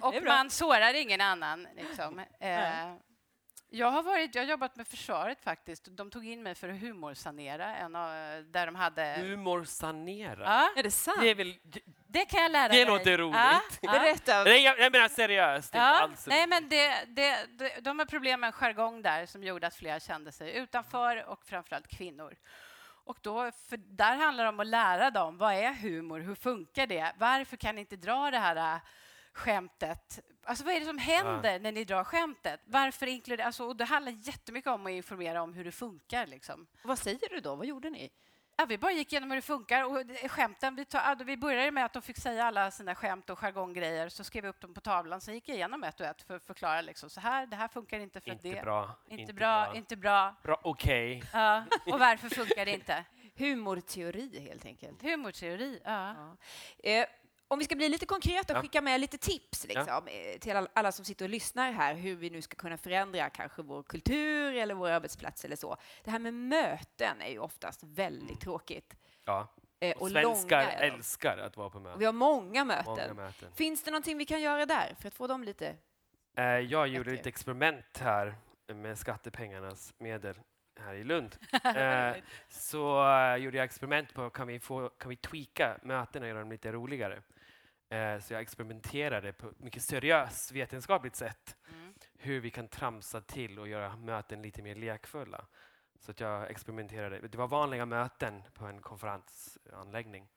och 0.02 0.14
man 0.24 0.50
sårar 0.50 0.94
ingen 0.94 1.20
annan. 1.20 1.66
Liksom. 1.76 2.18
Eh, 2.40 2.94
jag 3.70 3.90
har, 3.90 4.02
varit, 4.02 4.34
jag 4.34 4.42
har 4.42 4.48
jobbat 4.48 4.76
med 4.76 4.86
försvaret 4.86 5.40
faktiskt. 5.42 5.88
De 5.90 6.10
tog 6.10 6.26
in 6.26 6.42
mig 6.42 6.54
för 6.54 6.68
att 6.68 6.80
humorsanera. 6.80 7.76
En 7.76 7.96
av, 7.96 8.10
där 8.50 8.66
de 8.66 8.74
hade... 8.74 9.14
Humorsanera? 9.18 10.44
Ja, 10.44 10.70
Är 10.76 10.82
det 10.82 10.90
sant? 10.90 11.20
Det, 11.20 11.30
är 11.30 11.34
väl, 11.34 11.54
det 12.06 12.24
kan 12.24 12.42
jag 12.42 12.52
lära 12.52 12.68
det 12.68 12.76
dig. 12.76 12.84
låter 12.84 13.18
roligt. 13.18 13.36
Ja, 13.36 13.60
ja. 13.80 13.92
Berätta. 13.92 14.44
Nej, 14.44 14.64
jag, 14.64 14.78
jag 14.78 14.92
menar 14.92 15.08
seriöst. 15.08 15.74
Ja, 15.74 15.80
alls 15.80 16.26
nej, 16.26 16.46
men 16.46 16.68
det, 16.68 17.04
det, 17.06 17.46
det, 17.58 17.80
de 17.80 17.98
har 17.98 18.06
problem 18.06 18.40
med 18.40 18.46
en 18.48 18.52
jargong 18.52 19.02
där 19.02 19.26
som 19.26 19.44
gjorde 19.44 19.66
att 19.66 19.74
flera 19.74 20.00
kände 20.00 20.32
sig 20.32 20.56
utanför 20.56 21.24
och 21.28 21.44
framförallt 21.44 21.88
kvinnor. 21.88 22.36
Och 23.04 23.18
då, 23.20 23.52
för 23.68 23.76
där 23.76 24.16
handlar 24.16 24.44
det 24.44 24.50
om 24.50 24.60
att 24.60 24.66
lära 24.66 25.10
dem 25.10 25.38
vad 25.38 25.54
är 25.54 25.72
humor, 25.72 26.20
hur 26.20 26.34
funkar 26.34 26.86
det, 26.86 27.12
varför 27.18 27.56
kan 27.56 27.74
ni 27.74 27.80
inte 27.80 27.96
dra 27.96 28.30
det 28.30 28.38
här 28.38 28.80
skämtet? 29.32 30.20
Alltså 30.44 30.64
vad 30.64 30.74
är 30.74 30.80
det 30.80 30.86
som 30.86 30.98
händer 30.98 31.58
när 31.60 31.72
ni 31.72 31.84
drar 31.84 32.04
skämtet? 32.04 32.60
Varför 32.64 33.06
inkludera... 33.06 33.46
Alltså, 33.46 33.64
och 33.64 33.76
det 33.76 33.84
handlar 33.84 34.12
jättemycket 34.12 34.70
om 34.70 34.86
att 34.86 34.92
informera 34.92 35.42
om 35.42 35.54
hur 35.54 35.64
det 35.64 35.72
funkar. 35.72 36.26
Liksom. 36.26 36.66
Vad 36.82 36.98
säger 36.98 37.28
du 37.30 37.40
då? 37.40 37.54
Vad 37.54 37.66
gjorde 37.66 37.90
ni? 37.90 38.10
Ja, 38.56 38.66
vi 38.66 38.78
bara 38.78 38.92
gick 38.92 39.12
igenom 39.12 39.30
hur 39.30 39.36
det 39.36 39.42
funkar. 39.42 39.84
Och 39.84 40.30
skämten, 40.30 40.74
vi, 40.76 40.84
tar, 40.84 41.24
vi 41.24 41.36
började 41.36 41.70
med 41.70 41.84
att 41.84 41.92
de 41.92 42.02
fick 42.02 42.18
säga 42.18 42.44
alla 42.44 42.70
sina 42.70 42.94
skämt 42.94 43.30
och 43.30 43.38
jargonggrejer. 43.38 44.08
Så 44.08 44.24
skrev 44.24 44.42
vi 44.42 44.48
upp 44.48 44.60
dem 44.60 44.74
på 44.74 44.80
tavlan. 44.80 45.20
Sen 45.20 45.34
gick 45.34 45.48
jag 45.48 45.56
igenom 45.56 45.84
ett 45.84 46.00
och 46.00 46.06
ett 46.06 46.22
för 46.22 46.36
att 46.36 46.44
förklara 46.44 46.80
liksom, 46.80 47.10
så 47.10 47.20
här, 47.20 47.46
det 47.46 47.56
här 47.56 47.68
funkar 47.68 48.00
inte 48.00 48.20
för 48.20 48.30
Inte 48.30 48.48
det. 48.48 48.62
bra. 48.62 48.96
Inte, 49.08 49.32
bra, 49.32 49.76
inte 49.76 49.96
bra. 49.96 50.34
bra 50.42 50.60
Okej. 50.62 51.22
Ja, 51.32 51.64
och 51.86 51.98
varför 51.98 52.28
funkar 52.28 52.64
det 52.64 52.72
inte? 52.72 53.04
Humorteori, 53.36 54.40
helt 54.40 54.64
enkelt. 54.64 55.02
Humorteori, 55.02 55.80
ja. 55.84 56.14
Ja. 56.82 56.90
Eh, 56.90 57.06
om 57.50 57.58
vi 57.58 57.64
ska 57.64 57.76
bli 57.76 57.88
lite 57.88 58.06
konkreta 58.06 58.52
och 58.52 58.56
Ja. 58.58 58.62
skicka 58.62 58.80
med 58.80 59.00
lite 59.00 59.18
tips 59.18 59.66
liksom, 59.66 60.06
eh, 60.08 60.38
till 60.40 60.56
all- 60.56 60.68
alla 60.74 60.92
som 60.92 61.04
sitter 61.04 61.24
och 61.24 61.28
lyssnar 61.28 61.72
här, 61.72 61.94
hur 61.94 62.16
vi 62.16 62.30
nu 62.30 62.42
ska 62.42 62.56
kunna 62.56 62.76
förändra 62.76 63.30
kanske 63.30 63.62
vår 63.62 63.82
kultur 63.82 64.54
eller 64.54 64.74
vår 64.74 64.88
arbetsplats 64.90 65.44
eller 65.44 65.56
så. 65.56 65.76
Det 66.04 66.10
här 66.10 66.18
med 66.18 66.34
möten 66.34 67.20
är 67.20 67.30
ju 67.30 67.38
oftast 67.38 67.82
väldigt 67.82 68.40
tråkigt. 68.40 68.94
Ja. 69.24 69.48
Eh, 69.80 69.96
Och 69.96 70.02
och 70.02 70.10
svenskar 70.10 70.58
långa 70.62 70.72
älskar 70.72 71.38
att 71.38 71.56
vara 71.56 71.70
på 71.70 71.80
möten. 71.80 71.98
Vi 71.98 72.04
har 72.04 72.12
många 72.12 72.64
möten. 72.64 72.84
Många 72.94 73.14
möten. 73.14 73.52
Finns 73.52 73.82
det 73.84 73.90
någonting 73.90 74.18
vi 74.18 74.24
kan 74.24 74.40
göra 74.40 74.66
där 74.66 74.94
för 75.00 75.08
att 75.08 75.14
få 75.14 75.26
dem 75.26 75.44
lite... 75.44 75.76
Eh, 76.36 76.44
jag 76.44 76.88
gjorde 76.88 77.10
Bättre. 77.10 77.20
ett 77.20 77.26
experiment 77.26 77.98
här 78.00 78.34
med 78.74 78.98
skattepengarnas 78.98 79.94
medel 79.98 80.34
här 80.80 80.94
i 80.94 81.04
Lund. 81.04 81.36
Eh, 81.64 82.16
så 82.48 83.08
eh, 83.08 83.36
gjorde 83.36 83.56
jag 83.56 83.64
experiment 83.64 84.14
på 84.14 84.30
kan 84.30 84.46
vi, 84.46 84.60
få, 84.60 84.88
kan 84.88 85.08
vi 85.08 85.16
tweaka 85.16 85.78
mötena 85.82 86.24
och 86.24 86.28
göra 86.28 86.38
dem 86.38 86.50
lite 86.52 86.72
roligare. 86.72 87.22
Eh, 87.90 88.20
så 88.20 88.32
jag 88.32 88.42
experimenterade 88.42 89.32
på 89.32 89.48
ett 89.48 89.58
mycket 89.58 89.82
seriöst 89.82 90.52
vetenskapligt 90.52 91.16
sätt 91.16 91.56
Mm. 91.72 91.94
hur 92.18 92.40
vi 92.40 92.50
kan 92.50 92.68
tramsa 92.68 93.20
till 93.20 93.58
och 93.58 93.68
göra 93.68 93.96
möten 93.96 94.42
lite 94.42 94.62
mer 94.62 94.74
lekfulla. 94.74 95.46
Så 95.98 96.10
att 96.10 96.20
jag 96.20 96.50
experimenterade. 96.50 97.28
Det 97.28 97.38
var 97.38 97.48
vanliga 97.48 97.86
möten 97.86 98.42
på 98.54 98.66
en 98.66 98.80
konferensanläggning. 98.82 100.28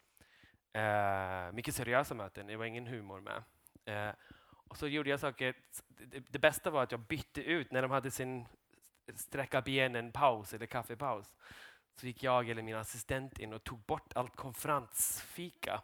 Eh, 0.73 1.51
mycket 1.51 1.75
seriösa 1.75 2.15
möten, 2.15 2.47
det 2.47 2.55
var 2.55 2.65
ingen 2.65 2.87
humor 2.87 3.21
med. 3.21 3.43
Eh, 3.85 4.15
och 4.67 4.77
så 4.77 4.87
gjorde 4.87 5.09
jag 5.09 5.19
saker, 5.19 5.55
det, 5.87 6.19
det 6.19 6.39
bästa 6.39 6.69
var 6.69 6.83
att 6.83 6.91
jag 6.91 6.99
bytte 6.99 7.43
ut 7.43 7.71
när 7.71 7.81
de 7.81 7.91
hade 7.91 8.11
sin 8.11 8.47
sträcka 9.15 9.61
benen-paus 9.61 10.53
eller 10.53 10.65
kaffepaus. 10.65 11.35
Så 11.95 12.07
gick 12.07 12.23
jag 12.23 12.49
eller 12.49 12.61
min 12.61 12.75
assistent 12.75 13.39
in 13.39 13.53
och 13.53 13.63
tog 13.63 13.79
bort 13.79 14.13
allt 14.15 14.35
konferensfika. 14.35 15.81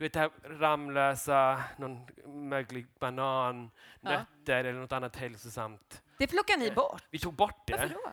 Du 0.00 0.04
vet 0.04 0.12
det 0.12 0.20
här 0.20 0.30
Ramlösa, 0.44 1.64
någon 1.76 2.06
möglig 2.48 2.86
banan, 2.98 3.70
Ja. 4.00 4.10
nötter 4.10 4.64
eller 4.64 4.80
något 4.80 4.92
annat 4.92 5.16
hälsosamt. 5.16 6.02
Det 6.18 6.26
plockar 6.26 6.56
ni 6.56 6.70
bort. 6.70 7.02
Vi 7.10 7.18
tog 7.18 7.34
bort 7.34 7.66
det 7.66 7.72
Varför 7.72 7.94
då? 7.94 8.12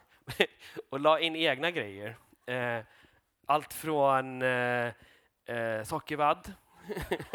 och 0.90 1.00
la 1.00 1.20
in 1.20 1.36
egna 1.36 1.72
grejer. 1.72 2.18
Eh, 2.48 2.84
allt 3.46 3.74
från 3.74 4.42
eh, 4.42 4.92
eh, 5.46 5.84
sockervadd 5.84 6.54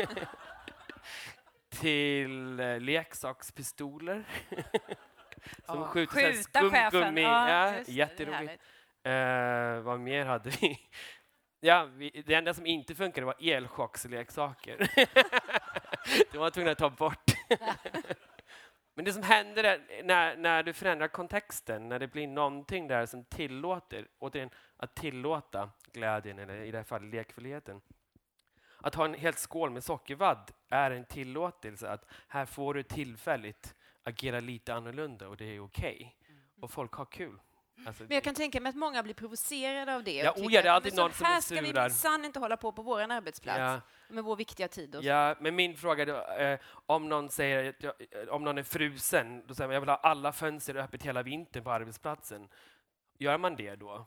till 1.71 2.61
eh, 2.61 2.81
leksakspistoler. 2.81 4.25
Som 5.67 5.79
Ja, 5.81 5.87
skjuter 5.87 6.15
skjuta 6.33 6.43
skumgummi. 6.43 7.23
Ja, 7.23 7.49
Ja, 7.75 7.81
jätteroligt. 7.87 8.63
Eh, 9.03 9.81
vad 9.81 10.01
mer 10.01 10.27
hade 10.27 10.51
vi? 10.51 10.81
Ja, 11.65 11.89
vi, 11.97 12.23
det 12.27 12.35
enda 12.35 12.55
som 12.55 12.67
inte 12.67 12.95
funkade 12.95 13.27
var 13.27 13.35
elchocksleksaker. 13.41 14.77
det 16.33 16.39
var 16.39 16.51
tvungna 16.51 16.71
att 16.71 16.79
ta 16.79 16.91
bort. 16.91 17.31
Men 18.95 19.05
det 19.05 19.13
som 19.13 19.23
händer 19.23 19.65
är, 19.65 20.03
när, 20.05 20.37
när 20.37 20.63
du 20.63 20.73
förändrar 20.73 21.09
kontexten, 21.09 21.89
när 21.89 21.99
det 21.99 22.09
blir 22.09 22.27
någonting 22.27 22.89
där 22.89 23.07
som 23.07 23.25
tillåter, 23.25 24.09
återigen, 24.19 24.51
att 24.77 24.95
tillåta 24.95 25.71
glädjen, 25.93 26.39
eller 26.39 26.55
i 26.63 26.71
det 26.71 26.79
här 26.79 26.85
fallet 26.85 27.15
lekfullheten. 27.15 27.81
Att 28.77 28.95
ha 28.95 29.05
en 29.05 29.15
helt 29.15 29.39
skål 29.39 29.71
med 29.71 29.85
sockervadd 29.85 30.51
är 30.69 30.91
en 30.91 31.05
tillåtelse 31.05 31.91
att 31.91 32.05
här 32.29 32.47
får 32.47 32.75
du 32.75 32.83
tillfälligt 32.83 33.75
agera 34.03 34.41
lite 34.41 34.75
annorlunda 34.75 35.29
och 35.29 35.37
det 35.37 35.45
är 35.45 35.61
okej. 35.61 36.17
Och 36.61 36.71
folk 36.71 36.93
har 36.93 37.05
kul. 37.05 37.39
Alltså, 37.87 38.03
Men 38.03 38.15
jag 38.15 38.25
kan 38.25 38.35
tänka 38.35 38.61
mig 38.61 38.71
att 38.71 38.77
många 38.77 39.03
blir 39.03 39.15
provocerade 39.15 39.95
av 39.95 40.05
det. 40.05 40.17
Ja, 40.17 40.33
oh 40.37 40.53
ja, 40.53 40.63
det 40.63 40.69
är 40.69 40.73
alltid 40.73 40.97
någon 40.97 41.13
som 41.13 41.27
här 41.27 41.37
är 41.37 41.41
ska 41.41 41.61
vi 41.61 41.73
minsann 41.73 42.25
inte 42.25 42.39
hålla 42.39 42.57
på 42.57 42.73
på 42.73 42.83
vår 42.83 43.01
arbetsplats 43.01 43.59
ja, 43.59 43.81
med 44.09 44.25
vår 44.25 44.37
viktiga 44.37 44.69
tid. 44.69 44.99
Ja, 45.03 45.37
men 45.41 45.55
min 45.55 45.77
fråga 45.77 46.05
då, 46.05 46.17
eh, 46.17 46.59
om 46.87 47.09
någon 47.09 47.29
säger 47.29 47.75
jag, 47.79 47.93
eh, 48.23 48.29
om 48.29 48.45
någon 48.45 48.59
är 48.59 48.63
frusen, 48.63 49.47
då 49.47 49.55
säger 49.55 49.69
man 49.69 49.75
jag 49.75 49.81
vill 49.81 49.89
ha 49.89 49.97
alla 49.97 50.33
fönster 50.33 50.75
öppet 50.75 51.03
hela 51.03 51.23
vintern 51.23 51.65
på 51.65 51.71
arbetsplatsen. 51.71 52.49
Gör 53.19 53.39
man 53.39 53.57
det 53.57 53.75
då? 53.75 54.07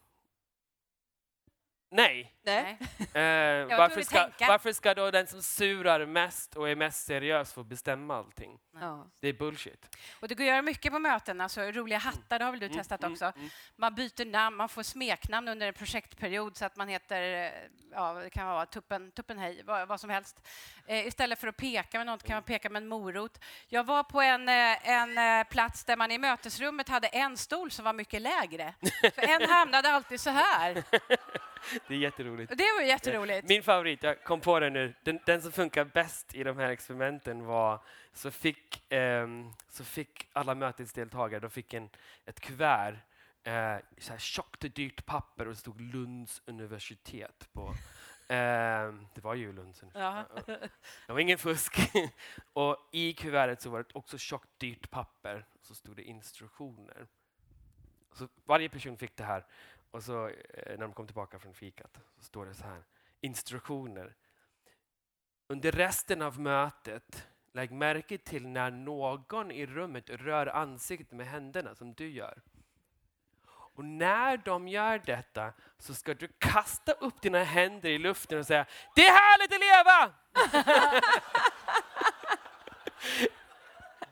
Nej. 1.89 2.33
Nej. 2.43 2.77
Eh, 2.99 3.77
varför, 3.77 4.01
ska, 4.01 4.29
varför 4.39 4.73
ska 4.73 4.93
då 4.93 5.11
den 5.11 5.27
som 5.27 5.41
surar 5.41 6.05
mest 6.05 6.55
och 6.55 6.69
är 6.69 6.75
mest 6.75 7.05
seriös 7.05 7.53
få 7.53 7.63
bestämma 7.63 8.17
allting? 8.17 8.59
Ja. 8.81 9.07
Det 9.19 9.27
är 9.27 9.33
bullshit. 9.33 9.97
Och 10.19 10.27
det 10.27 10.35
går 10.35 10.43
att 10.43 10.49
göra 10.49 10.61
mycket 10.61 10.91
på 10.91 10.99
möten. 10.99 11.41
Alltså, 11.41 11.61
roliga 11.61 11.97
hattar, 11.97 12.39
det 12.39 12.45
har 12.45 12.51
väl 12.51 12.59
du 12.59 12.65
Mm, 12.65 12.77
testat 12.77 13.03
mm, 13.03 13.13
också. 13.13 13.25
mm. 13.35 13.49
Man 13.75 13.95
byter 13.95 14.25
namn, 14.25 14.55
man 14.57 14.69
får 14.69 14.83
smeknamn 14.83 15.47
under 15.47 15.67
en 15.67 15.73
projektperiod 15.73 16.57
så 16.57 16.65
att 16.65 16.75
man 16.75 16.87
heter, 16.87 17.21
eh, 17.45 17.51
ja, 17.91 18.13
det 18.13 18.29
kan 18.29 18.47
vara 18.47 18.65
tuppen, 18.65 19.11
tuppen 19.11 19.37
hej, 19.39 19.61
vad, 19.65 19.87
vad 19.87 19.99
som 19.99 20.09
helst. 20.09 20.47
Eh, 20.87 21.07
istället 21.07 21.39
för 21.39 21.47
att 21.47 21.57
peka 21.57 21.97
med 21.97 22.07
något 22.07 22.23
kan 22.23 22.33
man 22.35 22.43
peka 22.43 22.69
med 22.69 22.81
en 22.81 22.87
morot. 22.87 23.39
Jag 23.67 23.83
var 23.83 24.03
på 24.03 24.21
en, 24.21 24.49
eh, 24.49 24.89
en 24.89 25.17
eh, 25.17 25.43
plats 25.47 25.83
där 25.85 25.97
man 25.97 26.11
i 26.11 26.17
mötesrummet 26.17 26.89
hade 26.89 27.07
en 27.07 27.37
stol 27.37 27.71
som 27.71 27.85
var 27.85 27.93
mycket 27.93 28.21
lägre. 28.21 28.73
För 29.15 29.29
en 29.41 29.49
hamnade 29.49 29.89
alltid 29.89 30.19
så 30.21 30.29
här. 30.29 30.83
Det 31.87 31.93
är 31.93 31.97
jätteroligt. 31.97 32.57
Det 32.57 32.71
var 32.77 32.81
jätteroligt. 32.81 33.47
Min 33.47 33.63
favorit, 33.63 34.03
jag 34.03 34.23
kom 34.23 34.41
på 34.41 34.59
det 34.59 34.69
nu, 34.69 34.93
den, 35.03 35.19
den 35.25 35.41
som 35.41 35.51
funkar 35.51 35.85
bäst 35.85 36.35
i 36.35 36.43
de 36.43 36.57
här 36.57 36.69
experimenten 36.69 37.45
var 37.45 37.79
så 38.13 38.31
fick, 38.31 38.83
ehm, 38.89 39.53
så 39.69 39.83
fick 39.83 40.29
alla 40.33 40.55
mötesdeltagare 40.55 41.39
de 41.39 41.49
fick 41.49 41.73
en, 41.73 41.89
ett 42.25 42.39
kuvert, 42.39 42.93
eh, 43.43 43.77
så 43.97 44.11
här 44.11 44.19
tjockt 44.19 44.63
och 44.63 44.71
dyrt 44.71 45.05
papper 45.05 45.45
och 45.45 45.53
det 45.53 45.59
stod 45.59 45.81
Lunds 45.81 46.41
universitet 46.45 47.49
på. 47.53 47.73
Ehm, 48.27 49.07
det 49.13 49.21
var 49.21 49.33
ju 49.33 49.53
Lunds 49.53 49.83
universitet. 49.83 50.31
Ja. 50.47 50.65
Det 51.07 51.13
var 51.13 51.19
ingen 51.19 51.37
fusk. 51.37 51.77
och 52.53 52.89
i 52.91 53.13
kuvertet 53.13 53.61
så 53.61 53.69
var 53.69 53.79
det 53.79 53.85
också 53.93 54.17
tjockt 54.17 54.49
dyrt 54.57 54.91
papper 54.91 55.45
och 55.59 55.65
så 55.65 55.75
stod 55.75 55.95
det 55.95 56.03
instruktioner. 56.03 57.07
Så 58.13 58.27
varje 58.45 58.69
person 58.69 58.97
fick 58.97 59.15
det 59.17 59.23
här 59.23 59.45
och 59.95 60.03
så 60.03 60.27
eh, 60.27 60.33
när 60.69 60.77
de 60.77 60.93
kom 60.93 61.07
tillbaka 61.07 61.39
från 61.39 61.53
fikat 61.53 61.99
så 62.17 62.23
står 62.23 62.45
det 62.45 62.53
så 62.53 62.63
här. 62.63 62.83
Instruktioner. 63.21 64.15
Under 65.47 65.71
resten 65.71 66.21
av 66.21 66.39
mötet, 66.39 67.27
lägg 67.53 67.71
märke 67.71 68.17
till 68.17 68.47
när 68.47 68.71
någon 68.71 69.51
i 69.51 69.65
rummet 69.65 70.09
rör 70.09 70.47
ansiktet 70.47 71.11
med 71.11 71.27
händerna 71.27 71.75
som 71.75 71.93
du 71.93 72.09
gör. 72.09 72.41
Och 73.47 73.85
när 73.85 74.37
de 74.37 74.67
gör 74.67 75.01
detta 75.05 75.53
så 75.77 75.93
ska 75.93 76.13
du 76.13 76.27
kasta 76.37 76.91
upp 76.91 77.21
dina 77.21 77.43
händer 77.43 77.89
i 77.89 77.97
luften 77.97 78.39
och 78.39 78.45
säga 78.45 78.65
Det 78.95 79.05
är 79.05 79.11
härligt 79.11 79.53
att 79.53 79.59
leva! 79.59 80.13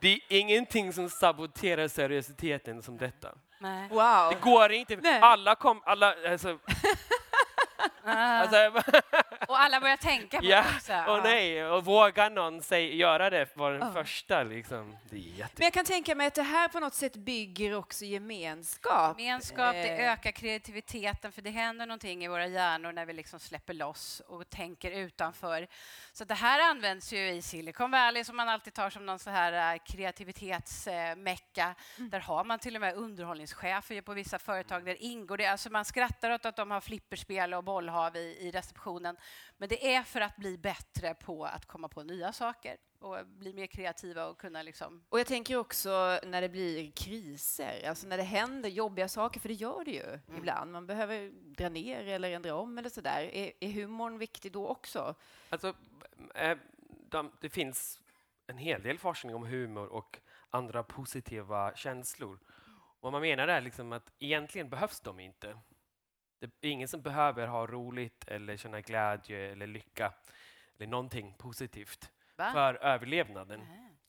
Det 0.00 0.08
är 0.08 0.20
ingenting 0.28 0.92
som 0.92 1.10
saboterar 1.10 1.88
seriositeten 1.88 2.82
som 2.82 2.96
detta. 2.96 3.34
Nej. 3.64 3.88
Wow! 3.88 4.30
Det 4.30 4.40
går 4.40 4.72
inte. 4.72 4.96
Nej. 4.96 5.20
Alla 5.20 5.54
kom... 5.54 5.82
Alla, 5.86 6.14
alltså, 6.30 6.58
Ah. 8.06 8.12
alltså, 8.40 8.56
och 9.48 9.60
alla 9.60 9.80
börjar 9.80 9.96
tänka 9.96 10.38
på 10.38 10.44
Ja, 10.44 10.64
det 10.86 11.04
och 11.06 11.22
nej, 11.22 11.66
och 11.66 11.84
vågar 11.84 12.30
någon 12.30 12.62
säg, 12.62 12.96
göra 12.96 13.30
det 13.30 13.56
var 13.56 13.72
den 13.72 13.80
Ja. 13.80 13.92
första. 13.92 14.42
Liksom. 14.42 14.96
Det 15.10 15.16
är 15.16 15.20
jätte... 15.20 15.52
Men 15.56 15.64
jag 15.64 15.72
kan 15.72 15.84
tänka 15.84 16.14
mig 16.14 16.26
att 16.26 16.34
det 16.34 16.42
här 16.42 16.68
på 16.68 16.80
något 16.80 16.94
sätt 16.94 17.16
bygger 17.16 17.74
också 17.76 18.04
gemenskap. 18.04 19.20
Gemenskap, 19.20 19.72
det 19.72 19.88
Eh, 19.94 20.12
ökar 20.12 20.30
kreativiteten 20.32 21.32
för 21.32 21.42
det 21.42 21.50
händer 21.50 21.86
någonting 21.86 22.24
i 22.24 22.28
våra 22.28 22.46
hjärnor 22.46 22.92
när 22.92 23.06
vi 23.06 23.12
liksom 23.12 23.40
släpper 23.40 23.74
loss 23.74 24.22
och 24.26 24.50
tänker 24.50 24.90
utanför. 24.90 25.66
Så 26.12 26.24
det 26.24 26.34
här 26.34 26.70
används 26.70 27.12
ju 27.12 27.28
i 27.30 27.42
Silicon 27.42 27.90
Valley 27.90 28.24
som 28.24 28.36
man 28.36 28.48
alltid 28.48 28.74
tar 28.74 28.90
som 28.90 29.06
någon 29.06 29.18
så 29.18 29.30
här 29.30 29.74
eh, 29.74 29.78
kreativitetsmecka. 29.86 31.74
Där 31.96 32.20
har 32.20 32.44
man 32.44 32.58
till 32.58 32.74
och 32.74 32.80
med 32.80 32.94
underhållningschefer 32.94 34.00
på 34.00 34.12
vissa 34.14 34.38
företag. 34.38 34.84
Där 34.84 35.02
ingår 35.02 35.36
det, 35.36 35.46
alltså 35.46 35.70
man 35.70 35.84
skrattar 35.84 36.30
åt 36.30 36.46
att 36.46 36.56
de 36.56 36.70
har 36.70 36.80
flipperspel 36.80 37.54
och 37.54 37.64
bollhav 37.64 38.16
i, 38.16 38.36
i 38.40 38.50
receptionen. 38.50 39.16
Men 39.56 39.68
det 39.68 39.94
är 39.94 40.02
för 40.02 40.20
att 40.20 40.36
bli 40.36 40.58
bättre 40.58 41.14
på 41.14 41.44
att 41.44 41.66
komma 41.66 41.88
på 41.88 42.02
nya 42.02 42.32
saker 42.32 42.76
och 42.98 43.26
bli 43.26 43.52
mer 43.52 43.66
kreativa 43.66 44.26
och 44.26 44.38
kunna 44.38 44.62
liksom 44.62 45.04
Och 45.08 45.20
jag 45.20 45.26
tänker 45.26 45.56
också 45.56 46.20
när 46.22 46.40
det 46.40 46.48
blir 46.48 46.90
kriser, 46.90 47.88
alltså 47.88 48.06
när 48.06 48.16
det 48.16 48.22
händer 48.22 48.68
jobbiga 48.68 49.08
saker, 49.08 49.40
för 49.40 49.48
det 49.48 49.54
gör 49.54 49.84
det 49.84 49.90
ju 49.90 50.36
ibland. 50.36 50.72
Man 50.72 50.86
behöver 50.86 51.30
dra 51.56 51.68
ner 51.68 52.08
eller 52.08 52.30
ändra 52.30 52.54
om 52.54 52.78
eller 52.78 52.90
sådär. 52.90 53.22
Är, 53.22 53.52
är 53.60 53.72
humorn 53.72 54.18
viktig 54.18 54.52
då 54.52 54.68
också? 54.68 55.14
Alltså, 55.50 55.74
eh, 56.34 56.58
de, 56.88 57.32
det 57.40 57.48
finns 57.48 58.00
en 58.46 58.58
hel 58.58 58.82
del 58.82 58.98
forskning 58.98 59.34
om 59.34 59.46
humor 59.46 59.86
och 59.86 60.18
andra 60.50 60.82
positiva 60.82 61.74
känslor. 61.74 62.38
Vad 63.00 63.12
man 63.12 63.22
menar 63.22 63.48
är 63.48 63.60
liksom 63.60 63.92
att 63.92 64.12
egentligen 64.18 64.68
behövs 64.68 65.00
de 65.00 65.20
inte. 65.20 65.58
Det 66.60 66.68
är 66.68 66.72
ingen 66.72 66.88
som 66.88 67.02
behöver 67.02 67.46
ha 67.46 67.66
roligt 67.66 68.24
eller 68.28 68.56
känna 68.56 68.80
glädje 68.80 69.52
eller 69.52 69.66
lycka 69.66 70.12
eller 70.78 70.86
någonting 70.86 71.34
positivt 71.38 72.10
Va? 72.36 72.50
för 72.52 72.74
överlevnaden. 72.74 73.60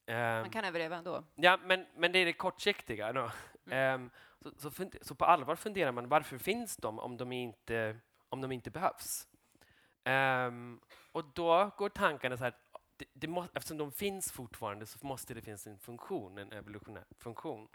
Ehm, 0.06 0.42
Man 0.42 0.50
kan 0.50 0.66
överleva 0.66 0.96
ändå. 0.96 1.24
Ja, 1.36 1.60
men, 1.64 1.86
men 1.96 2.12
det 2.12 2.20
är 2.20 2.26
det 2.26 2.34
kortsiktiga. 2.34 3.14
Då. 3.14 3.32
Ehm, 3.70 4.10
så, 4.58 4.72
så, 4.72 4.90
så 5.02 5.16
på 5.16 5.26
allvar 5.26 5.56
funderar 5.56 5.92
man 5.92 6.10
varför 6.10 6.38
finns 6.38 6.78
de 6.78 7.00
om 7.00 7.18
de 7.18 7.32
inte, 7.32 7.98
om 8.30 8.42
de 8.42 8.52
inte 8.52 8.72
behövs? 8.72 9.28
Ehm, 10.04 10.80
och 11.12 11.26
då 11.34 11.72
går 11.78 11.90
tankarna 11.90 12.38
så 12.38 12.44
här, 12.44 12.54
det, 12.98 13.06
det 13.14 13.28
må, 13.28 13.46
eftersom 13.54 13.78
de 13.78 13.92
finns 13.92 14.32
fortfarande 14.32 14.86
så 14.86 15.08
måste 15.08 15.34
det 15.34 15.42
finnas 15.42 15.68
en 15.68 15.80
funktion, 15.80 16.38
en 16.38 16.52
evolutionär 16.52 17.06
funktion. 17.20 17.68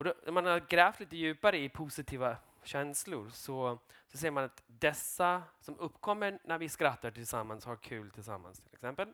Och 0.00 0.04
då, 0.04 0.14
när 0.24 0.32
man 0.32 0.46
har 0.46 0.60
grävt 0.60 1.00
lite 1.00 1.16
djupare 1.16 1.58
i 1.58 1.68
positiva 1.68 2.36
känslor 2.62 3.30
så, 3.32 3.78
så 4.08 4.18
ser 4.18 4.30
man 4.30 4.44
att 4.44 4.62
dessa 4.66 5.42
som 5.60 5.78
uppkommer 5.78 6.38
när 6.44 6.58
vi 6.58 6.68
skrattar 6.68 7.10
tillsammans, 7.10 7.64
har 7.64 7.76
kul 7.76 8.10
tillsammans 8.10 8.60
till 8.60 8.74
exempel, 8.74 9.12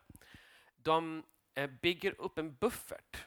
de 0.77 1.23
eh, 1.55 1.71
bygger 1.71 2.21
upp 2.21 2.39
en 2.39 2.55
buffert. 2.55 3.27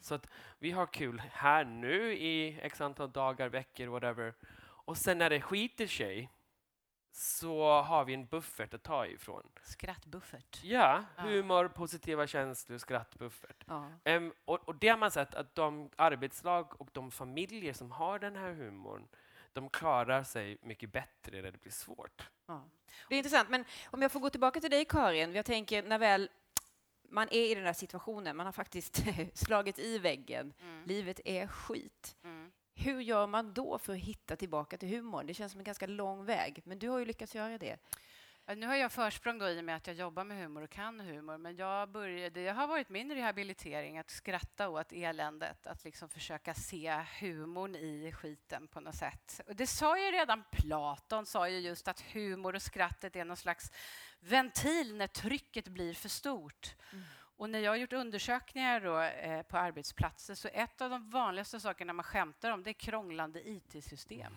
Så 0.00 0.14
att 0.14 0.28
vi 0.58 0.70
har 0.70 0.86
kul 0.86 1.22
här 1.32 1.64
nu 1.64 2.12
i 2.12 2.60
x 2.62 2.80
antal 2.80 3.12
dagar, 3.12 3.48
veckor, 3.48 3.86
whatever. 3.86 4.34
Och 4.60 4.96
sen 4.96 5.18
när 5.18 5.30
det 5.30 5.40
skiter 5.40 5.86
sig 5.86 6.30
så 7.12 7.80
har 7.82 8.04
vi 8.04 8.14
en 8.14 8.26
buffert 8.26 8.74
att 8.74 8.82
ta 8.82 9.06
ifrån. 9.06 9.48
Skrattbuffert. 9.62 10.60
Ja, 10.64 11.04
Ja. 11.16 11.22
humor, 11.22 11.68
positiva 11.68 12.26
känslor, 12.26 12.78
skrattbuffert. 12.78 13.64
Ja. 13.66 13.90
Ehm, 14.04 14.32
och, 14.44 14.68
och 14.68 14.74
det 14.76 14.88
har 14.88 14.98
man 14.98 15.10
sett 15.10 15.34
att 15.34 15.54
de 15.54 15.90
arbetslag 15.96 16.80
och 16.80 16.88
de 16.92 17.10
familjer 17.10 17.72
som 17.72 17.90
har 17.90 18.18
den 18.18 18.36
här 18.36 18.52
humorn, 18.52 19.08
de 19.52 19.68
klarar 19.70 20.22
sig 20.22 20.58
mycket 20.62 20.92
bättre 20.92 21.42
när 21.42 21.52
det 21.52 21.60
blir 21.62 21.72
svårt. 21.72 22.30
Ja. 22.46 22.64
Det 23.08 23.14
är 23.14 23.18
intressant, 23.18 23.48
men 23.50 23.64
om 23.90 24.02
jag 24.02 24.12
får 24.12 24.20
gå 24.20 24.30
tillbaka 24.30 24.60
till 24.60 24.70
dig 24.70 24.84
Karin. 24.84 25.34
Jag 25.34 25.44
tänker 25.46 25.82
när 25.82 25.98
väl 25.98 26.30
man 27.12 27.28
är 27.30 27.50
i 27.50 27.54
den 27.54 27.64
här 27.64 27.72
situationen, 27.72 28.36
man 28.36 28.46
har 28.46 28.52
faktiskt 28.52 29.02
slagit 29.34 29.78
i 29.78 29.98
väggen, 29.98 30.52
Mm. 30.62 30.84
livet 30.86 31.20
är 31.24 31.46
skit. 31.46 32.16
Mm. 32.24 32.39
Hur 32.82 33.00
gör 33.00 33.26
man 33.26 33.54
då 33.54 33.78
för 33.78 33.92
att 33.92 33.98
hitta 33.98 34.36
tillbaka 34.36 34.76
till 34.76 34.88
humorn? 34.88 35.26
Det 35.26 35.34
känns 35.34 35.52
som 35.52 35.58
en 35.58 35.64
ganska 35.64 35.86
lång 35.86 36.24
väg, 36.24 36.62
men 36.64 36.78
du 36.78 36.88
har 36.88 36.98
ju 36.98 37.04
lyckats 37.04 37.34
göra 37.34 37.58
det. 37.58 37.76
Nu 38.56 38.66
har 38.66 38.74
jag 38.74 38.92
försprång 38.92 39.38
då 39.38 39.48
i 39.48 39.60
och 39.60 39.64
med 39.64 39.76
att 39.76 39.86
jag 39.86 39.96
jobbar 39.96 40.24
med 40.24 40.38
humor 40.38 40.62
och 40.62 40.70
kan 40.70 41.00
humor, 41.00 41.38
men 41.38 41.56
jag 41.56 41.88
började, 41.88 42.40
det 42.40 42.48
har 42.48 42.66
varit 42.66 42.88
min 42.88 43.14
rehabilitering 43.14 43.98
att 43.98 44.10
skratta 44.10 44.68
åt 44.68 44.92
eländet, 44.92 45.66
att 45.66 45.84
liksom 45.84 46.08
försöka 46.08 46.54
se 46.54 47.04
humorn 47.20 47.76
i 47.76 48.12
skiten 48.12 48.68
på 48.68 48.80
något 48.80 48.94
sätt. 48.94 49.40
Och 49.46 49.56
det 49.56 49.66
sa 49.66 49.98
ju 49.98 50.12
redan 50.12 50.42
Platon, 50.50 51.26
sa 51.26 51.48
ju 51.48 51.58
just 51.58 51.88
att 51.88 52.00
humor 52.00 52.54
och 52.54 52.62
skrattet 52.62 53.16
är 53.16 53.24
någon 53.24 53.36
slags 53.36 53.72
ventil 54.20 54.96
när 54.96 55.06
trycket 55.06 55.68
blir 55.68 55.94
för 55.94 56.08
stort. 56.08 56.74
Och 57.40 57.50
när 57.50 57.58
jag 57.58 57.70
har 57.70 57.76
gjort 57.76 57.92
undersökningar 57.92 58.80
då, 58.80 59.00
eh, 59.00 59.42
på 59.42 59.58
arbetsplatser 59.58 60.34
så 60.34 60.48
ett 60.52 60.80
av 60.80 60.90
de 60.90 61.10
vanligaste 61.10 61.60
sakerna 61.60 61.92
man 61.92 62.04
skämtar 62.04 62.50
om 62.50 62.62
det 62.62 62.70
är 62.70 62.74
krånglande 62.74 63.48
IT-system. 63.48 64.32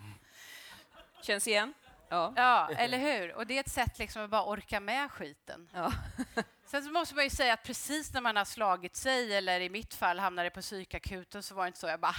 Känns 1.22 1.48
igen? 1.48 1.74
Ja. 2.08 2.32
Ja, 2.36 2.70
eller 2.76 2.98
hur? 2.98 3.34
Och 3.34 3.46
det 3.46 3.56
är 3.56 3.60
ett 3.60 3.70
sätt 3.70 3.98
liksom 3.98 4.22
att 4.22 4.30
bara 4.30 4.44
orka 4.44 4.80
med 4.80 5.10
skiten. 5.10 5.68
ja. 5.74 5.92
Sen 6.66 6.84
så 6.84 6.90
måste 6.90 7.14
man 7.14 7.24
ju 7.24 7.30
säga 7.30 7.52
att 7.52 7.62
precis 7.62 8.12
när 8.12 8.20
man 8.20 8.36
har 8.36 8.44
slagit 8.44 8.96
sig, 8.96 9.36
eller 9.36 9.60
i 9.60 9.68
mitt 9.68 9.94
fall 9.94 10.18
hamnade 10.18 10.50
på 10.50 10.60
psykakuten, 10.60 11.42
så 11.42 11.54
var 11.54 11.64
det 11.64 11.66
inte 11.66 11.78
så. 11.78 11.86
Jag 11.86 12.00
bara... 12.00 12.12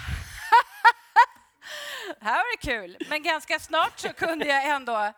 här 2.21 2.35
var 2.35 2.57
det 2.57 2.71
kul. 2.71 2.97
Men 3.09 3.23
ganska 3.23 3.59
snart 3.59 3.99
så 3.99 4.13
kunde 4.13 4.45
jag 4.45 4.69
ändå... 4.69 5.13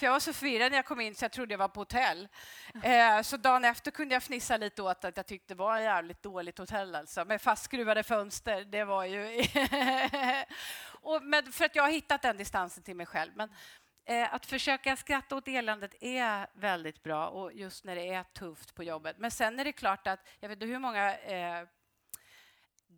För 0.00 0.06
jag 0.06 0.12
var 0.12 0.20
så 0.20 0.32
förvirrad 0.32 0.72
när 0.72 0.78
jag 0.78 0.86
kom 0.86 1.00
in 1.00 1.14
så 1.14 1.24
jag 1.24 1.32
trodde 1.32 1.52
jag 1.54 1.58
var 1.58 1.68
på 1.68 1.80
hotell. 1.80 2.28
Eh, 2.82 3.22
så 3.22 3.36
dagen 3.36 3.64
efter 3.64 3.90
kunde 3.90 4.14
jag 4.14 4.22
fnissa 4.22 4.56
lite 4.56 4.82
åt 4.82 5.04
att 5.04 5.16
jag 5.16 5.26
tyckte 5.26 5.54
det 5.54 5.58
var 5.58 5.76
ett 5.76 5.82
jävligt 5.82 6.22
dåligt 6.22 6.58
hotell 6.58 6.94
alltså. 6.94 7.24
Med 7.24 7.42
fastskruvade 7.42 8.02
fönster. 8.02 8.64
Det 8.64 8.84
var 8.84 9.04
ju... 9.04 9.44
och, 11.02 11.22
men 11.22 11.52
för 11.52 11.64
att 11.64 11.76
jag 11.76 11.82
har 11.82 11.90
hittat 11.90 12.22
den 12.22 12.36
distansen 12.36 12.82
till 12.82 12.96
mig 12.96 13.06
själv. 13.06 13.32
Men 13.34 13.48
Eh, 14.04 14.34
att 14.34 14.46
försöka 14.46 14.96
skratta 14.96 15.36
åt 15.36 15.48
eländet 15.48 15.94
är 16.00 16.46
väldigt 16.54 17.02
bra, 17.02 17.28
och 17.28 17.52
just 17.52 17.84
när 17.84 17.94
det 17.94 18.08
är 18.08 18.22
tufft 18.22 18.74
på 18.74 18.84
jobbet. 18.84 19.18
Men 19.18 19.30
sen 19.30 19.60
är 19.60 19.64
det 19.64 19.72
klart 19.72 20.06
att, 20.06 20.20
jag 20.40 20.48
vet 20.48 20.56
inte 20.56 20.66
hur 20.66 20.78
många 20.78 21.18
eh, 21.18 21.66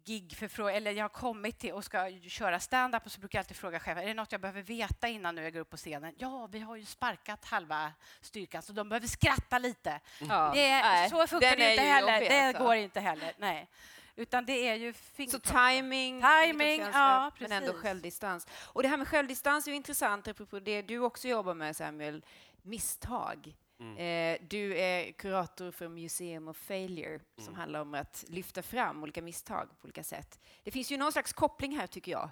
gig 0.05 0.37
eller 0.59 0.93
jag 0.93 1.05
har 1.05 1.09
kommit 1.09 1.59
till 1.59 1.73
och 1.73 1.85
ska 1.85 2.21
köra 2.29 2.61
stand-up 2.61 3.07
och 3.07 3.13
så 3.13 3.21
brukar 3.21 3.39
jag 3.39 3.43
alltid 3.43 3.57
fråga 3.57 3.81
chefen, 3.81 4.03
är 4.03 4.07
det 4.07 4.15
något 4.15 4.33
jag 4.33 4.41
behöver 4.41 4.63
veta 4.63 5.09
innan 5.09 5.35
nu 5.35 5.43
jag 5.43 5.53
går 5.53 5.61
upp 5.61 5.71
på 5.71 5.77
scenen? 5.77 6.15
Ja, 6.19 6.49
vi 6.53 6.59
har 6.61 6.77
ju 6.77 6.85
sparkat 6.85 7.45
halva 7.45 7.93
styrkan 8.21 8.63
så 8.63 8.73
de 8.73 8.89
behöver 8.89 9.07
skratta 9.07 9.59
lite. 9.59 10.01
Ja. 10.21 10.51
Det 10.55 10.69
Nej, 10.69 11.11
så 11.11 11.27
funkar 11.27 11.57
det 11.57 11.71
inte 11.71 11.83
heller. 11.83 12.15
jobbig, 12.15 12.31
det 12.31 12.47
alltså. 12.47 12.63
går 12.63 12.75
inte 12.75 13.01
heller. 13.01 13.33
Nej. 13.39 13.69
Utan 14.17 14.45
det 14.47 14.69
är 14.69 14.75
ju 14.75 14.95
Så 15.31 15.39
timing, 15.39 16.23
Timing, 16.23 16.81
ja, 16.81 17.31
men 17.39 17.53
ändå 17.53 17.67
precis. 17.67 17.83
självdistans. 17.83 18.47
Och 18.63 18.83
det 18.83 18.89
här 18.89 18.97
med 18.97 19.09
självdistans 19.09 19.67
är 19.67 19.71
ju 19.71 19.77
intressant, 19.77 20.29
apropå 20.29 20.61
det 20.61 20.83
du 20.83 20.99
också 20.99 21.29
jobbar 21.29 21.55
med, 21.55 21.77
Samuel. 21.77 22.25
Misstag. 22.63 23.55
Eh, 23.99 24.39
du 24.41 24.77
är 24.77 25.13
kurator 25.13 25.71
för 25.71 25.89
Museum 25.89 26.49
of 26.49 26.57
Failure, 26.57 27.21
som 27.39 27.55
handlar 27.55 27.81
om 27.81 27.95
att 27.95 28.25
lyfta 28.29 28.63
fram 28.63 29.03
olika 29.03 29.23
misstag 29.23 29.69
på 29.81 29.85
olika 29.85 30.05
sätt. 30.05 30.41
Det 30.63 30.71
finns 30.71 30.93
ju 30.93 30.97
någon 30.97 31.13
slags 31.13 31.33
koppling 31.33 31.77
här, 31.79 31.87
tycker 31.87 32.13
jag. 32.13 32.31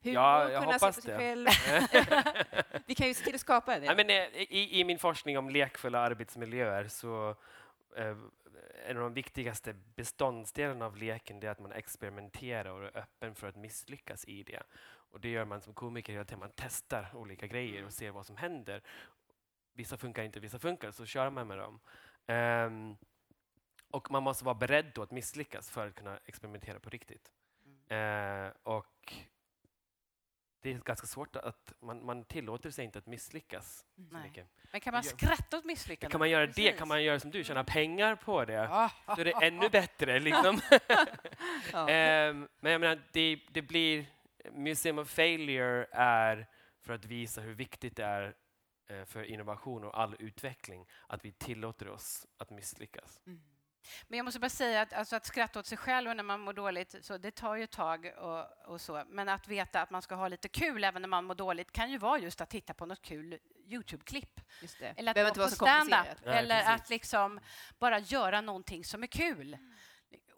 Hur 0.00 0.12
Ja, 0.12 0.50
jag 0.50 0.62
hoppas 0.62 0.96
det. 0.96 1.46
Vi 2.86 2.94
kan 2.94 3.08
ju 3.08 3.14
se 3.14 3.24
till 3.24 3.34
att 3.34 3.40
skapa 3.40 3.78
det. 3.78 3.86
Ja, 3.86 3.94
men, 3.94 4.10
eh, 4.10 4.16
i, 4.34 4.80
I 4.80 4.84
min 4.84 4.98
forskning 4.98 5.38
om 5.38 5.50
lekfulla 5.50 5.98
arbetsmiljöer 5.98 6.88
så 6.88 7.36
eh, 7.96 8.16
en 8.86 8.96
av 8.96 9.02
de 9.02 9.14
viktigaste 9.14 9.74
beståndsdelarna 9.94 10.86
av 10.86 10.96
leken 10.96 11.42
är 11.42 11.48
att 11.48 11.60
man 11.60 11.72
experimenterar 11.72 12.70
och 12.70 12.84
är 12.84 12.98
öppen 12.98 13.34
för 13.34 13.46
att 13.48 13.56
misslyckas 13.56 14.24
i 14.24 14.42
det. 14.42 14.62
Och 15.12 15.20
det 15.20 15.28
gör 15.28 15.44
man 15.44 15.60
som 15.60 15.74
komiker 15.74 16.12
hela 16.12 16.24
tiden. 16.24 16.38
Man 16.38 16.52
testar 16.56 17.10
olika 17.14 17.46
grejer 17.46 17.84
och 17.84 17.92
ser 17.92 18.10
vad 18.10 18.26
som 18.26 18.36
händer. 18.36 18.82
Vissa 19.72 19.96
funkar 19.96 20.22
inte, 20.22 20.40
vissa 20.40 20.58
funkar, 20.58 20.90
så 20.90 21.06
kör 21.06 21.30
man 21.30 21.48
med 21.48 21.58
dem. 21.58 21.80
Ehm, 22.26 22.96
och 23.90 24.10
man 24.10 24.22
måste 24.22 24.44
vara 24.44 24.54
beredd 24.54 24.92
då 24.94 25.02
att 25.02 25.10
misslyckas 25.10 25.70
för 25.70 25.86
att 25.86 25.94
kunna 25.94 26.18
experimentera 26.24 26.80
på 26.80 26.90
riktigt. 26.90 27.32
Eh, 27.88 28.48
och 28.62 29.14
det 30.62 30.70
är 30.70 30.78
ganska 30.78 31.06
svårt 31.06 31.36
att 31.36 31.72
man, 31.80 32.04
man 32.04 32.24
tillåter 32.24 32.70
sig 32.70 32.84
inte 32.84 32.98
att 32.98 33.06
misslyckas. 33.06 33.86
mycket. 33.94 34.46
Men 34.72 34.80
kan 34.80 34.92
man 34.92 35.02
skratta 35.02 35.58
åt 35.58 35.64
misslyckanden? 35.64 36.10
Kan 36.10 36.18
man 36.18 36.30
göra 36.30 36.46
det 36.46 36.52
Precis. 36.52 36.78
kan 36.78 36.88
man 36.88 37.04
göra 37.04 37.20
som 37.20 37.30
du, 37.30 37.44
tjäna 37.44 37.64
pengar 37.64 38.16
på 38.16 38.44
det. 38.44 38.52
Ja. 38.52 38.90
Så 39.06 39.20
är 39.20 39.24
det 39.24 39.32
ännu 39.42 39.68
bättre. 39.68 40.20
Liksom. 40.20 40.60
Ehm, 41.88 42.48
men 42.60 42.72
jag 42.72 42.80
menar, 42.80 43.02
det, 43.12 43.40
det 43.50 43.62
blir... 43.62 44.06
Museum 44.52 44.98
of 44.98 45.10
Failure 45.10 45.86
är 45.92 46.46
för 46.80 46.92
att 46.92 47.04
visa 47.04 47.40
hur 47.40 47.54
viktigt 47.54 47.96
det 47.96 48.04
är 48.04 48.34
för 49.06 49.24
innovation 49.24 49.84
och 49.84 50.00
all 50.00 50.16
utveckling 50.18 50.86
att 51.06 51.24
vi 51.24 51.32
tillåter 51.32 51.88
oss 51.88 52.26
att 52.38 52.50
misslyckas. 52.50 53.20
Mm. 53.26 53.42
Men 54.08 54.16
jag 54.16 54.24
måste 54.24 54.40
bara 54.40 54.48
säga 54.48 54.80
att, 54.82 54.92
alltså 54.92 55.16
att 55.16 55.26
skratta 55.26 55.58
åt 55.60 55.66
sig 55.66 55.78
själv 55.78 56.10
och 56.10 56.16
när 56.16 56.22
man 56.22 56.40
mår 56.40 56.52
dåligt, 56.52 56.94
så 57.00 57.18
det 57.18 57.30
tar 57.30 57.56
ju 57.56 57.64
ett 57.64 57.70
tag. 57.70 58.12
Och, 58.18 58.72
och 58.72 58.80
så. 58.80 59.04
Men 59.08 59.28
att 59.28 59.48
veta 59.48 59.82
att 59.82 59.90
man 59.90 60.02
ska 60.02 60.14
ha 60.14 60.28
lite 60.28 60.48
kul 60.48 60.84
även 60.84 61.02
när 61.02 61.08
man 61.08 61.24
mår 61.24 61.34
dåligt 61.34 61.72
kan 61.72 61.90
ju 61.90 61.98
vara 61.98 62.18
just 62.18 62.40
att 62.40 62.50
titta 62.50 62.74
på 62.74 62.86
något 62.86 63.02
kul 63.02 63.38
Youtube-klipp. 63.66 64.40
Eller 64.80 65.10
att 65.10 65.14
Behöver 65.14 65.34
vara 65.34 65.46
på 65.46 65.50
så 65.50 65.64
stand-up. 65.64 66.26
Eller 66.26 66.60
precis. 66.60 66.82
att 66.82 66.90
liksom 66.90 67.40
bara 67.78 67.98
göra 67.98 68.40
någonting 68.40 68.84
som 68.84 69.02
är 69.02 69.06
kul. 69.06 69.58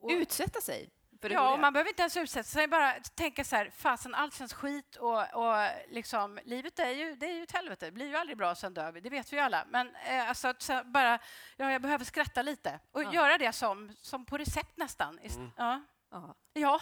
Och- 0.00 0.10
Utsätta 0.10 0.60
sig 0.60 0.90
Ja, 1.32 1.52
och 1.52 1.58
man 1.60 1.72
behöver 1.72 1.90
inte 1.90 2.02
ens 2.02 2.16
utsätta 2.16 2.48
sig. 2.48 2.68
Bara 2.68 2.92
tänka 2.92 3.44
så 3.44 3.56
här, 3.56 3.70
fasen 3.76 4.14
allt 4.14 4.34
känns 4.34 4.54
skit 4.54 4.96
och, 4.96 5.34
och 5.34 5.68
liksom, 5.88 6.38
livet 6.44 6.78
är 6.78 6.90
ju, 6.90 7.14
det 7.14 7.26
är 7.26 7.32
ju 7.32 7.42
ett 7.42 7.52
helvete. 7.52 7.86
Det 7.86 7.92
blir 7.92 8.06
ju 8.06 8.16
aldrig 8.16 8.38
bra, 8.38 8.54
sen 8.54 8.74
dör 8.74 8.92
vi. 8.92 9.00
Det 9.00 9.10
vet 9.10 9.32
vi 9.32 9.36
ju 9.36 9.42
alla. 9.42 9.64
Men 9.70 9.96
eh, 9.96 10.28
alltså, 10.28 10.54
bara, 10.84 11.18
ja, 11.56 11.72
jag 11.72 11.82
behöver 11.82 12.04
skratta 12.04 12.42
lite 12.42 12.80
och 12.92 13.02
Ja. 13.02 13.12
göra 13.12 13.38
det 13.38 13.52
som, 13.52 13.92
som 14.00 14.24
på 14.26 14.38
recept 14.38 14.76
nästan. 14.76 15.18
Mm. 15.18 15.50
Ja. 15.56 15.80
Ja. 16.10 16.34
ja, 16.52 16.80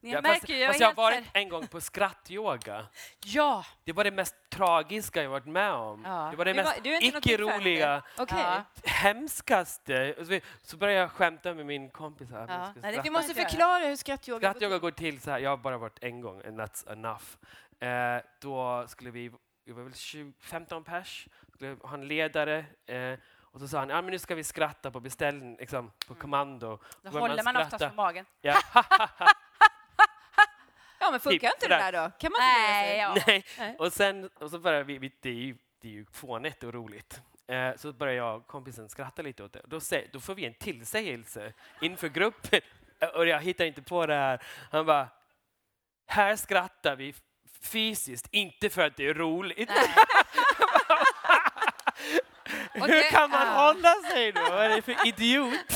ni 0.00 0.10
Ja, 0.10 0.20
märker 0.20 0.40
fast. 0.40 0.48
Jag 0.48 0.68
fast 0.68 0.80
jag 0.80 0.88
har 0.88 0.94
varit 0.94 1.24
en 1.32 1.48
gång 1.48 1.66
på 1.66 1.80
skrattyoga. 1.80 2.86
Ja, 3.24 3.64
Det 3.84 3.92
var 3.92 4.04
det 4.04 4.10
mest 4.10 4.34
tragiska 4.50 5.22
jag 5.22 5.30
varit 5.30 5.46
med 5.46 5.72
om. 5.72 6.02
Ja. 6.04 6.28
Det 6.30 6.36
var 6.36 6.44
det 6.44 6.52
var- 6.52 6.62
mest 6.64 7.02
icke-roliga. 7.04 8.02
Ja. 8.16 8.64
hemskaste. 8.84 10.14
Så, 10.18 10.40
så 10.62 10.76
började 10.76 11.00
jag 11.00 11.10
skämta 11.10 11.54
med 11.54 11.66
min 11.66 11.90
kompis. 11.90 12.30
Här, 12.30 12.46
Ja. 12.48 12.72
Nej, 12.82 12.96
det. 12.96 13.02
Vi 13.02 13.10
måste 13.10 13.34
förklara 13.34 13.84
hur 13.84 13.96
skrattyoga 13.96 14.50
Skrattyoga 14.50 14.78
går 14.78 14.90
till 14.90 15.20
så 15.20 15.30
här, 15.30 15.38
jag 15.38 15.50
har 15.50 15.56
bara 15.56 15.78
varit 15.78 15.98
en 16.02 16.20
gång, 16.20 16.42
and 16.46 16.60
that's 16.60 16.92
enough. 16.92 17.24
Eh, 17.80 18.22
då 18.40 18.84
skulle 18.88 19.10
vi, 19.10 19.30
vi 19.64 19.72
var 19.72 19.82
väl 19.82 19.94
20, 19.94 20.32
15 20.40 20.84
pers, 20.84 21.28
skulle 21.52 21.76
ha 21.82 21.94
en 21.94 22.08
ledare. 22.08 22.64
Eh, 22.86 23.18
och 23.52 23.60
så 23.60 23.68
sa 23.68 23.78
han, 23.78 23.88
ja 23.88 24.02
men 24.02 24.10
nu 24.10 24.18
ska 24.18 24.34
vi 24.34 24.44
skratta 24.44 24.90
på 24.90 25.00
beställning, 25.00 25.56
liksom, 25.56 25.90
på 26.08 26.14
kommando. 26.14 26.78
då 27.02 27.10
håller 27.10 27.42
man 27.42 27.56
oftast 27.56 27.74
skratta. 27.76 27.88
på 27.90 27.94
magen. 27.96 28.24
Ja. 28.40 28.58
Ja, 31.00 31.10
men 31.10 31.20
funkar 31.20 31.48
Typ 31.48 31.56
inte 31.56 31.68
det 31.68 31.74
sådär. 31.74 31.92
där 31.92 32.04
då? 32.04 32.10
Kan 32.18 32.32
man 32.32 32.40
inte 32.42 32.54
Nej, 32.72 32.98
ja. 32.98 33.16
Nej. 33.26 33.44
Nej. 33.58 33.76
Och 33.78 33.92
sen 33.92 34.30
och 34.38 34.50
så 34.50 34.58
började 34.58 34.84
vi, 34.84 35.12
det, 35.20 35.28
är 35.28 35.32
ju, 35.34 35.56
det 35.82 35.88
är 35.88 35.92
ju 35.92 36.06
fånigt 36.12 36.62
och 36.62 36.74
roligt. 36.74 37.20
Eh, 37.48 37.76
så 37.76 37.92
börjar 37.92 38.14
jag 38.14 38.46
kompisen 38.46 38.88
skratta 38.88 39.22
lite 39.22 39.42
åt 39.44 39.52
det. 39.52 39.60
Då, 39.64 39.80
sä, 39.80 40.04
då 40.12 40.20
får 40.20 40.34
vi 40.34 40.44
en 40.46 40.54
tillsägelse 40.54 41.52
inför 41.80 42.08
gruppen. 42.08 42.60
Och 43.14 43.26
jag 43.26 43.40
hittar 43.40 43.64
inte 43.64 43.82
på 43.82 44.06
det 44.06 44.14
här. 44.14 44.42
Han 44.72 44.86
bara, 44.86 45.08
här 46.06 46.36
skrattar 46.36 46.96
vi 46.96 47.14
fysiskt, 47.62 48.28
inte 48.30 48.70
för 48.70 48.86
att 48.86 48.96
det 48.96 49.06
är 49.06 49.14
roligt. 49.14 49.70
Hur 52.72 52.86
det- 52.88 53.02
kan 53.10 53.30
man 53.30 53.48
hålla 53.48 53.94
sig 53.94 54.32
då? 54.32 54.40
Vad 54.40 54.64
är 54.64 54.68
det 54.68 54.82
för 54.82 55.06
idiot? 55.08 55.69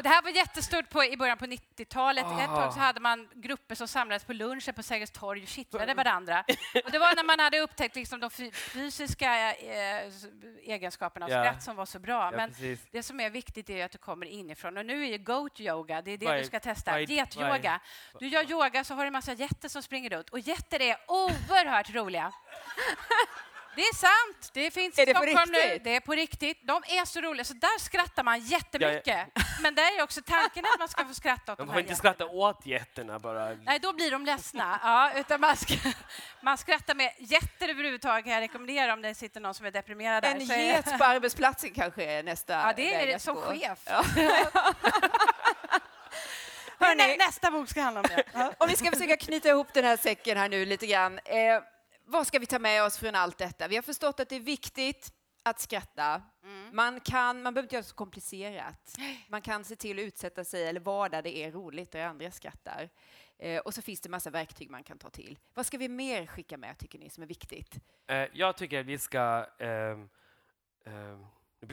Och 0.00 0.04
det 0.04 0.08
här 0.08 0.22
var 0.22 0.30
jättestort 0.30 0.88
på, 0.90 1.04
i 1.04 1.16
början 1.16 1.38
på 1.38 1.46
90-talet. 1.46 2.24
Ett 2.24 2.48
Ah. 2.50 2.56
tag 2.56 2.72
så 2.72 2.78
hade 2.80 3.00
man 3.00 3.28
grupper 3.34 3.74
som 3.74 3.88
samlades 3.88 4.24
på 4.24 4.32
lunchen 4.32 4.74
på 4.74 4.82
Sergels 4.82 5.10
torg 5.10 5.42
och 5.42 5.48
kittlade 5.48 5.94
varandra. 5.94 6.44
Och 6.84 6.90
det 6.90 6.98
var 6.98 7.16
när 7.16 7.24
man 7.24 7.40
hade 7.40 7.58
upptäckt 7.60 7.96
liksom 7.96 8.20
de 8.20 8.30
fy- 8.30 8.50
fysiska 8.52 9.54
eh, 9.54 10.12
egenskaperna 10.62 11.26
av 11.26 11.32
Ja. 11.32 11.44
skratt 11.44 11.62
som 11.62 11.76
var 11.76 11.86
så 11.86 11.98
bra. 11.98 12.24
Ja, 12.24 12.36
Men 12.36 12.48
precis. 12.50 12.80
det 12.90 13.02
som 13.02 13.20
är 13.20 13.30
viktigt 13.30 13.70
är 13.70 13.84
att 13.84 13.92
du 13.92 13.98
kommer 13.98 14.26
inifrån. 14.26 14.76
Och 14.78 14.86
nu 14.86 15.02
är 15.06 15.08
ju 15.10 15.18
goat 15.18 15.60
yoga, 15.60 16.02
det 16.02 16.10
är 16.10 16.18
det 16.18 16.26
är- 16.26 16.38
du 16.38 16.44
ska 16.44 16.60
testa. 16.60 17.00
Getyoga. 17.00 17.80
Du 18.20 18.28
gör 18.28 18.50
yoga 18.50 18.84
så 18.84 18.94
har 18.94 19.02
du 19.02 19.06
en 19.06 19.12
massa 19.12 19.32
getter 19.32 19.68
som 19.68 19.82
springer 19.82 20.10
runt. 20.10 20.30
Och 20.30 20.38
getter 20.38 20.82
är 20.82 20.96
oerhört 21.08 21.90
roliga. 21.94 22.32
Det 23.76 23.82
är 23.82 23.94
sant. 23.94 24.50
Det 24.52 24.70
finns 24.70 24.98
Är 24.98 25.02
i 25.02 25.04
det 25.04 25.14
på 25.14 25.20
Stockholm 25.22 25.50
nu. 25.52 25.78
Det 25.84 25.96
är 25.96 26.00
på 26.00 26.12
riktigt. 26.12 26.58
De 26.66 26.82
är 26.86 27.04
så 27.04 27.20
roliga, 27.20 27.44
så 27.44 27.54
där 27.54 27.78
skrattar 27.80 28.22
man 28.22 28.40
jättemycket. 28.40 29.26
Men 29.62 29.74
det 29.74 29.82
är 29.82 30.02
också 30.02 30.20
tanken 30.26 30.64
att 30.64 30.78
man 30.78 30.88
ska 30.88 31.04
få 31.04 31.14
skratta 31.14 31.52
åt 31.52 31.58
Man 31.58 31.66
de 31.66 31.72
får 31.72 31.72
här 31.72 31.80
inte 31.80 31.92
jätterna. 31.92 32.14
skratta 32.14 32.26
åt 32.32 32.66
getterna 32.66 33.18
bara. 33.18 33.48
Nej, 33.62 33.78
då 33.78 33.92
blir 33.92 34.10
de 34.10 34.26
ledsna. 34.26 34.80
Ja, 34.82 35.12
utan 35.20 35.40
man, 35.40 35.56
ska, 35.56 35.74
man 36.42 36.58
skrattar 36.58 36.94
med 36.94 37.12
getter 37.18 37.68
överhuvudtaget 37.68 38.24
kan 38.24 38.32
jag 38.34 38.40
rekommendera 38.40 38.92
om 38.92 39.02
det 39.02 39.14
sitter 39.14 39.40
någon 39.40 39.54
som 39.54 39.66
är 39.66 39.70
deprimerad 39.70 40.22
där. 40.22 40.30
En 40.34 40.46
Så 40.46 40.52
är- 40.52 40.58
get 40.58 40.98
på 40.98 41.04
arbetsplatsen 41.04 41.70
kanske 41.74 42.04
är 42.04 42.22
nästa 42.22 42.52
Ja, 42.52 42.72
det 42.76 42.94
är 42.94 43.06
det 43.06 43.18
som 43.18 43.34
gå. 43.34 43.42
chef. 43.42 43.78
Ja. 43.84 44.04
Nä, 46.80 46.86
Hörrni, 46.86 47.16
nästa 47.16 47.50
bok 47.50 47.68
ska 47.68 47.80
handla 47.82 48.00
om 48.00 48.06
det. 48.08 48.22
Ja. 48.32 48.52
om 48.58 48.68
vi 48.68 48.76
ska 48.76 48.90
försöka 48.90 49.16
knyta 49.16 49.48
ihop 49.48 49.72
den 49.74 49.84
här 49.84 49.96
säcken 49.96 50.36
här 50.36 50.48
nu 50.48 50.64
lite 50.64 50.86
grann. 50.86 51.18
Eh, 51.24 51.60
vad 52.10 52.26
ska 52.26 52.38
vi 52.38 52.46
ta 52.46 52.58
med 52.58 52.84
oss 52.84 52.98
från 52.98 53.14
allt 53.14 53.38
detta? 53.38 53.68
Vi 53.68 53.76
har 53.76 53.82
förstått 53.82 54.20
att 54.20 54.28
det 54.28 54.36
är 54.36 54.40
viktigt 54.40 55.12
att 55.42 55.60
skratta. 55.60 56.22
Mm. 56.44 56.76
Man, 56.76 57.00
kan, 57.00 57.42
man 57.42 57.54
behöver 57.54 57.66
inte 57.66 57.74
göra 57.74 57.82
det 57.82 57.88
så 57.88 57.94
komplicerat. 57.94 58.96
Man 59.28 59.42
kan 59.42 59.64
se 59.64 59.76
till 59.76 59.98
att 59.98 60.02
utsätta 60.02 60.44
sig 60.44 60.68
eller 60.68 60.80
vara 60.80 61.08
där 61.08 61.22
det 61.22 61.36
är 61.36 61.52
roligt, 61.52 61.90
där 61.90 62.06
andra 62.06 62.30
skrattar. 62.30 62.88
Eh, 63.38 63.60
och 63.60 63.74
så 63.74 63.82
finns 63.82 64.00
det 64.00 64.08
massa 64.08 64.30
verktyg 64.30 64.70
man 64.70 64.82
kan 64.84 64.98
ta 64.98 65.10
till. 65.10 65.38
Vad 65.54 65.66
ska 65.66 65.78
vi 65.78 65.88
mer 65.88 66.26
skicka 66.26 66.56
med, 66.56 66.78
tycker 66.78 66.98
ni, 66.98 67.10
som 67.10 67.22
är 67.22 67.26
viktigt? 67.26 67.78
Eh, 68.06 68.26
jag 68.32 68.56
tycker 68.56 68.80
att 68.80 68.86
vi 68.86 68.98
ska... 68.98 69.46
ehm, 69.58 70.08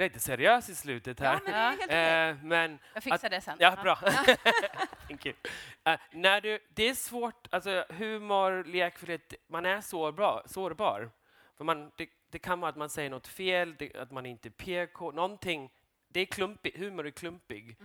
jag 0.03 0.09
lite 0.09 0.19
seriös 0.19 0.69
i 0.69 0.75
slutet 0.75 1.19
här. 1.19 1.33
Ja, 1.33 1.39
men 1.45 1.87
det 1.87 1.93
är. 1.93 2.29
Eh, 2.29 2.37
men 2.43 2.79
Jag 2.93 3.03
fixar 3.03 3.29
det 3.29 3.41
sen. 3.41 3.57
Ja, 3.59 3.77
bra. 3.83 3.95
Thank 5.07 5.25
you. 5.25 5.35
Eh, 5.83 5.99
när 6.11 6.41
du, 6.41 6.59
det 6.69 6.89
är 6.89 6.93
svårt, 6.93 7.47
alltså 7.49 7.85
humor, 7.89 8.63
lekfullhet, 8.63 9.33
man 9.47 9.65
är 9.65 9.81
sårbar. 9.81 10.43
sårbar. 10.45 11.11
För 11.57 11.63
man, 11.63 11.91
det, 11.95 12.09
det 12.29 12.39
kan 12.39 12.59
vara 12.59 12.69
att 12.69 12.77
man 12.77 12.89
säger 12.89 13.09
något 13.09 13.27
fel, 13.27 13.75
det, 13.79 13.95
att 13.95 14.11
man 14.11 14.25
inte 14.25 14.47
är 14.47 14.51
PK, 14.51 15.11
någonting. 15.11 15.69
Det 16.07 16.19
är 16.19 16.25
klumpigt, 16.25 16.77
humor 16.77 17.07
är 17.07 17.11
klumpig. 17.11 17.77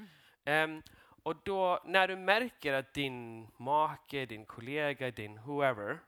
Ehm, 0.45 0.83
och 1.23 1.37
då, 1.45 1.83
när 1.85 2.09
du 2.09 2.17
märker 2.17 2.73
att 2.73 2.95
din 2.95 3.49
make, 3.57 4.27
din 4.27 4.45
kollega, 4.45 5.11
din 5.11 5.39
whoever 5.39 5.99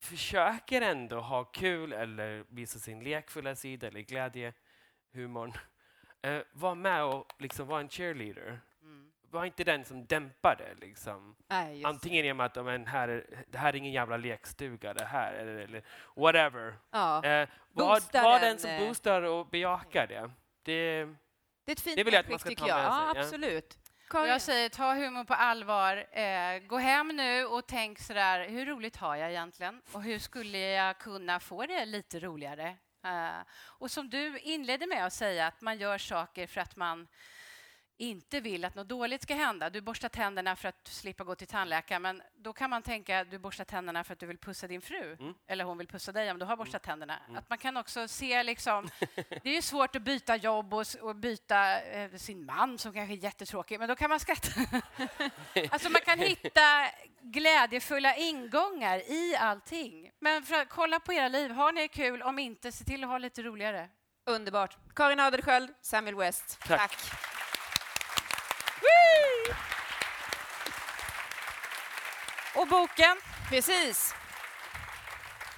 försöker 0.00 0.80
ändå 0.80 1.20
ha 1.20 1.44
kul 1.44 1.92
eller 1.92 2.44
visa 2.48 2.78
sin 2.78 3.04
lekfulla 3.04 3.54
sida 3.54 3.86
eller 3.86 4.00
glädje, 4.00 4.52
humorn. 5.12 5.52
Eh, 6.22 6.42
var 6.52 6.74
med 6.74 7.04
och 7.04 7.32
liksom 7.38 7.66
vara 7.66 7.80
en 7.80 7.88
cheerleader. 7.88 8.60
Mm. 8.82 9.10
Var 9.30 9.44
inte 9.44 9.64
den 9.64 9.84
som 9.84 10.06
dämpar 10.06 10.56
det. 10.56 10.86
Liksom. 10.86 11.36
Nej, 11.48 11.74
just 11.74 11.86
Antingen 11.86 12.24
genom 12.24 12.40
att 12.40 12.64
men, 12.64 12.86
här 12.86 13.08
är, 13.08 13.44
det 13.48 13.58
här 13.58 13.68
är 13.68 13.76
ingen 13.76 13.92
jävla 13.92 14.16
lekstuga, 14.16 14.94
det 14.94 15.04
här, 15.04 15.32
eller, 15.32 15.52
eller 15.56 15.82
whatever. 16.16 16.74
Ja. 16.90 17.24
Eh, 17.24 17.48
var, 17.72 18.22
var 18.22 18.40
den, 18.40 18.48
den 18.48 18.58
som 18.58 18.70
eh, 18.70 18.86
boostar 18.86 19.22
och 19.22 19.46
bejakar 19.46 20.06
det. 20.06 20.30
det 20.62 21.04
Det 21.64 21.72
är 21.72 21.72
ett 21.72 21.80
fint 21.80 21.96
Det 21.96 22.04
vill 22.04 22.14
jag 22.14 22.20
att 22.20 22.30
man 22.30 22.38
ska 22.38 22.54
ta 22.54 22.68
jag. 22.68 22.76
med 22.76 22.84
Ja, 22.86 22.90
sig, 22.90 23.20
ja. 23.20 23.24
absolut. 23.24 23.78
Karin? 24.10 24.30
jag 24.30 24.40
säger, 24.40 24.68
ta 24.68 24.94
humor 24.94 25.24
på 25.24 25.34
allvar. 25.34 26.06
Eh, 26.18 26.58
gå 26.58 26.76
hem 26.78 27.08
nu 27.08 27.44
och 27.44 27.66
tänk 27.66 27.98
sådär, 27.98 28.48
hur 28.48 28.66
roligt 28.66 28.96
har 28.96 29.16
jag 29.16 29.30
egentligen? 29.30 29.82
Och 29.92 30.02
hur 30.02 30.18
skulle 30.18 30.58
jag 30.58 30.98
kunna 30.98 31.40
få 31.40 31.66
det 31.66 31.84
lite 31.86 32.20
roligare? 32.20 32.76
Eh, 33.04 33.40
och 33.52 33.90
som 33.90 34.10
du 34.10 34.38
inledde 34.38 34.86
med 34.86 35.06
att 35.06 35.12
säga, 35.12 35.46
att 35.46 35.60
man 35.60 35.78
gör 35.78 35.98
saker 35.98 36.46
för 36.46 36.60
att 36.60 36.76
man 36.76 37.06
inte 38.00 38.40
vill 38.40 38.64
att 38.64 38.74
något 38.74 38.88
dåligt 38.88 39.22
ska 39.22 39.34
hända. 39.34 39.70
Du 39.70 39.80
borstar 39.80 40.08
tänderna 40.08 40.56
för 40.56 40.68
att 40.68 40.88
slippa 40.88 41.24
gå 41.24 41.34
till 41.34 41.46
tandläkaren, 41.46 42.02
men 42.02 42.22
då 42.36 42.52
kan 42.52 42.70
man 42.70 42.82
tänka 42.82 43.24
du 43.24 43.38
borstar 43.38 43.64
tänderna 43.64 44.04
för 44.04 44.12
att 44.12 44.18
du 44.18 44.26
vill 44.26 44.38
pussa 44.38 44.66
din 44.66 44.80
fru, 44.82 45.16
Mm. 45.20 45.34
eller 45.46 45.64
hon 45.64 45.78
vill 45.78 45.86
pussa 45.86 46.12
dig 46.12 46.30
om 46.30 46.38
du 46.38 46.44
har 46.44 46.56
borstat 46.56 46.82
tänderna. 46.82 47.18
Att 47.36 47.48
man 47.48 47.58
kan 47.58 47.76
också 47.76 48.08
se 48.08 48.42
liksom, 48.42 48.88
det 49.42 49.48
är 49.50 49.54
ju 49.54 49.62
svårt 49.62 49.96
att 49.96 50.02
byta 50.02 50.36
jobb 50.36 50.74
och, 50.74 50.84
och 51.00 51.16
byta 51.16 51.80
eh, 51.82 52.10
sin 52.16 52.44
man 52.46 52.78
som 52.78 52.92
kanske 52.92 53.14
är 53.14 53.16
jättetråkig, 53.24 53.78
men 53.78 53.88
då 53.88 53.96
kan 53.96 54.10
man 54.10 54.20
skratta. 54.20 54.50
alltså 55.70 55.90
man 55.90 56.00
kan 56.00 56.18
hitta 56.18 56.86
glädjefulla 57.22 58.16
ingångar 58.16 59.10
i 59.10 59.36
allting. 59.36 60.10
Men 60.18 60.42
för 60.42 60.54
att 60.54 60.68
kolla 60.68 61.00
på 61.00 61.12
era 61.12 61.28
liv, 61.28 61.50
har 61.50 61.72
ni 61.72 61.88
kul? 61.88 62.22
Om 62.22 62.38
inte, 62.38 62.72
se 62.72 62.84
till 62.84 63.04
att 63.04 63.10
ha 63.10 63.18
lite 63.18 63.42
roligare. 63.42 63.88
Underbart. 64.26 64.76
Karin 64.94 65.20
Adelsköld, 65.20 65.74
Samuel 65.80 66.14
West. 66.16 66.58
Tack. 66.66 66.96
Och 72.56 72.66
boken? 72.68 73.16
Precis. 73.48 74.14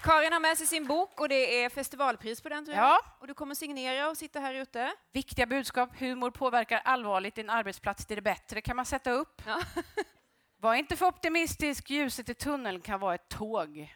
Karin 0.03 0.33
har 0.33 0.41
med 0.41 0.59
sig 0.59 0.67
sin 0.67 0.87
bok 0.87 1.21
och 1.21 1.29
det 1.29 1.65
är 1.65 1.69
festivalpris 1.71 2.41
på 2.41 2.49
den 2.49 2.65
tror 2.65 2.77
jag. 2.77 2.85
Ja. 2.85 3.01
Och 3.19 3.27
du 3.27 3.35
kommer 3.35 3.55
signera 3.55 4.09
och 4.11 4.17
sitta 4.17 4.41
här 4.41 4.55
ute. 4.55 4.93
Viktiga 5.13 5.47
budskap. 5.47 5.91
Humor 5.99 6.31
påverkar 6.31 6.81
allvarligt 6.85 7.35
din 7.35 7.51
arbetsplats 7.51 8.07
till 8.07 8.17
det 8.17 8.23
bättre 8.23 8.61
kan 8.61 8.77
man 8.77 8.85
sätta 8.87 9.11
upp. 9.11 9.43
Ja. 9.47 9.61
Var 10.61 10.75
inte 10.75 10.97
för 10.97 11.07
optimistisk. 11.07 11.91
Ljuset 11.91 12.29
i 12.29 12.35
tunneln 12.35 12.81
kan 12.81 13.01
vara 13.01 13.15
ett 13.15 13.29
tåg. 13.29 13.95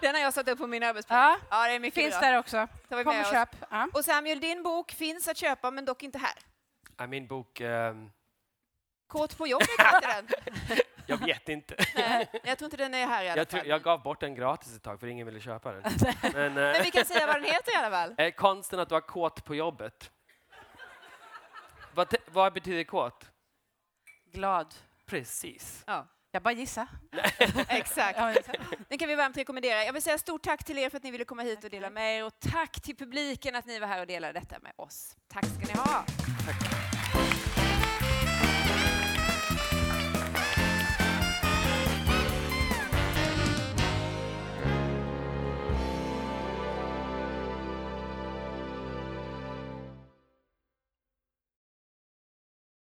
Den 0.00 0.14
har 0.14 0.22
jag 0.22 0.34
satt 0.34 0.48
upp 0.48 0.58
på 0.58 0.66
min 0.66 0.82
arbetsplats. 0.82 1.40
Ja, 1.50 1.56
Ja, 1.58 1.68
det 1.68 1.74
är 1.74 1.80
mycket 1.80 2.02
finns 2.02 2.18
bra. 2.18 2.28
där 2.28 2.38
också. 2.38 2.68
Kom 2.88 3.20
och 3.20 3.26
köp. 3.26 3.48
Ja. 3.70 3.88
Och 3.94 4.04
Samuel, 4.04 4.40
din 4.40 4.62
bok 4.62 4.92
finns 4.92 5.28
att 5.28 5.36
köpa 5.36 5.70
men 5.70 5.84
dock 5.84 6.02
inte 6.02 6.18
här. 6.18 6.34
Är 6.98 7.06
min 7.06 7.26
bok... 7.26 7.60
ehm, 7.60 8.10
Kåt 9.06 9.38
på 9.38 9.46
jobbet 9.46 9.68
heter 9.78 10.14
den. 10.14 10.28
jag 11.06 11.16
vet 11.26 11.48
inte. 11.48 11.76
Nej, 11.94 12.30
jag 12.44 12.58
tror 12.58 12.66
inte 12.66 12.76
den 12.76 12.94
är 12.94 13.06
här 13.06 13.24
i 13.24 13.28
alla 13.28 13.40
jag, 13.40 13.48
tror, 13.48 13.60
fall. 13.60 13.68
jag 13.68 13.82
gav 13.82 14.02
bort 14.02 14.20
den 14.20 14.34
gratis 14.34 14.76
ett 14.76 14.82
tag 14.82 15.00
för 15.00 15.06
ingen 15.06 15.26
ville 15.26 15.40
köpa 15.40 15.72
den. 15.72 15.82
Men, 16.22 16.54
Men 16.54 16.74
eh, 16.76 16.82
vi 16.82 16.90
kan 16.90 17.04
säga 17.04 17.26
vad 17.26 17.36
den 17.36 17.44
heter 17.44 17.72
i 17.72 17.76
alla 17.76 17.90
fall. 17.90 18.14
eh, 18.18 18.30
konsten 18.30 18.80
att 18.80 18.90
vara 18.90 19.00
kåt 19.00 19.44
på 19.44 19.54
jobbet. 19.54 20.10
Vad, 21.94 22.14
vad 22.32 22.52
betyder 22.52 22.84
kåt? 22.84 23.30
Glad. 24.32 24.74
Precis. 25.06 25.84
Ja, 25.86 26.06
Jag 26.30 26.42
bara 26.42 26.52
gissa. 26.54 26.88
exakt. 27.68 28.18
Ja, 28.18 28.34
Den 28.88 28.98
kan 28.98 29.08
vi 29.08 29.14
varmt 29.14 29.36
rekommendera. 29.36 29.84
Jag 29.84 29.92
vill 29.92 30.02
säga 30.02 30.18
stort 30.18 30.42
tack 30.42 30.64
till 30.64 30.78
er 30.78 30.90
för 30.90 30.96
att 30.96 31.02
ni 31.02 31.10
ville 31.10 31.24
komma 31.24 31.42
hit 31.42 31.64
och 31.64 31.70
dela 31.70 31.90
med 31.90 32.18
er 32.18 32.24
och 32.26 32.40
tack 32.40 32.80
till 32.82 32.96
publiken 32.96 33.54
att 33.56 33.66
ni 33.66 33.78
var 33.78 33.86
här 33.86 34.00
och 34.00 34.06
delade 34.06 34.40
detta 34.40 34.56
med 34.62 34.72
oss. 34.76 35.16
Tack 35.28 35.44
ska 35.44 35.66
ni 35.66 35.72
ha. 35.80 36.04
Tack. 36.46 36.85